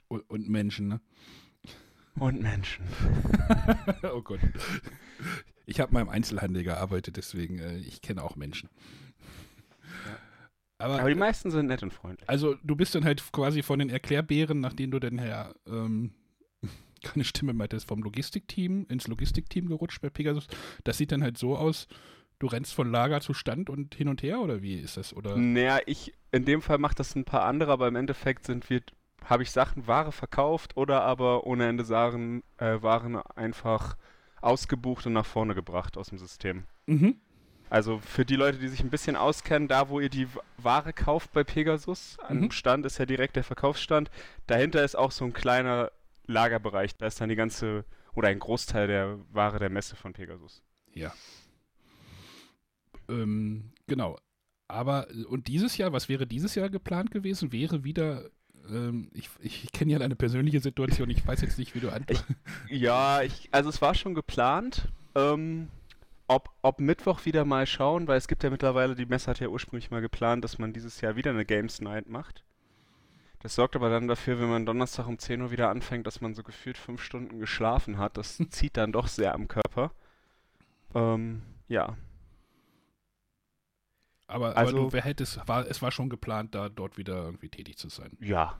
[0.08, 1.00] Und, und Menschen, ne?
[2.18, 2.84] Und Menschen.
[4.02, 4.40] oh Gott.
[5.64, 8.68] Ich habe mal im Einzelhandel gearbeitet, deswegen, äh, ich kenne auch Menschen.
[10.82, 12.28] Aber, Aber, die meisten sind nett und freundlich.
[12.28, 16.12] Also du bist dann halt quasi von den Erklärbären, nachdem du dann her ähm,
[17.02, 20.48] keine Stimme mehr hattest, vom Logistikteam ins Logistikteam gerutscht bei Pegasus.
[20.84, 21.86] Das sieht dann halt so aus,
[22.40, 25.14] du rennst von Lager zu Stand und hin und her oder wie ist das?
[25.14, 25.36] Oder?
[25.36, 28.80] Naja, ich, in dem Fall macht das ein paar andere, aber im Endeffekt sind wir,
[29.24, 33.96] habe ich Sachen, Ware verkauft oder aber ohne Ende Sachen, äh, Waren einfach
[34.40, 36.64] ausgebucht und nach vorne gebracht aus dem System.
[36.86, 37.16] Mhm.
[37.72, 41.32] Also für die Leute, die sich ein bisschen auskennen, da wo ihr die Ware kauft
[41.32, 42.42] bei Pegasus, mhm.
[42.42, 44.10] am Stand ist ja direkt der Verkaufsstand.
[44.46, 45.90] Dahinter ist auch so ein kleiner
[46.26, 46.98] Lagerbereich.
[46.98, 50.60] Da ist dann die ganze oder ein Großteil der Ware der Messe von Pegasus.
[50.92, 51.14] Ja.
[53.08, 54.18] Ähm, genau.
[54.68, 57.52] Aber und dieses Jahr, was wäre dieses Jahr geplant gewesen?
[57.52, 58.28] Wäre wieder
[58.68, 61.88] ähm, ich, ich, ich kenne ja deine persönliche Situation, ich weiß jetzt nicht, wie du
[61.88, 62.26] antwortest.
[62.68, 64.88] Ja, ich, also es war schon geplant.
[65.14, 65.68] Ähm,
[66.34, 69.48] ob, ob Mittwoch wieder mal schauen, weil es gibt ja mittlerweile, die Messe hat ja
[69.48, 72.44] ursprünglich mal geplant, dass man dieses Jahr wieder eine Games Night macht.
[73.40, 76.34] Das sorgt aber dann dafür, wenn man Donnerstag um 10 Uhr wieder anfängt, dass man
[76.34, 78.16] so gefühlt fünf Stunden geschlafen hat.
[78.16, 79.92] Das zieht dann doch sehr am Körper.
[80.94, 81.96] Ähm, ja.
[84.28, 87.24] Aber, Also- aber du, wer hätte es, war, es war schon geplant, da dort wieder
[87.24, 88.16] irgendwie tätig zu sein.
[88.20, 88.58] Ja.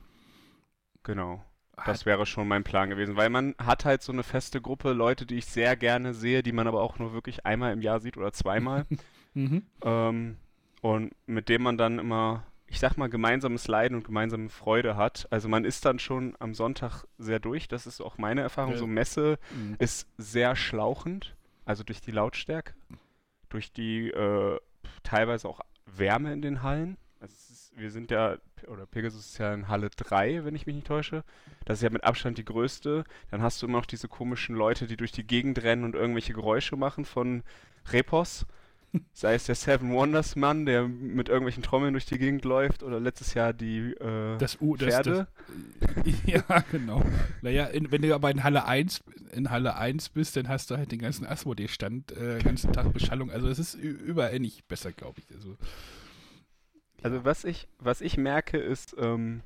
[1.04, 1.44] Genau.
[1.86, 5.26] Das wäre schon mein Plan gewesen, weil man hat halt so eine feste Gruppe Leute,
[5.26, 8.16] die ich sehr gerne sehe, die man aber auch nur wirklich einmal im Jahr sieht
[8.16, 8.86] oder zweimal.
[9.34, 9.62] Mhm.
[9.82, 10.36] ähm,
[10.82, 15.26] und mit dem man dann immer, ich sag mal, gemeinsames Leiden und gemeinsame Freude hat.
[15.30, 18.72] Also man ist dann schon am Sonntag sehr durch, das ist auch meine Erfahrung.
[18.72, 18.78] Ja.
[18.78, 19.76] So Messe Mhm.
[19.78, 22.74] ist sehr schlauchend, also durch die Lautstärke,
[23.48, 24.60] durch die äh,
[25.02, 26.98] teilweise auch Wärme in den Hallen.
[27.72, 28.36] Ist, wir sind ja,
[28.68, 31.24] oder Pegasus ist ja in Halle 3, wenn ich mich nicht täusche.
[31.64, 33.04] Das ist ja mit Abstand die größte.
[33.30, 36.32] Dann hast du immer noch diese komischen Leute, die durch die Gegend rennen und irgendwelche
[36.32, 37.42] Geräusche machen von
[37.90, 38.46] Repos.
[39.12, 43.00] Sei es der Seven Wonders Mann, der mit irgendwelchen Trommeln durch die Gegend läuft, oder
[43.00, 45.26] letztes Jahr die äh, Das U, das, Pferde.
[45.80, 47.02] Das, ja, genau.
[47.40, 49.02] Naja, in, wenn du aber in Halle 1,
[49.32, 52.92] in Halle 1 bist, dann hast du halt den ganzen Asmodee-Stand, äh, den ganzen Tag
[52.92, 53.30] Beschallung.
[53.30, 55.34] Also es ist überall nicht besser, glaube ich.
[55.34, 55.56] Also,
[57.02, 59.42] Also was ich, was ich merke ist, ähm,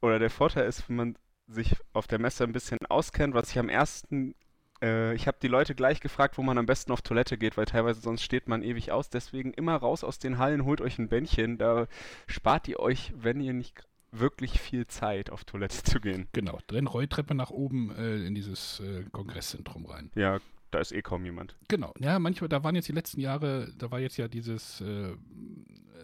[0.00, 3.58] oder der Vorteil ist, wenn man sich auf der Messe ein bisschen auskennt, was ich
[3.58, 4.34] am ersten,
[4.82, 7.66] äh, ich habe die Leute gleich gefragt, wo man am besten auf Toilette geht, weil
[7.66, 9.10] teilweise sonst steht man ewig aus.
[9.10, 11.86] Deswegen immer raus aus den Hallen, holt euch ein Bändchen, da
[12.26, 16.28] spart ihr euch, wenn ihr nicht wirklich viel Zeit auf Toilette zu gehen.
[16.32, 20.10] genau, drin Rolltreppe nach oben äh, in dieses äh, Kongresszentrum rein.
[20.14, 20.38] Ja,
[20.70, 21.56] da ist eh kaum jemand.
[21.68, 24.82] Genau, ja, manchmal, da waren jetzt die letzten Jahre, da war jetzt ja dieses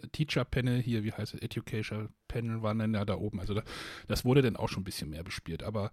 [0.01, 3.39] äh, Teacher-Panel hier, wie heißt es, Education-Panel waren dann ja da oben.
[3.39, 3.63] Also da,
[4.07, 5.91] das wurde dann auch schon ein bisschen mehr bespielt, aber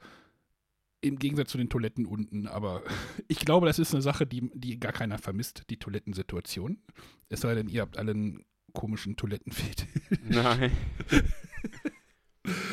[1.00, 2.82] im Gegensatz zu den Toiletten unten, aber
[3.28, 6.78] ich glaube, das ist eine Sache, die, die gar keiner vermisst, die Toilettensituation.
[7.28, 9.88] Es sei denn, ihr habt alle einen komischen Toilettenfetisch.
[10.22, 10.72] Nein.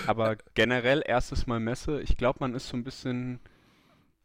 [0.06, 3.40] Aber generell erstes Mal Messe, ich glaube, man ist so ein bisschen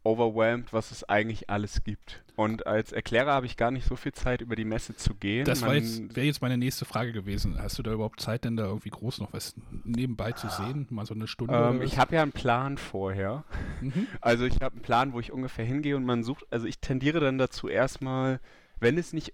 [0.03, 2.23] overwhelmed, was es eigentlich alles gibt.
[2.35, 5.43] Und als Erklärer habe ich gar nicht so viel Zeit, über die Messe zu gehen.
[5.43, 7.61] Das wäre jetzt meine nächste Frage gewesen.
[7.61, 10.87] Hast du da überhaupt Zeit, denn da irgendwie groß noch was nebenbei zu sehen?
[10.89, 11.53] Mal so eine Stunde?
[11.53, 13.43] ähm, ich habe ja einen Plan vorher.
[13.81, 14.07] Mhm.
[14.21, 17.19] Also ich habe einen Plan, wo ich ungefähr hingehe und man sucht, also ich tendiere
[17.19, 18.39] dann dazu erstmal,
[18.79, 19.33] wenn es nicht,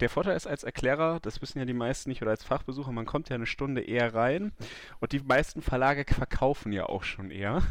[0.00, 3.06] der Vorteil ist als Erklärer, das wissen ja die meisten nicht oder als Fachbesucher, man
[3.06, 4.52] kommt ja eine Stunde eher rein
[5.00, 7.62] und die meisten Verlage verkaufen ja auch schon eher.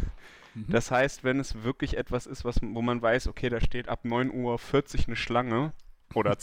[0.68, 0.72] Mhm.
[0.72, 4.02] Das heißt, wenn es wirklich etwas ist, was, wo man weiß, okay, da steht ab
[4.06, 5.74] 9.40 Uhr eine Schlange
[6.16, 6.36] oder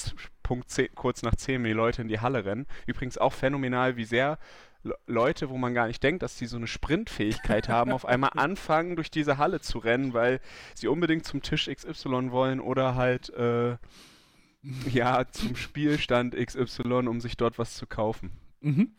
[0.42, 2.66] Punkt 10, kurz nach 10, wenn die Leute in die Halle rennen.
[2.86, 4.38] Übrigens auch phänomenal, wie sehr
[4.84, 8.30] Le- Leute, wo man gar nicht denkt, dass die so eine Sprintfähigkeit haben, auf einmal
[8.36, 10.40] anfangen, durch diese Halle zu rennen, weil
[10.74, 13.76] sie unbedingt zum Tisch XY wollen oder halt äh,
[14.88, 18.30] ja zum Spielstand XY, um sich dort was zu kaufen.
[18.60, 18.92] Mhm.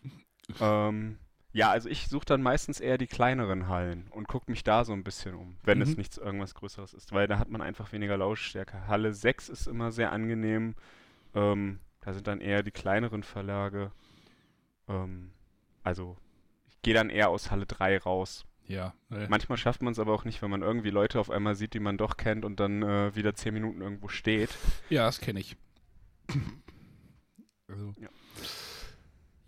[0.59, 1.17] Ähm,
[1.57, 4.93] ja, also ich suche dann meistens eher die kleineren Hallen und gucke mich da so
[4.93, 5.95] ein bisschen um, wenn es Mhm.
[5.95, 8.87] nichts irgendwas Größeres ist, weil da hat man einfach weniger Lautstärke.
[8.87, 10.75] Halle 6 ist immer sehr angenehm.
[11.33, 13.91] Ähm, da sind dann eher die kleineren Verlage.
[14.87, 15.31] Ähm,
[15.83, 16.15] also
[16.69, 18.45] ich gehe dann eher aus Halle 3 raus.
[18.67, 18.93] Ja.
[19.11, 21.73] äh, Manchmal schafft man es aber auch nicht, wenn man irgendwie Leute auf einmal sieht,
[21.73, 24.49] die man doch kennt und dann äh, wieder 10 Minuten irgendwo steht.
[24.89, 25.55] Ja, das kenne ich.
[27.67, 27.93] Also.
[27.99, 28.09] Ja.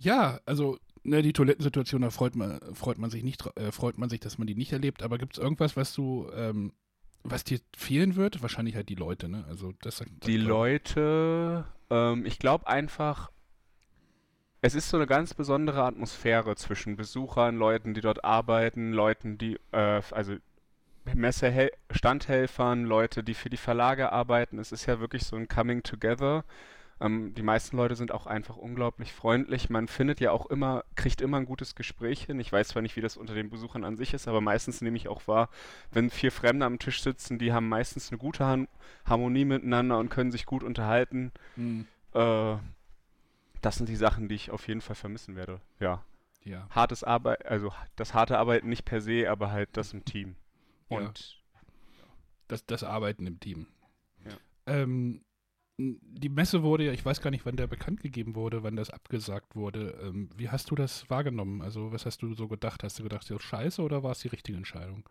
[0.01, 4.10] Ja, also ne, die Toilettensituation, da freut man, freut man sich nicht, äh, freut man
[4.10, 5.04] sich, dass man die nicht erlebt.
[5.04, 6.74] Aber gibt es irgendwas, was du, ähm,
[7.24, 8.41] was dir fehlen wird?
[8.41, 9.45] Wahrscheinlich halt die Leute, ne?
[9.47, 13.32] Also das, das Die glaub- Leute, ähm, ich glaube einfach,
[14.62, 19.58] es ist so eine ganz besondere Atmosphäre zwischen Besuchern, Leuten, die dort arbeiten, Leuten, die,
[19.72, 20.36] äh, also
[21.16, 24.60] Messe Standhelfern, Leute, die für die Verlage arbeiten.
[24.60, 26.43] Es ist ja wirklich so ein Coming Together.
[27.02, 29.70] Ähm, die meisten Leute sind auch einfach unglaublich freundlich.
[29.70, 32.39] Man findet ja auch immer, kriegt immer ein gutes Gespräch hin.
[32.39, 34.97] Ich weiß zwar nicht, wie das unter den Besuchern an sich ist, aber meistens nehme
[34.97, 35.50] ich auch wahr,
[35.91, 38.68] wenn vier Fremde am Tisch sitzen, die haben meistens eine gute Han
[39.06, 41.32] Harmonie miteinander und können sich gut unterhalten.
[41.56, 42.58] Hm, Äh,
[43.62, 45.62] das sind die Sachen, die ich auf jeden Fall vermissen werde.
[45.80, 46.04] Ja.
[46.43, 46.68] ja.
[46.72, 50.36] Hartes Arbeit, also das harte Arbeiten nicht per se, aber halt das im Team.
[50.89, 50.97] Ja.
[50.97, 51.39] Und
[52.47, 53.68] Das, das Arbeiten im Team.
[54.26, 54.32] Ja.
[54.66, 55.22] Ähm,
[55.80, 58.89] die Messe wurde ja, ich weiß gar nicht, wann der bekannt gegeben wurde, wann das
[58.89, 59.97] abgesagt wurde.
[60.03, 61.61] Ähm, wie hast du das wahrgenommen?
[61.61, 62.84] Also, was hast du so gedacht?
[62.84, 65.07] Hast du gedacht, so scheiße oder war es die richtige Entscheidung?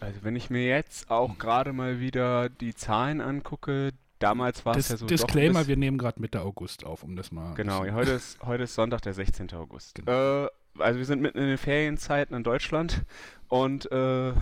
[0.00, 4.88] also wenn ich mir jetzt auch gerade mal wieder die Zahlen angucke, damals war es
[4.88, 7.54] ja so Disclaimer, wir nehmen gerade Mitte August auf, um das mal.
[7.54, 9.52] Genau, ja, heute ist, heute ist Sonntag, der 16.
[9.52, 9.94] August.
[9.94, 10.44] Genau.
[10.44, 13.04] Äh, also wir sind mitten in den Ferienzeiten in Deutschland
[13.48, 14.32] und äh,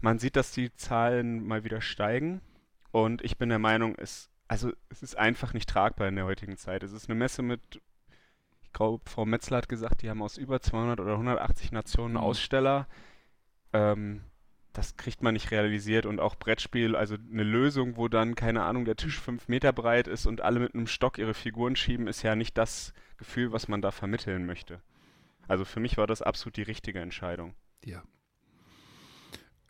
[0.00, 2.40] man sieht, dass die Zahlen mal wieder steigen.
[2.92, 6.56] Und ich bin der Meinung, es, also es ist einfach nicht tragbar in der heutigen
[6.56, 6.82] Zeit.
[6.82, 7.60] Es ist eine Messe mit,
[8.62, 12.20] ich glaube, Frau Metzler hat gesagt, die haben aus über 200 oder 180 Nationen Mhm.
[12.20, 12.88] Aussteller.
[13.72, 14.24] Ähm,
[14.72, 18.84] das kriegt man nicht realisiert und auch Brettspiel, also eine Lösung, wo dann, keine Ahnung,
[18.84, 22.22] der Tisch fünf Meter breit ist und alle mit einem Stock ihre Figuren schieben, ist
[22.22, 24.82] ja nicht das Gefühl, was man da vermitteln möchte.
[25.46, 27.54] Also für mich war das absolut die richtige Entscheidung.
[27.84, 28.02] Ja.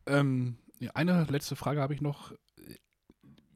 [0.07, 2.33] Ähm, ja, eine letzte Frage habe ich noch.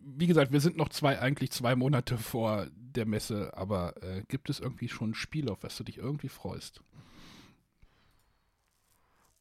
[0.07, 4.51] Wie gesagt, wir sind noch zwei, eigentlich zwei Monate vor der Messe, aber äh, gibt
[4.51, 6.83] es irgendwie schon ein Spiel, auf was du dich irgendwie freust?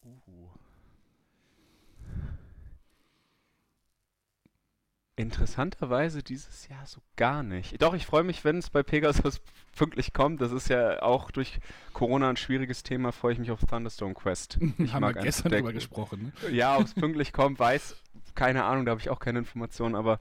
[0.06, 0.50] Uh.
[5.16, 7.80] Interessanterweise dieses Jahr so gar nicht.
[7.82, 9.42] Doch, ich freue mich, wenn es bei Pegasus
[9.76, 10.42] pünktlich kommt.
[10.42, 11.60] Das ist ja auch durch
[11.94, 14.58] Corona ein schwieriges Thema, freue ich mich auf Thunderstone Quest.
[14.80, 16.34] Ich Haben wir gestern drüber gesprochen.
[16.42, 16.52] Ne?
[16.52, 17.96] Ja, ob es pünktlich kommt, weiß,
[18.34, 20.20] keine Ahnung, da habe ich auch keine Informationen, aber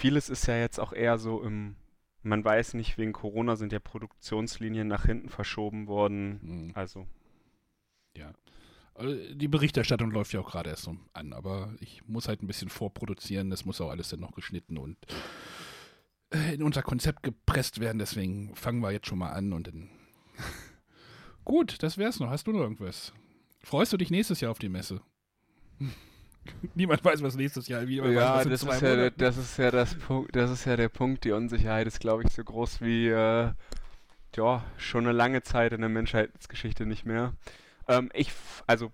[0.00, 1.76] vieles ist ja jetzt auch eher so im,
[2.22, 6.40] man weiß nicht, wegen Corona sind ja Produktionslinien nach hinten verschoben worden.
[6.42, 6.72] Mhm.
[6.74, 7.06] Also.
[8.16, 8.32] Ja.
[8.94, 12.46] Äh, die Berichterstattung läuft ja auch gerade erst so an, aber ich muss halt ein
[12.46, 13.50] bisschen vorproduzieren.
[13.50, 14.96] Das muss auch alles dann noch geschnitten und
[16.30, 17.98] äh, in unser Konzept gepresst werden.
[17.98, 19.90] Deswegen fangen wir jetzt schon mal an und dann.
[21.44, 22.30] Gut, das wär's noch.
[22.30, 23.12] Hast du noch irgendwas?
[23.62, 25.02] Freust du dich nächstes Jahr auf die Messe?
[26.74, 29.94] Niemand weiß, was nächstes Jahr wieder Ja, das, ist ja der, das ist ja das
[29.94, 31.24] Punkt, das ist ja der Punkt.
[31.24, 33.50] Die Unsicherheit ist, glaube ich, so groß wie äh,
[34.36, 37.34] ja, schon eine lange Zeit in der Menschheitsgeschichte nicht mehr.
[37.88, 38.32] Ähm, ich,
[38.66, 38.92] also,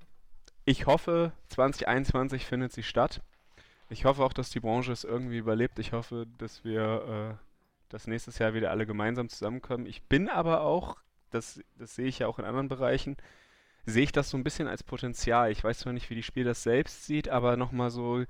[0.65, 3.21] ich hoffe, 2021 findet sie statt.
[3.89, 5.79] Ich hoffe auch, dass die Branche es irgendwie überlebt.
[5.79, 7.47] Ich hoffe, dass wir äh,
[7.89, 9.87] das nächstes Jahr wieder alle gemeinsam zusammenkommen.
[9.87, 10.97] Ich bin aber auch,
[11.31, 13.17] das, das sehe ich ja auch in anderen Bereichen,
[13.87, 15.51] sehe ich das so ein bisschen als Potenzial.
[15.51, 18.24] Ich weiß zwar nicht, wie die Spiel das selbst sieht, aber nochmal so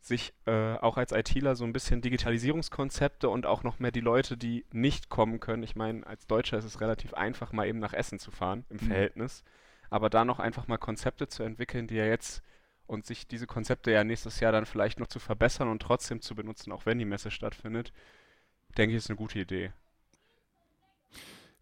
[0.00, 4.36] sich äh, auch als ITler so ein bisschen Digitalisierungskonzepte und auch noch mehr die Leute,
[4.36, 5.64] die nicht kommen können.
[5.64, 8.76] Ich meine, als Deutscher ist es relativ einfach, mal eben nach Essen zu fahren im
[8.76, 8.86] mhm.
[8.86, 9.42] Verhältnis
[9.90, 12.42] aber da noch einfach mal Konzepte zu entwickeln, die ja jetzt
[12.86, 16.34] und sich diese Konzepte ja nächstes Jahr dann vielleicht noch zu verbessern und trotzdem zu
[16.34, 17.92] benutzen, auch wenn die Messe stattfindet,
[18.76, 19.72] denke ich, ist eine gute Idee.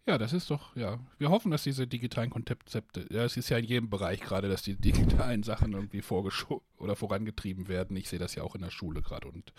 [0.07, 0.99] Ja, das ist doch, ja.
[1.17, 4.61] Wir hoffen, dass diese digitalen Konzepte, ja, es ist ja in jedem Bereich gerade, dass
[4.61, 7.97] die digitalen Sachen irgendwie vorgeschoben oder vorangetrieben werden.
[7.97, 9.53] Ich sehe das ja auch in der Schule gerade und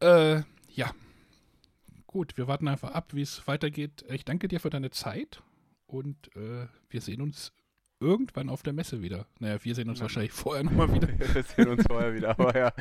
[0.00, 0.94] äh, ja.
[2.06, 4.04] Gut, wir warten einfach ab, wie es weitergeht.
[4.10, 5.42] Ich danke dir für deine Zeit
[5.86, 7.52] und äh, wir sehen uns
[8.00, 9.26] irgendwann auf der Messe wieder.
[9.38, 10.04] Naja, wir sehen uns ja.
[10.04, 11.08] wahrscheinlich vorher nochmal wieder.
[11.08, 12.72] wir sehen uns vorher wieder, aber ja.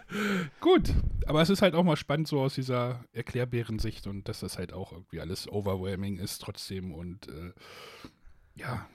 [0.60, 0.94] Gut,
[1.26, 4.72] aber es ist halt auch mal spannend so aus dieser Erklärbärensicht und dass das halt
[4.72, 7.52] auch irgendwie alles overwhelming ist trotzdem und äh,
[8.54, 8.86] ja,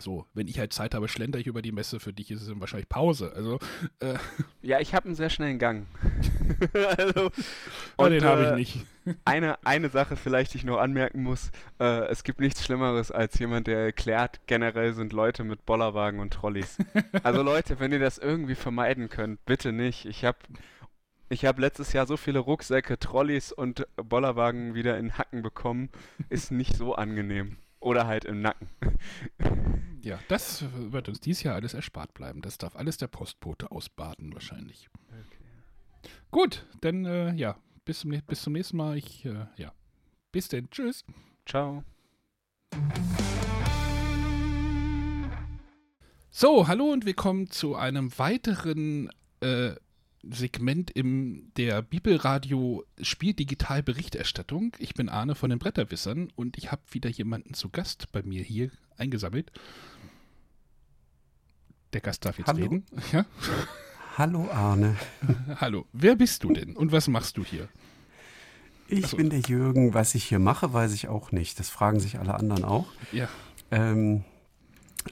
[0.00, 2.00] so, wenn ich halt Zeit habe, schlender ich über die Messe.
[2.00, 3.32] Für dich ist es dann wahrscheinlich Pause.
[3.34, 3.58] Also,
[4.00, 4.14] äh,
[4.62, 5.86] ja, ich habe einen sehr schnellen Gang.
[6.96, 7.30] also,
[7.96, 8.86] oh, und, den habe ich äh, nicht.
[9.24, 11.50] eine, eine Sache vielleicht, die ich noch anmerken muss.
[11.78, 16.32] Äh, es gibt nichts Schlimmeres als jemand, der erklärt, generell sind Leute mit Bollerwagen und
[16.32, 16.78] Trolleys.
[17.22, 20.06] Also Leute, wenn ihr das irgendwie vermeiden könnt, bitte nicht.
[20.06, 20.38] Ich habe
[21.32, 25.88] ich habe letztes Jahr so viele Rucksäcke, Trolleys und Bollerwagen wieder in Hacken bekommen.
[26.28, 27.56] Ist nicht so angenehm.
[27.80, 28.68] Oder halt im Nacken.
[30.02, 32.40] Ja, das wird uns dieses Jahr alles erspart bleiben.
[32.40, 34.88] Das darf alles der Postbote ausbaden wahrscheinlich.
[35.08, 35.38] Okay.
[36.30, 38.96] Gut, dann äh, ja, bis zum, bis zum nächsten Mal.
[38.96, 39.74] Ich, äh, ja.
[40.32, 40.70] Bis denn.
[40.70, 41.04] Tschüss.
[41.44, 41.84] Ciao.
[46.30, 49.10] So, hallo und willkommen zu einem weiteren
[49.40, 49.74] äh,
[50.22, 54.76] Segment in der Bibelradio Spieldigital Berichterstattung.
[54.78, 58.42] Ich bin Arne von den Bretterwissern und ich habe wieder jemanden zu Gast bei mir
[58.42, 59.50] hier eingesammelt.
[61.92, 62.62] Der Gast darf jetzt Hallo.
[62.62, 62.84] reden.
[63.12, 63.24] Ja?
[64.18, 64.96] Hallo Arne.
[65.56, 65.86] Hallo.
[65.92, 67.68] Wer bist du denn und was machst du hier?
[68.88, 69.16] Ich Achso.
[69.16, 69.94] bin der Jürgen.
[69.94, 71.58] Was ich hier mache, weiß ich auch nicht.
[71.58, 72.88] Das fragen sich alle anderen auch.
[73.12, 73.28] Ja.
[73.70, 74.24] Ähm,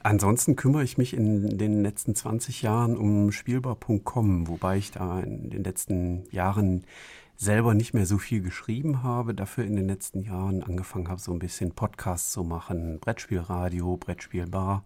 [0.03, 5.49] Ansonsten kümmere ich mich in den letzten 20 Jahren um Spielbar.com, wobei ich da in
[5.49, 6.85] den letzten Jahren
[7.37, 11.31] selber nicht mehr so viel geschrieben habe, dafür in den letzten Jahren angefangen habe, so
[11.31, 14.83] ein bisschen Podcasts zu machen, Brettspielradio, Brettspielbar.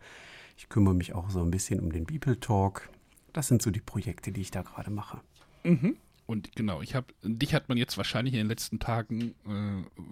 [0.56, 2.90] Ich kümmere mich auch so ein bisschen um den Beeple Talk.
[3.34, 5.20] Das sind so die Projekte, die ich da gerade mache.
[5.64, 5.98] Mhm.
[6.28, 10.04] Und genau, ich habe, dich hat man jetzt wahrscheinlich in den letzten Tagen äh,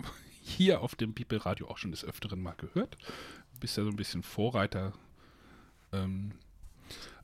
[0.42, 2.98] hier auf dem Beeple Radio auch schon des Öfteren mal gehört
[3.62, 4.92] bist ja so ein bisschen Vorreiter.
[5.94, 6.34] Ähm,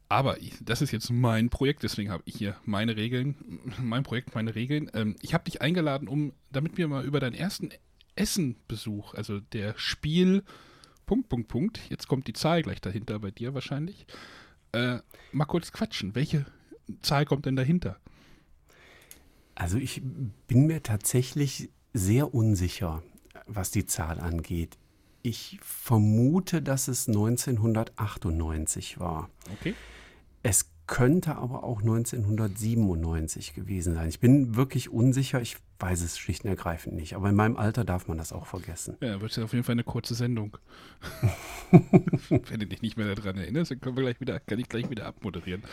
[0.09, 3.35] aber ich, das ist jetzt mein Projekt, deswegen habe ich hier meine Regeln,
[3.81, 4.89] mein Projekt, meine Regeln.
[4.93, 7.71] Ähm, ich habe dich eingeladen, um, damit wir mal über deinen ersten
[8.15, 10.43] Essenbesuch, also der Spiel,
[11.05, 14.07] Punkt, Punkt, Punkt, jetzt kommt die Zahl gleich dahinter bei dir wahrscheinlich,
[14.71, 14.99] äh,
[15.31, 16.15] mal kurz quatschen.
[16.15, 16.45] Welche
[17.01, 17.99] Zahl kommt denn dahinter?
[19.55, 20.01] Also ich
[20.47, 23.03] bin mir tatsächlich sehr unsicher,
[23.45, 24.77] was die Zahl angeht.
[25.21, 29.29] Ich vermute, dass es 1998 war.
[29.59, 29.73] Okay.
[30.43, 34.07] Es könnte aber auch 1997 gewesen sein.
[34.07, 37.15] Ich bin wirklich unsicher, ich weiß es schlicht und ergreifend nicht.
[37.15, 38.97] Aber in meinem Alter darf man das auch vergessen.
[39.01, 40.57] Ja, wird ja auf jeden Fall eine kurze Sendung.
[42.29, 44.89] Wenn du dich nicht mehr daran erinnerst, dann können wir gleich wieder, kann ich gleich
[44.89, 45.63] wieder abmoderieren.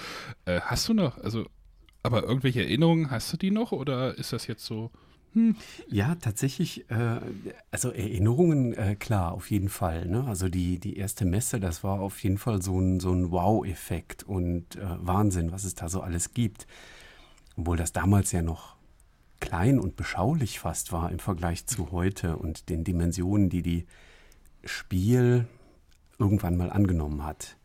[0.44, 1.46] Äh, hast du noch, also,
[2.02, 4.90] aber irgendwelche Erinnerungen, hast du die noch oder ist das jetzt so?
[5.34, 5.56] Hm.
[5.88, 7.20] Ja, tatsächlich, äh,
[7.72, 10.06] also Erinnerungen, äh, klar, auf jeden Fall.
[10.06, 10.24] Ne?
[10.24, 14.22] Also die, die erste Messe, das war auf jeden Fall so ein, so ein Wow-Effekt
[14.22, 16.68] und äh, Wahnsinn, was es da so alles gibt.
[17.56, 18.76] Obwohl das damals ja noch
[19.40, 23.86] klein und beschaulich fast war im Vergleich zu heute und den Dimensionen, die die
[24.64, 25.46] Spiel
[26.18, 27.56] irgendwann mal angenommen hat.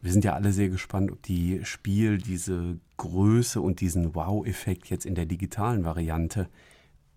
[0.00, 5.06] Wir sind ja alle sehr gespannt, ob die Spiel diese Größe und diesen Wow-Effekt jetzt
[5.06, 6.48] in der digitalen Variante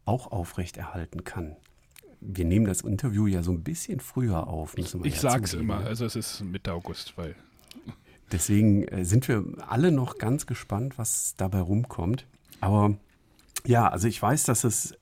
[0.05, 1.55] auch aufrechterhalten kann.
[2.21, 4.77] Wir nehmen das Interview ja so ein bisschen früher auf.
[4.77, 5.85] ich ich ja sag's immer, ne?
[5.87, 7.35] also es ist Mitte August, weil.
[8.31, 12.25] Deswegen äh, sind wir alle noch ganz gespannt, was dabei rumkommt.
[12.61, 12.97] Aber
[13.65, 14.95] ja, also ich weiß, dass es,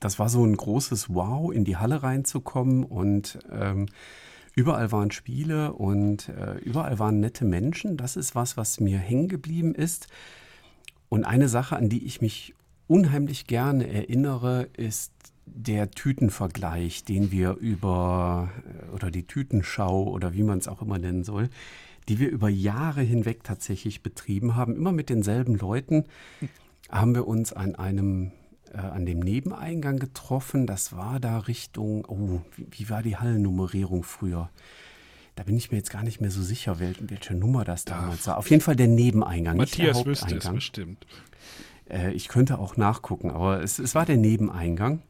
[0.00, 3.86] das war so ein großes Wow, in die Halle reinzukommen und ähm,
[4.54, 7.96] überall waren Spiele und äh, überall waren nette Menschen.
[7.96, 10.08] Das ist was, was mir hängen geblieben ist.
[11.08, 12.55] Und eine Sache, an die ich mich
[12.86, 15.12] unheimlich gerne erinnere, ist
[15.46, 20.98] der Tütenvergleich, den wir über, äh, oder die Tütenschau oder wie man es auch immer
[20.98, 21.48] nennen soll,
[22.08, 26.04] die wir über Jahre hinweg tatsächlich betrieben haben, immer mit denselben Leuten,
[26.90, 28.32] haben wir uns an einem,
[28.72, 30.66] äh, an dem Nebeneingang getroffen.
[30.66, 34.50] Das war da Richtung, oh, wie, wie war die Hallennummerierung früher?
[35.34, 38.38] Da bin ich mir jetzt gar nicht mehr so sicher, welche Nummer das damals war.
[38.38, 39.58] Auf jeden Fall der Nebeneingang.
[39.58, 41.06] Matthias nicht der wüsste es bestimmt.
[41.88, 45.02] Äh, ich könnte auch nachgucken, aber es, es war der Nebeneingang.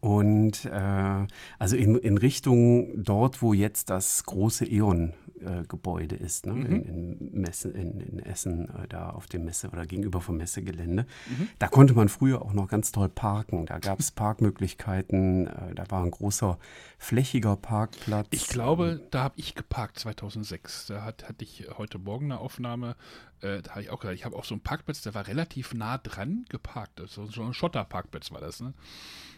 [0.00, 1.26] Und äh,
[1.58, 6.54] also in, in Richtung dort, wo jetzt das große E.ON-Gebäude äh, ist, ne?
[6.54, 6.66] Mhm.
[6.66, 11.06] in, in, Messe, in, in Essen, äh, da auf dem Messe oder gegenüber vom Messegelände.
[11.28, 11.48] Mhm.
[11.58, 13.66] Da konnte man früher auch noch ganz toll parken.
[13.66, 16.58] Da gab es Parkmöglichkeiten, äh, da war ein großer
[16.98, 18.28] flächiger Parkplatz.
[18.30, 20.86] Ich glaube, da habe ich geparkt 2006.
[20.86, 22.96] Da hat, hatte ich heute Morgen eine Aufnahme
[23.42, 25.72] äh, da habe ich auch gesagt, ich habe auch so einen Parkplatz, der war relativ
[25.74, 27.00] nah dran geparkt.
[27.06, 28.74] So, so ein Schotterparkplatz war das, ne?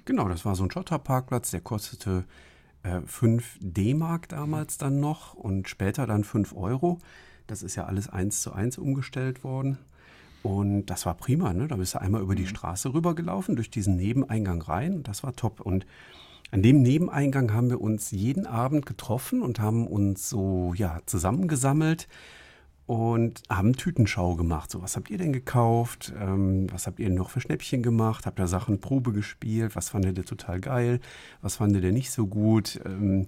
[0.04, 2.24] Genau, das war so ein Schotterparkplatz, der kostete
[2.82, 6.98] äh, 5 D-Mark damals dann noch und später dann 5 Euro.
[7.46, 9.78] Das ist ja alles eins zu eins umgestellt worden.
[10.42, 11.68] Und das war prima, ne?
[11.68, 12.48] Da bist du einmal über die mhm.
[12.48, 15.02] Straße rübergelaufen, durch diesen Nebeneingang rein.
[15.04, 15.60] Das war top.
[15.60, 15.86] Und
[16.50, 22.08] an dem Nebeneingang haben wir uns jeden Abend getroffen und haben uns so ja zusammengesammelt
[22.86, 24.70] und haben Tütenschau gemacht.
[24.70, 26.12] So, was habt ihr denn gekauft?
[26.18, 28.26] Ähm, was habt ihr noch für Schnäppchen gemacht?
[28.26, 29.76] Habt ihr Sachen Probe gespielt?
[29.76, 31.00] Was fandet ihr total geil?
[31.40, 32.80] Was fandet ihr nicht so gut?
[32.84, 33.26] Ähm,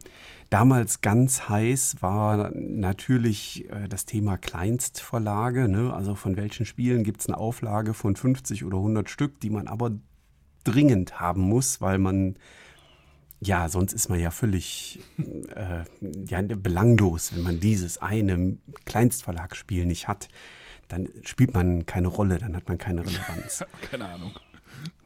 [0.50, 5.68] damals ganz heiß war natürlich äh, das Thema Kleinstverlage.
[5.68, 5.94] Ne?
[5.94, 9.68] Also von welchen Spielen gibt es eine Auflage von 50 oder 100 Stück, die man
[9.68, 9.92] aber
[10.64, 12.36] dringend haben muss, weil man
[13.44, 15.00] ja, sonst ist man ja völlig
[15.54, 15.84] äh,
[16.26, 20.28] ja, belanglos, wenn man dieses eine Kleinstverlagsspiel nicht hat.
[20.88, 23.64] Dann spielt man keine Rolle, dann hat man keine Relevanz.
[23.90, 24.32] keine Ahnung.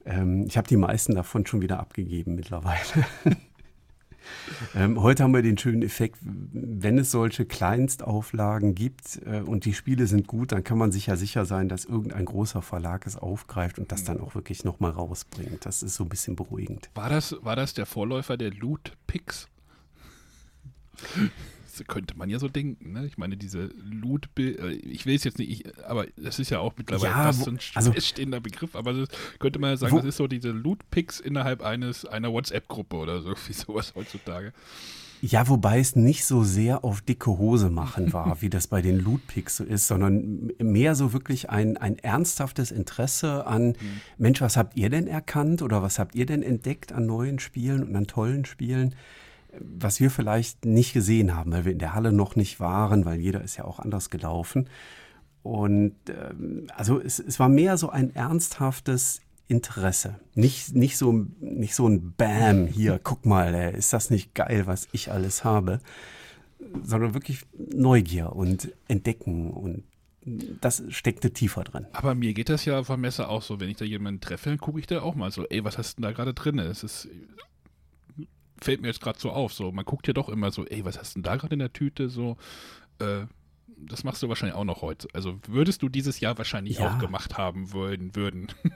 [0.04, 3.06] Ähm, ich habe die meisten davon schon wieder abgegeben mittlerweile.
[4.74, 9.74] Ähm, heute haben wir den schönen Effekt, wenn es solche Kleinstauflagen gibt äh, und die
[9.74, 13.16] Spiele sind gut, dann kann man sich ja sicher sein, dass irgendein großer Verlag es
[13.16, 15.64] aufgreift und das dann auch wirklich nochmal rausbringt.
[15.66, 16.90] Das ist so ein bisschen beruhigend.
[16.94, 19.48] War das, war das der Vorläufer der Loot Picks?
[21.84, 22.92] Könnte man ja so denken.
[22.92, 23.06] Ne?
[23.06, 26.60] Ich meine, diese Loot, äh, ich will es jetzt nicht, ich, aber das ist ja
[26.60, 29.08] auch mittlerweile ja, fast so ein also, feststehender Begriff, aber das
[29.38, 33.22] könnte man ja sagen, wo, das ist so diese Loot-Picks innerhalb eines einer WhatsApp-Gruppe oder
[33.22, 34.52] so, wie sowas heutzutage.
[35.20, 39.00] Ja, wobei es nicht so sehr auf dicke Hose machen war, wie das bei den
[39.00, 44.00] Lootpicks so ist, sondern mehr so wirklich ein, ein ernsthaftes Interesse an, mhm.
[44.16, 47.82] Mensch, was habt ihr denn erkannt oder was habt ihr denn entdeckt an neuen Spielen
[47.82, 48.94] und an tollen Spielen?
[49.58, 53.18] Was wir vielleicht nicht gesehen haben, weil wir in der Halle noch nicht waren, weil
[53.18, 54.68] jeder ist ja auch anders gelaufen.
[55.42, 60.20] Und ähm, also es, es war mehr so ein ernsthaftes Interesse.
[60.34, 64.66] Nicht, nicht, so, nicht so ein Bam, hier, guck mal, ey, ist das nicht geil,
[64.66, 65.80] was ich alles habe,
[66.82, 69.84] sondern wirklich Neugier und Entdecken und
[70.60, 71.86] das steckte tiefer drin.
[71.92, 74.58] Aber mir geht das ja auf der Messe auch so, wenn ich da jemanden treffe,
[74.58, 76.58] gucke ich da auch mal so, ey, was hast du denn da gerade drin?
[76.58, 77.08] Es ist
[78.60, 79.52] fällt mir jetzt gerade so auf.
[79.52, 81.60] So, man guckt ja doch immer so, ey, was hast du denn da gerade in
[81.60, 82.08] der Tüte?
[82.08, 82.36] So,
[82.98, 83.26] äh,
[83.66, 85.08] das machst du wahrscheinlich auch noch heute.
[85.12, 86.90] Also würdest du dieses Jahr wahrscheinlich ja.
[86.90, 88.48] auch gemacht haben wollen, würden.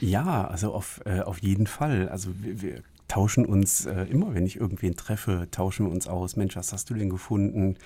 [0.00, 2.08] Ja, also auf, äh, auf jeden Fall.
[2.08, 6.36] Also wir, wir tauschen uns äh, immer, wenn ich irgendwen treffe, tauschen wir uns aus.
[6.36, 7.76] Mensch, was hast du denn gefunden?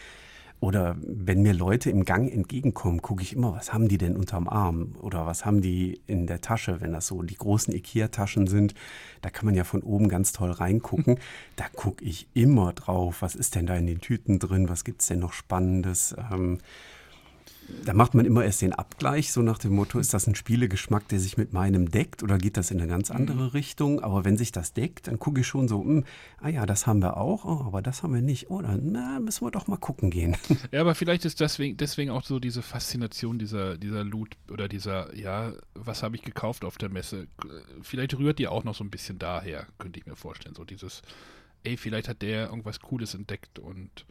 [0.60, 4.46] Oder wenn mir Leute im Gang entgegenkommen, gucke ich immer, was haben die denn unterm
[4.46, 8.74] Arm oder was haben die in der Tasche, wenn das so die großen Ikea-Taschen sind.
[9.22, 11.18] Da kann man ja von oben ganz toll reingucken.
[11.56, 15.02] Da gucke ich immer drauf, was ist denn da in den Tüten drin, was gibt
[15.02, 16.14] es denn noch Spannendes.
[16.32, 16.58] Ähm,
[17.84, 21.08] da macht man immer erst den Abgleich, so nach dem Motto, ist das ein Spielegeschmack,
[21.08, 23.48] der sich mit meinem deckt oder geht das in eine ganz andere mhm.
[23.48, 24.00] Richtung?
[24.00, 26.04] Aber wenn sich das deckt, dann gucke ich schon so, mh, hm,
[26.40, 28.50] ah ja, das haben wir auch, oh, aber das haben wir nicht.
[28.50, 30.36] Oder oh, na, müssen wir doch mal gucken gehen.
[30.72, 35.14] Ja, aber vielleicht ist deswegen, deswegen auch so diese Faszination dieser, dieser Loot oder dieser,
[35.16, 37.26] ja, was habe ich gekauft auf der Messe?
[37.82, 40.54] Vielleicht rührt die auch noch so ein bisschen daher, könnte ich mir vorstellen.
[40.54, 41.02] So dieses,
[41.64, 44.06] ey, vielleicht hat der irgendwas Cooles entdeckt und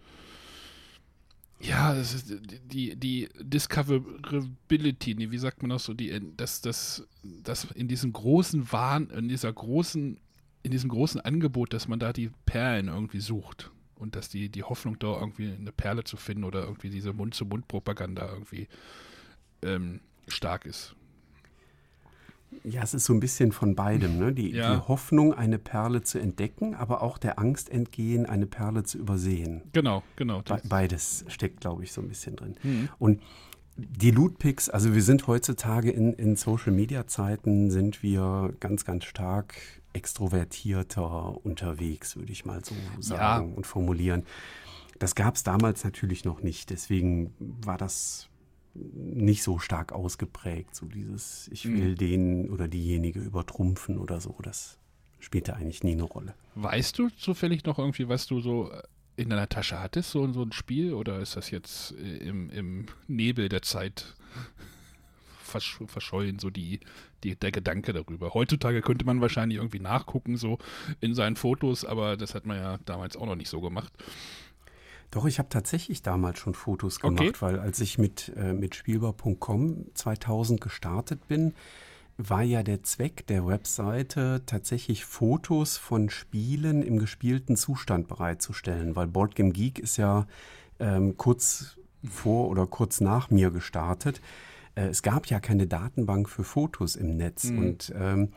[1.62, 2.34] ja, das ist
[2.72, 8.72] die, die Discoverability, wie sagt man das so, die, dass das, das in diesem großen
[8.72, 10.20] Wahn, in dieser großen,
[10.64, 14.64] in diesem großen Angebot, dass man da die Perlen irgendwie sucht und dass die, die
[14.64, 18.68] Hoffnung da irgendwie eine Perle zu finden oder irgendwie diese Mund-zu-Mund-Propaganda irgendwie
[19.62, 20.00] ähm,
[20.30, 20.96] stark ist.
[22.64, 24.18] Ja, es ist so ein bisschen von beidem.
[24.18, 24.34] Ne?
[24.34, 24.76] Die, ja.
[24.76, 29.62] die, Hoffnung, eine Perle zu entdecken, aber auch der Angst entgehen, eine Perle zu übersehen.
[29.74, 30.42] Genau, genau.
[30.42, 32.56] Be beides steckt, glaube ich, so ein bisschen drin.
[32.64, 32.90] Mhm.
[32.98, 33.22] Und
[33.78, 39.56] die Lootpicks, also wir sind heutzutage in, in Social-Media-Zeiten, sind wir ganz, ganz stark
[39.94, 43.56] extrovertierter unterwegs, würde ich mal so sagen ja.
[43.56, 44.24] und formulieren.
[45.00, 46.70] Das gab es damals natürlich noch nicht.
[46.70, 48.28] Deswegen war das
[48.74, 50.76] nicht so stark ausgeprägt.
[50.76, 51.96] So dieses, ich will mhm.
[51.96, 54.36] den oder diejenige übertrumpfen oder so.
[54.42, 54.78] Das
[55.20, 56.34] spielte eigentlich nie eine Rolle.
[56.56, 58.82] Weißt du zufällig noch irgendwie, was du so äh,
[59.18, 60.94] in deiner Tasche hattest, so, so ein Spiel?
[60.94, 64.16] Oder ist das jetzt äh, im, im Nebel der Zeit
[65.44, 66.80] versch verschollen, so die,
[67.24, 68.34] die, der Gedanke darüber?
[68.34, 70.58] Heutzutage könnte man wahrscheinlich irgendwie nachgucken, so
[71.02, 73.92] in seinen Fotos, aber das hat man ja damals auch noch nicht so gemacht.
[75.12, 77.34] Doch, ich habe tatsächlich damals schon Fotos gemacht, okay.
[77.40, 81.54] weil als ich mit, äh, mit Spielbar.com 2000 gestartet bin,
[82.18, 89.08] war ja der Zweck der Webseite tatsächlich Fotos von Spielen im gespielten Zustand bereitzustellen, weil
[89.08, 90.28] Boardgame Geek ist ja
[90.80, 94.22] ähm, kurz vor oder kurz nach mir gestartet.
[94.76, 97.58] Äh, es gab ja keine Datenbank für Fotos im Netz mhm.
[97.58, 98.34] und ähm,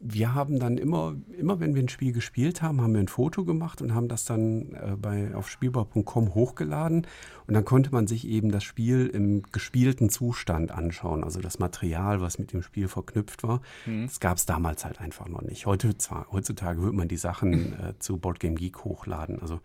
[0.00, 3.44] wir haben dann immer, immer wenn wir ein Spiel gespielt haben, haben wir ein Foto
[3.44, 7.06] gemacht und haben das dann äh, bei, auf spielbar.com hochgeladen.
[7.46, 12.20] Und dann konnte man sich eben das Spiel im gespielten Zustand anschauen, also das Material,
[12.20, 13.60] was mit dem Spiel verknüpft war.
[13.86, 14.06] Mhm.
[14.06, 15.66] Das gab es damals halt einfach noch nicht.
[15.66, 19.40] Heute zwar, heutzutage wird man die Sachen äh, zu Boardgame Geek hochladen.
[19.40, 19.60] Also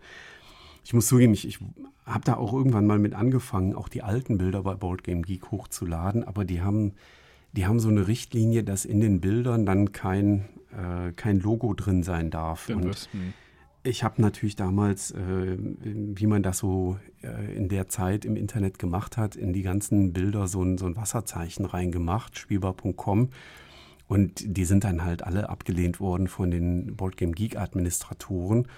[0.82, 1.60] ich muss zugeben, ich, ich
[2.04, 6.24] habe da auch irgendwann mal mit angefangen, auch die alten Bilder bei Boardgame Geek hochzuladen,
[6.24, 6.94] aber die haben
[7.56, 12.02] die haben so eine Richtlinie, dass in den Bildern dann kein, äh, kein Logo drin
[12.02, 12.66] sein darf.
[12.66, 13.08] Den und
[13.84, 18.78] ich habe natürlich damals, äh, wie man das so äh, in der Zeit im Internet
[18.78, 23.28] gemacht hat, in die ganzen Bilder so ein, so ein Wasserzeichen reingemacht, spielbar.com.
[24.08, 28.68] Und die sind dann halt alle abgelehnt worden von den Boardgame Geek Administratoren.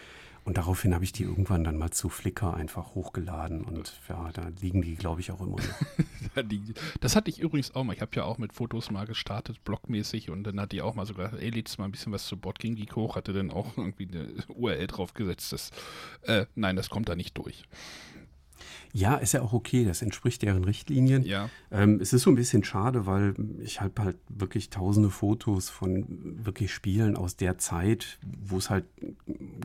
[0.46, 3.64] Und daraufhin habe ich die irgendwann dann mal zu Flickr einfach hochgeladen.
[3.64, 6.44] Und ja, da liegen die, glaube ich, auch immer noch.
[7.00, 7.94] das hatte ich übrigens auch mal.
[7.94, 10.30] Ich habe ja auch mit Fotos mal gestartet, blogmäßig.
[10.30, 12.76] Und dann hatte ich auch mal sogar, ey, lädst mal ein bisschen was zu Botking
[12.76, 13.16] Geek hoch.
[13.16, 15.52] Hatte dann auch irgendwie eine URL draufgesetzt.
[15.52, 15.70] Das,
[16.22, 17.64] äh, nein, das kommt da nicht durch.
[18.92, 21.22] Ja, ist ja auch okay, das entspricht deren Richtlinien.
[21.24, 21.50] Ja.
[21.70, 26.04] Ähm, es ist so ein bisschen schade, weil ich habe halt wirklich tausende Fotos von
[26.44, 28.84] wirklich Spielen aus der Zeit, wo es halt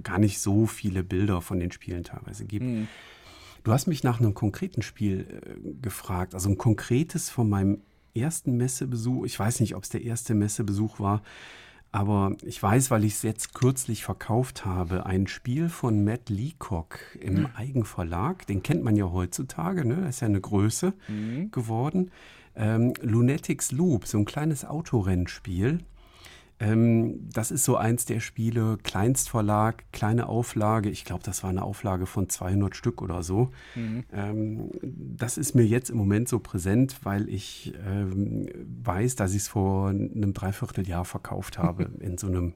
[0.03, 2.65] gar nicht so viele Bilder von den Spielen teilweise gibt.
[2.65, 2.88] Mhm.
[3.63, 7.82] Du hast mich nach einem konkreten Spiel äh, gefragt, also ein konkretes von meinem
[8.15, 9.26] ersten Messebesuch.
[9.26, 11.22] Ich weiß nicht, ob es der erste Messebesuch war.
[11.91, 16.99] Aber ich weiß, weil ich es jetzt kürzlich verkauft habe, ein Spiel von Matt Leacock
[17.19, 17.47] im mhm.
[17.55, 18.47] Eigenverlag.
[18.47, 19.97] Den kennt man ja heutzutage, ne?
[19.97, 21.51] Das ist ja eine Größe mhm.
[21.51, 22.11] geworden.
[22.55, 25.79] Ähm, Lunatics Loop, so ein kleines Autorennspiel.
[26.62, 30.89] Ähm, das ist so eins der Spiele, Kleinstverlag, kleine Auflage.
[30.89, 33.49] Ich glaube, das war eine Auflage von 200 Stück oder so.
[33.76, 34.03] Mhm.
[34.14, 38.47] Ähm, das ist mir jetzt im Moment so präsent, weil ich ähm,
[38.84, 42.53] weiß, dass ich es vor einem Dreivierteljahr verkauft habe in so einem,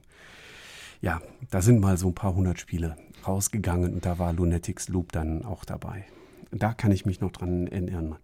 [1.00, 2.96] ja, da sind mal so ein paar hundert Spiele
[3.26, 6.04] rausgegangen und da war Lunatics Loop dann auch dabei.
[6.52, 8.14] Da kann ich mich noch dran erinnern.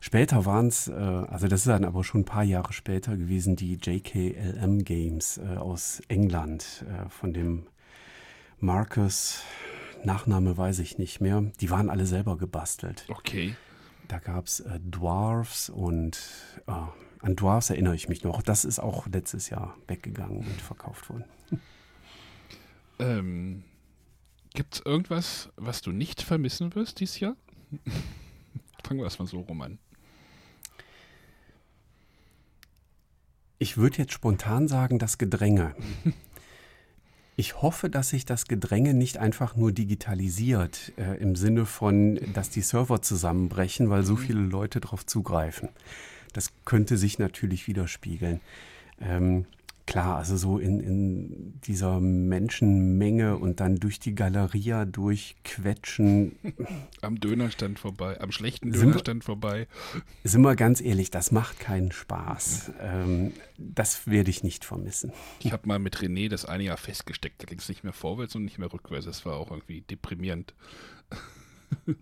[0.00, 3.54] Später waren es, äh, also das ist dann aber schon ein paar Jahre später gewesen,
[3.54, 7.66] die JKLM Games äh, aus England äh, von dem
[8.58, 9.42] Marcus,
[10.02, 11.42] Nachname weiß ich nicht mehr.
[11.60, 13.04] Die waren alle selber gebastelt.
[13.08, 13.54] Okay.
[14.08, 16.18] Da gab es äh, Dwarfs und
[16.66, 16.88] ah,
[17.20, 18.40] an Dwarfs erinnere ich mich noch.
[18.42, 21.24] Das ist auch letztes Jahr weggegangen und verkauft worden.
[22.98, 23.64] Ähm,
[24.52, 27.34] Gibt es irgendwas, was du nicht vermissen wirst dieses Jahr?
[28.84, 29.78] Fangen wir erstmal so rum an.
[33.62, 35.74] Ich würde jetzt spontan sagen, das Gedränge.
[37.36, 42.48] Ich hoffe, dass sich das Gedränge nicht einfach nur digitalisiert, äh, im Sinne von, dass
[42.50, 45.68] die Server zusammenbrechen, weil so viele Leute darauf zugreifen.
[46.32, 48.40] Das könnte sich natürlich widerspiegeln.
[49.00, 49.44] Ähm,
[49.90, 56.36] klar, also so in, in dieser Menschenmenge und dann durch die Galeria durchquetschen.
[57.02, 59.66] Am Dönerstand vorbei, am schlechten Sind wir- Dönerstand vorbei.
[60.22, 62.70] Sind wir ganz ehrlich, das macht keinen Spaß.
[62.80, 65.12] Ähm, das werde ich nicht vermissen.
[65.40, 67.42] Ich habe mal mit René das eine Jahr festgesteckt.
[67.42, 69.06] Da ging es nicht mehr vorwärts und nicht mehr rückwärts.
[69.06, 70.54] Das war auch irgendwie deprimierend.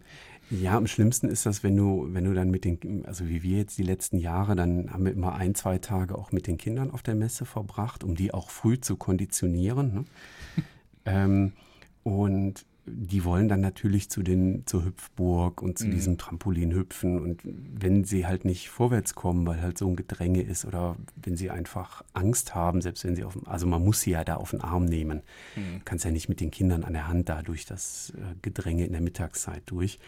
[0.50, 3.58] Ja, am schlimmsten ist das, wenn du, wenn du dann mit den, also wie wir
[3.58, 6.90] jetzt die letzten Jahre, dann haben wir immer ein, zwei Tage auch mit den Kindern
[6.90, 9.94] auf der Messe verbracht, um die auch früh zu konditionieren.
[9.94, 10.04] Ne?
[11.04, 11.52] ähm,
[12.02, 15.90] und die wollen dann natürlich zu den, zur Hüpfburg und zu Mhm.
[15.92, 17.20] diesem Trampolin hüpfen.
[17.20, 21.36] Und wenn sie halt nicht vorwärts kommen, weil halt so ein Gedränge ist oder wenn
[21.36, 24.36] sie einfach Angst haben, selbst wenn sie auf dem, also man muss sie ja da
[24.36, 25.22] auf den Arm nehmen.
[25.56, 25.82] Mhm.
[25.84, 28.92] Kannst ja nicht mit den Kindern an der Hand da durch das äh, Gedränge in
[28.92, 29.98] der Mittagszeit durch.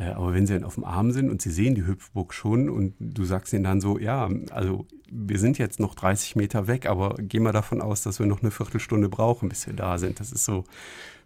[0.00, 2.70] Äh, aber wenn sie dann auf dem Arm sind und sie sehen die Hüpfburg schon
[2.70, 6.86] und du sagst ihnen dann so, ja, also wir sind jetzt noch 30 Meter weg,
[6.86, 10.18] aber geh mal davon aus, dass wir noch eine Viertelstunde brauchen, bis wir da sind.
[10.18, 10.64] Das ist so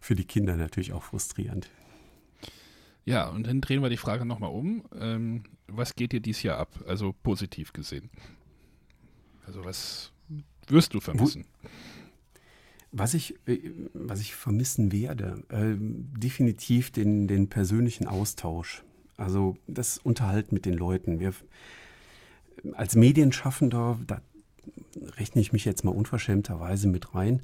[0.01, 1.71] für die Kinder natürlich auch frustrierend.
[3.05, 4.83] Ja, und dann drehen wir die Frage nochmal um.
[4.99, 6.71] Ähm, was geht dir dieses Jahr ab?
[6.89, 8.11] Also positiv gesehen.
[9.47, 10.11] Also was
[10.67, 11.45] wirst du vermissen?
[12.97, 13.59] Was ich, äh,
[13.93, 18.85] was ich vermissen werde, äh, definitiv den, den persönlichen Austausch.
[19.17, 21.19] Also das Unterhalten mit den Leuten.
[21.19, 21.35] Wir,
[22.73, 24.23] als Medienschaffender, da
[25.17, 27.43] rechne ich mich jetzt mal unverschämterweise mit rein,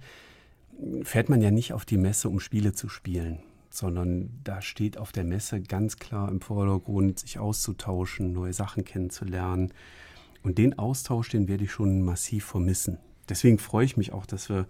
[1.02, 3.40] fährt man ja nicht auf die Messe, um Spiele zu spielen,
[3.70, 9.72] sondern da steht auf der Messe ganz klar im Vordergrund, sich auszutauschen, neue Sachen kennenzulernen.
[10.42, 12.98] Und den Austausch, den werde ich schon massiv vermissen.
[13.28, 14.66] Deswegen freue ich mich auch, dass wir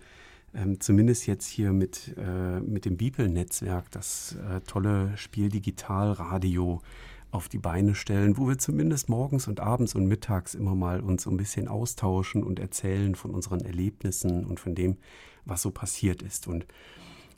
[0.55, 6.83] ähm, zumindest jetzt hier mit, äh, mit dem Beeple-Netzwerk das äh, tolle Spiel Digital Radio
[7.31, 11.23] auf die Beine stellen, wo wir zumindest morgens und abends und mittags immer mal uns
[11.23, 14.97] so ein bisschen austauschen und erzählen von unseren Erlebnissen und von dem,
[15.45, 16.49] was so passiert ist.
[16.49, 16.67] Und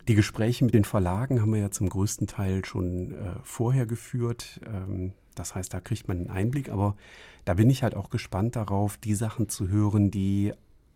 [0.09, 4.61] die Gespräche mit den Verlagen haben wir ja zum größten Teil schon äh, vorher geführt.
[4.67, 6.97] Ähm, das heißt, da kriegt man einen Einblick, aber
[7.45, 10.53] da bin ich halt auch gespannt darauf, die Sachen zu hören, die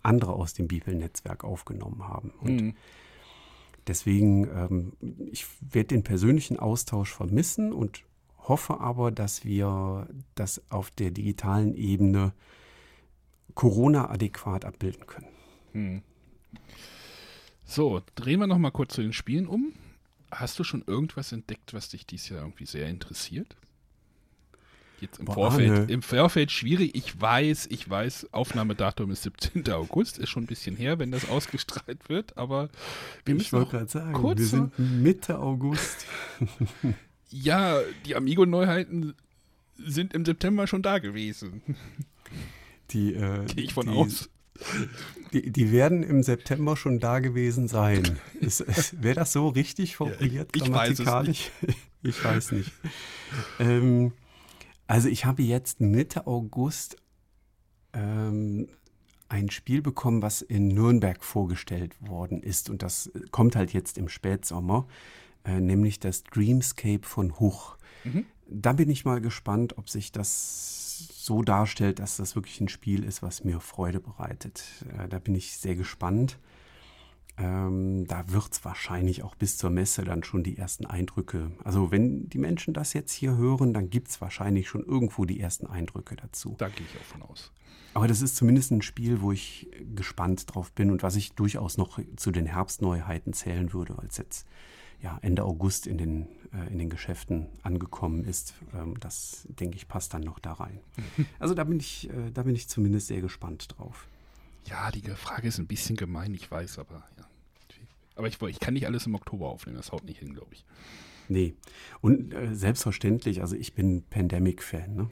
[0.06, 2.30] andere aus dem Bibelnetzwerk aufgenommen haben.
[2.30, 2.74] Und Mhm.
[3.86, 4.92] deswegen, ähm,
[5.30, 8.02] ich werde den persönlichen Austausch vermissen und
[8.38, 12.32] hoffe aber, dass wir das auf der digitalen Ebene
[13.54, 15.28] Corona adäquat abbilden können.
[15.72, 16.02] Hm.
[17.64, 19.72] So, drehen wir nochmal kurz zu den Spielen um.
[20.30, 23.56] Hast du schon irgendwas entdeckt, was dich dieses Jahr irgendwie sehr interessiert?
[25.00, 25.92] Jetzt im Boah, Vorfeld, Arne.
[25.92, 26.94] im Vorfeld schwierig.
[26.94, 29.68] Ich weiß, ich weiß, Aufnahmedatum ist 17.
[29.70, 32.70] August, ist schon ein bisschen her, wenn das ausgestrahlt wird, aber
[33.24, 36.06] wir ich müssen wollte auch gerade sagen, kurz wir sind Mitte August.
[37.28, 39.14] Ja, die Amigo-Neuheiten
[39.76, 41.60] sind im September schon da gewesen.
[42.92, 44.30] Die, äh, Gehe ich von die, aus.
[45.32, 48.18] Die, die werden im September schon da gewesen sein.
[48.92, 51.50] Wäre das so richtig formuliert, ich weiß es grammatikalisch?
[52.02, 52.72] Ich weiß nicht.
[53.58, 54.12] Ähm,
[54.86, 56.96] also ich habe jetzt Mitte August
[57.92, 58.68] ähm,
[59.28, 62.70] ein Spiel bekommen, was in Nürnberg vorgestellt worden ist.
[62.70, 64.86] Und das kommt halt jetzt im Spätsommer,
[65.44, 67.76] äh, nämlich das Dreamscape von Huch.
[68.04, 68.26] Mhm.
[68.48, 73.02] Da bin ich mal gespannt, ob sich das so darstellt, dass das wirklich ein Spiel
[73.02, 74.64] ist, was mir Freude bereitet.
[74.96, 76.38] Äh, da bin ich sehr gespannt.
[77.38, 81.50] Ähm, da wird es wahrscheinlich auch bis zur Messe dann schon die ersten Eindrücke.
[81.64, 85.40] Also wenn die Menschen das jetzt hier hören, dann gibt es wahrscheinlich schon irgendwo die
[85.40, 86.54] ersten Eindrücke dazu.
[86.58, 87.52] Da gehe ich auch von aus.
[87.92, 91.78] Aber das ist zumindest ein Spiel, wo ich gespannt drauf bin und was ich durchaus
[91.78, 94.46] noch zu den Herbstneuheiten zählen würde, weil es jetzt
[95.02, 98.54] ja, Ende August in den, äh, in den Geschäften angekommen ist.
[98.74, 100.80] Ähm, das, denke ich, passt dann noch da rein.
[101.38, 104.06] Also da bin ich, äh, da bin ich zumindest sehr gespannt drauf.
[104.68, 107.24] Ja, die Frage ist ein bisschen gemein, ich weiß, aber ja.
[108.16, 110.64] Aber ich, ich kann nicht alles im Oktober aufnehmen, das haut nicht hin, glaube ich.
[111.28, 111.54] Nee.
[112.00, 114.94] Und äh, selbstverständlich, also ich bin Pandemic-Fan.
[114.94, 115.10] Ne?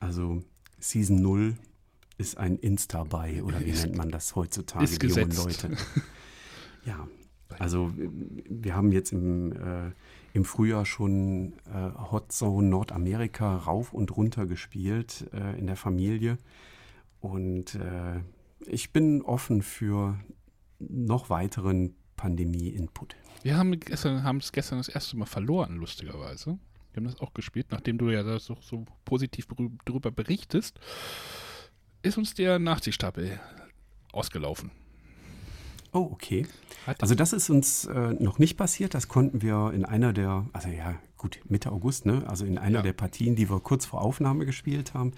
[0.00, 0.42] Also
[0.78, 1.56] Season 0
[2.16, 5.30] ist ein Insta-Buy oder wie Ist- nennt man das heutzutage, ist die jungen.
[5.36, 5.76] Leute.
[6.86, 7.06] Ja,
[7.58, 7.92] also
[8.48, 9.90] wir haben jetzt im, äh,
[10.32, 16.38] im Frühjahr schon äh, Hot Zone Nordamerika rauf und runter gespielt äh, in der Familie.
[17.20, 18.20] Und äh,
[18.66, 20.18] ich bin offen für
[20.78, 23.16] noch weiteren Pandemie-Input.
[23.42, 26.58] Wir haben gestern, es gestern das erste Mal verloren, lustigerweise.
[26.92, 29.46] Wir haben das auch gespielt, nachdem du ja da so, so positiv
[29.84, 30.78] darüber berichtest,
[32.02, 33.38] ist uns der Nachziehstapel
[34.12, 34.70] ausgelaufen.
[35.92, 36.46] Oh, okay.
[37.00, 38.94] Also das ist uns äh, noch nicht passiert.
[38.94, 42.24] Das konnten wir in einer der, also ja gut, Mitte August, ne?
[42.26, 42.82] Also in einer Ja.
[42.82, 45.12] der Partien, die wir kurz vor Aufnahme gespielt haben,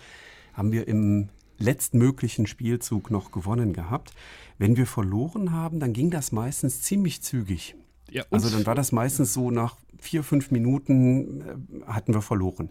[0.52, 1.28] haben wir im
[1.60, 4.12] letztmöglichen Spielzug noch gewonnen gehabt.
[4.58, 7.76] Wenn wir verloren haben, dann ging das meistens ziemlich zügig.
[8.10, 12.70] ja, Also dann war das meistens so nach vier, fünf Minuten äh, hatten wir verloren.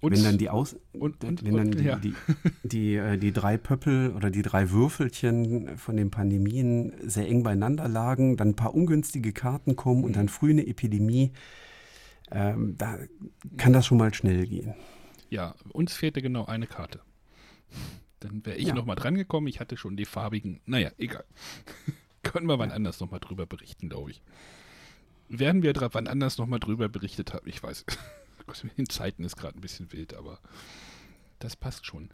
[0.00, 1.96] uns- wenn dann die Aus und- und- wenn dann und- die, ja.
[1.96, 2.14] die,
[2.64, 7.88] die, äh, die drei Pöppel oder die drei Würfelchen von den Pandemien sehr eng beieinander
[7.88, 11.32] lagen, dann ein paar ungünstige Karten kommen und dann früh eine Epidemie,
[12.30, 12.98] ähm, da
[13.56, 14.74] kann das schon mal schnell gehen.
[15.30, 17.00] Ja, uns fehlte genau eine Karte.
[18.20, 18.74] Dann wäre ich Ja.
[18.74, 19.46] noch mal dran gekommen.
[19.46, 20.60] Ich hatte schon die farbigen.
[20.66, 21.24] Naja, egal.
[22.22, 24.22] Können wir wann anders noch mal drüber berichten, glaube ich.
[25.28, 27.48] Werden wir wann anders noch mal drüber berichtet haben?
[27.48, 27.84] Ich weiß.
[28.78, 30.40] Den Zeiten ist gerade ein bisschen wild, aber
[31.40, 32.10] das passt schon.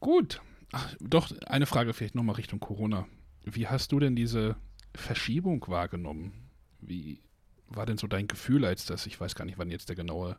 [0.00, 0.40] Gut.
[0.72, 3.06] Ach, doch, eine Frage vielleicht noch mal Richtung Corona.
[3.44, 4.56] Wie hast du denn diese
[4.94, 6.32] Verschiebung wahrgenommen?
[6.80, 7.20] Wie
[7.68, 10.38] war denn so dein Gefühl, als das, ich weiß gar nicht, wann jetzt der genaue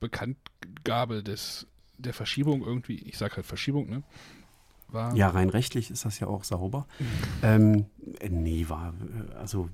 [0.00, 1.66] Bekanntgabe des,
[1.98, 4.02] der Verschiebung irgendwie, ich sage halt Verschiebung, ne?
[4.88, 6.86] War, Ja, rein rechtlich ist das ja auch sauber.
[7.42, 7.86] Ähm,
[8.20, 8.94] äh, nee, war,
[9.36, 9.68] also,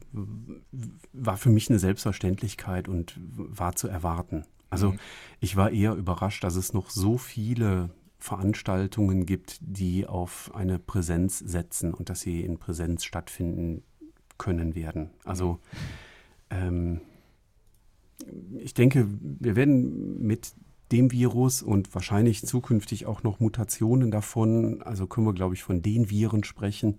[1.13, 4.45] war für mich eine Selbstverständlichkeit und war zu erwarten.
[4.71, 4.99] Also Mhm.
[5.41, 11.39] ich war eher überrascht, dass es noch so viele Veranstaltungen gibt, die auf eine Präsenz
[11.39, 13.83] setzen und dass sie in Präsenz stattfinden
[14.39, 15.11] können werden.
[15.25, 15.59] Also
[16.51, 17.01] ähm,
[18.59, 20.53] ich denke, wir werden mit
[20.93, 25.83] dem Virus und wahrscheinlich zukünftig auch noch Mutationen davon, also können wir, glaube ich, von
[25.83, 26.99] den Viren sprechen,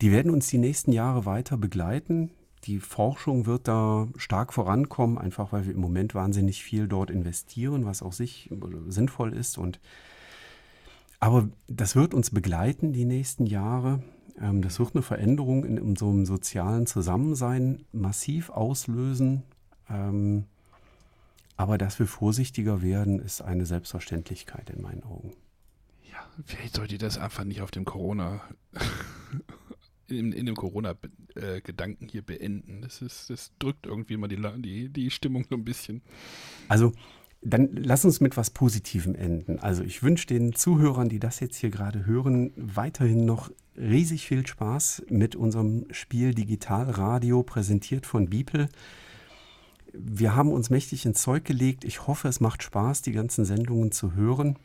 [0.00, 2.30] die werden uns die nächsten Jahre weiter begleiten.
[2.64, 7.84] Die Forschung wird da stark vorankommen, einfach weil wir im Moment wahnsinnig viel dort investieren,
[7.84, 8.50] was auch sich
[8.88, 9.58] sinnvoll ist.
[9.58, 9.80] Und
[11.20, 14.02] aber das wird uns begleiten die nächsten Jahre.
[14.40, 19.44] Ähm, das wird eine Veränderung in unserem sozialen Zusammensein massiv auslösen.
[21.56, 25.34] Aber dass wir vorsichtiger werden, ist eine Selbstverständlichkeit in meinen Augen.
[26.10, 28.40] ja, vielleicht sollte ihr das einfach nicht auf dem Corona,
[30.08, 32.82] in, in dem Corona-Gedanken hier beenden.
[32.82, 36.02] Das, ist, das drückt irgendwie mal die, die, die Stimmung so ein bisschen.
[36.68, 36.92] Also
[37.42, 39.58] dann lass uns mit was Positivem enden.
[39.58, 44.46] Also ich wünsche den Zuhörern, die das jetzt hier gerade hören, weiterhin noch riesig viel
[44.46, 48.68] Spaß mit unserem Spiel Digitalradio, präsentiert von Beeple.
[49.92, 51.84] Wir haben uns mächtig ins Zeug gelegt.
[51.84, 54.58] Ich hoffe, es macht Spaß, die ganzen Sendungen zu hören.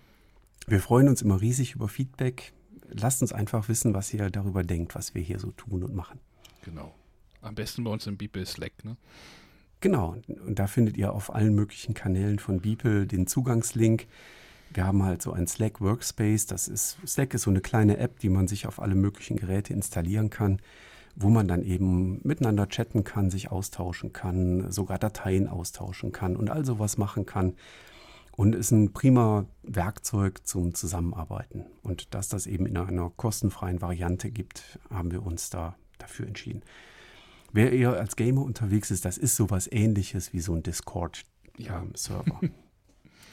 [0.68, 2.54] Wir freuen uns immer riesig über Feedback.
[2.90, 6.20] Lasst uns einfach wissen, was ihr darüber denkt, was wir hier so tun und machen.
[6.64, 6.94] Genau.
[7.42, 8.98] Am besten bei uns im Beeple Slack, ne?
[9.80, 14.08] Genau, und da findet ihr auf allen möglichen Kanälen von Beeple den Zugangslink.
[14.74, 16.48] Wir haben halt so ein Slack Workspace.
[16.48, 19.74] Das ist, Slack ist so eine kleine App, die man sich auf alle möglichen Geräte
[19.74, 20.60] installieren kann,
[21.20, 26.52] wo man dann eben miteinander chatten kann, sich austauschen kann, sogar Dateien austauschen kann und
[26.52, 27.56] all sowas machen kann.
[28.36, 31.66] Und ist ein prima Werkzeug zum Zusammenarbeiten.
[31.82, 36.62] Und dass das eben in einer kostenfreien Variante gibt, haben wir uns da dafür entschieden.
[37.52, 40.62] Wer eher als Gamer unterwegs ist, das ist sowas ähnliches wie so ein Ja.
[40.62, 42.42] Discord-Server.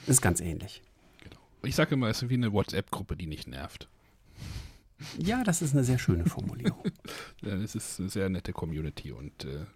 [0.06, 0.82] ist ganz ähnlich.
[1.22, 1.36] Genau.
[1.64, 3.90] Ich sage immer, es ist wie eine WhatsApp-Gruppe, die nicht nervt.
[5.18, 6.82] Ja, das ist eine sehr schöne Formulierung.
[7.42, 9.66] Ja, Es ist eine sehr nette Community und äh,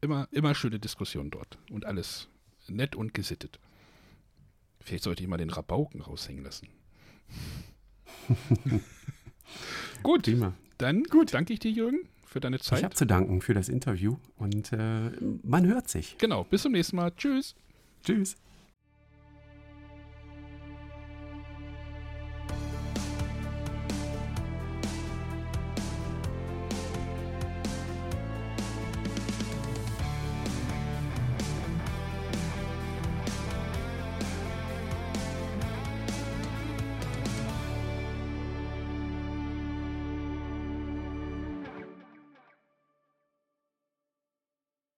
[0.00, 1.58] immer, immer schöne Diskussionen dort.
[1.70, 2.28] Und alles
[2.68, 3.58] nett und gesittet.
[4.80, 6.68] Vielleicht sollte ich mal den Rabauken raushängen lassen.
[10.02, 10.54] Gut, Prima.
[10.78, 11.32] dann gut.
[11.34, 12.82] danke ich dir, Jürgen, für deine Ich Zeit.
[12.84, 15.10] habe zu danken für das Interview und äh,
[15.42, 16.16] man hört sich.
[16.18, 17.12] Genau, bis zum nächsten Mal.
[17.16, 17.54] Tschüss.
[18.04, 18.36] Tschüss.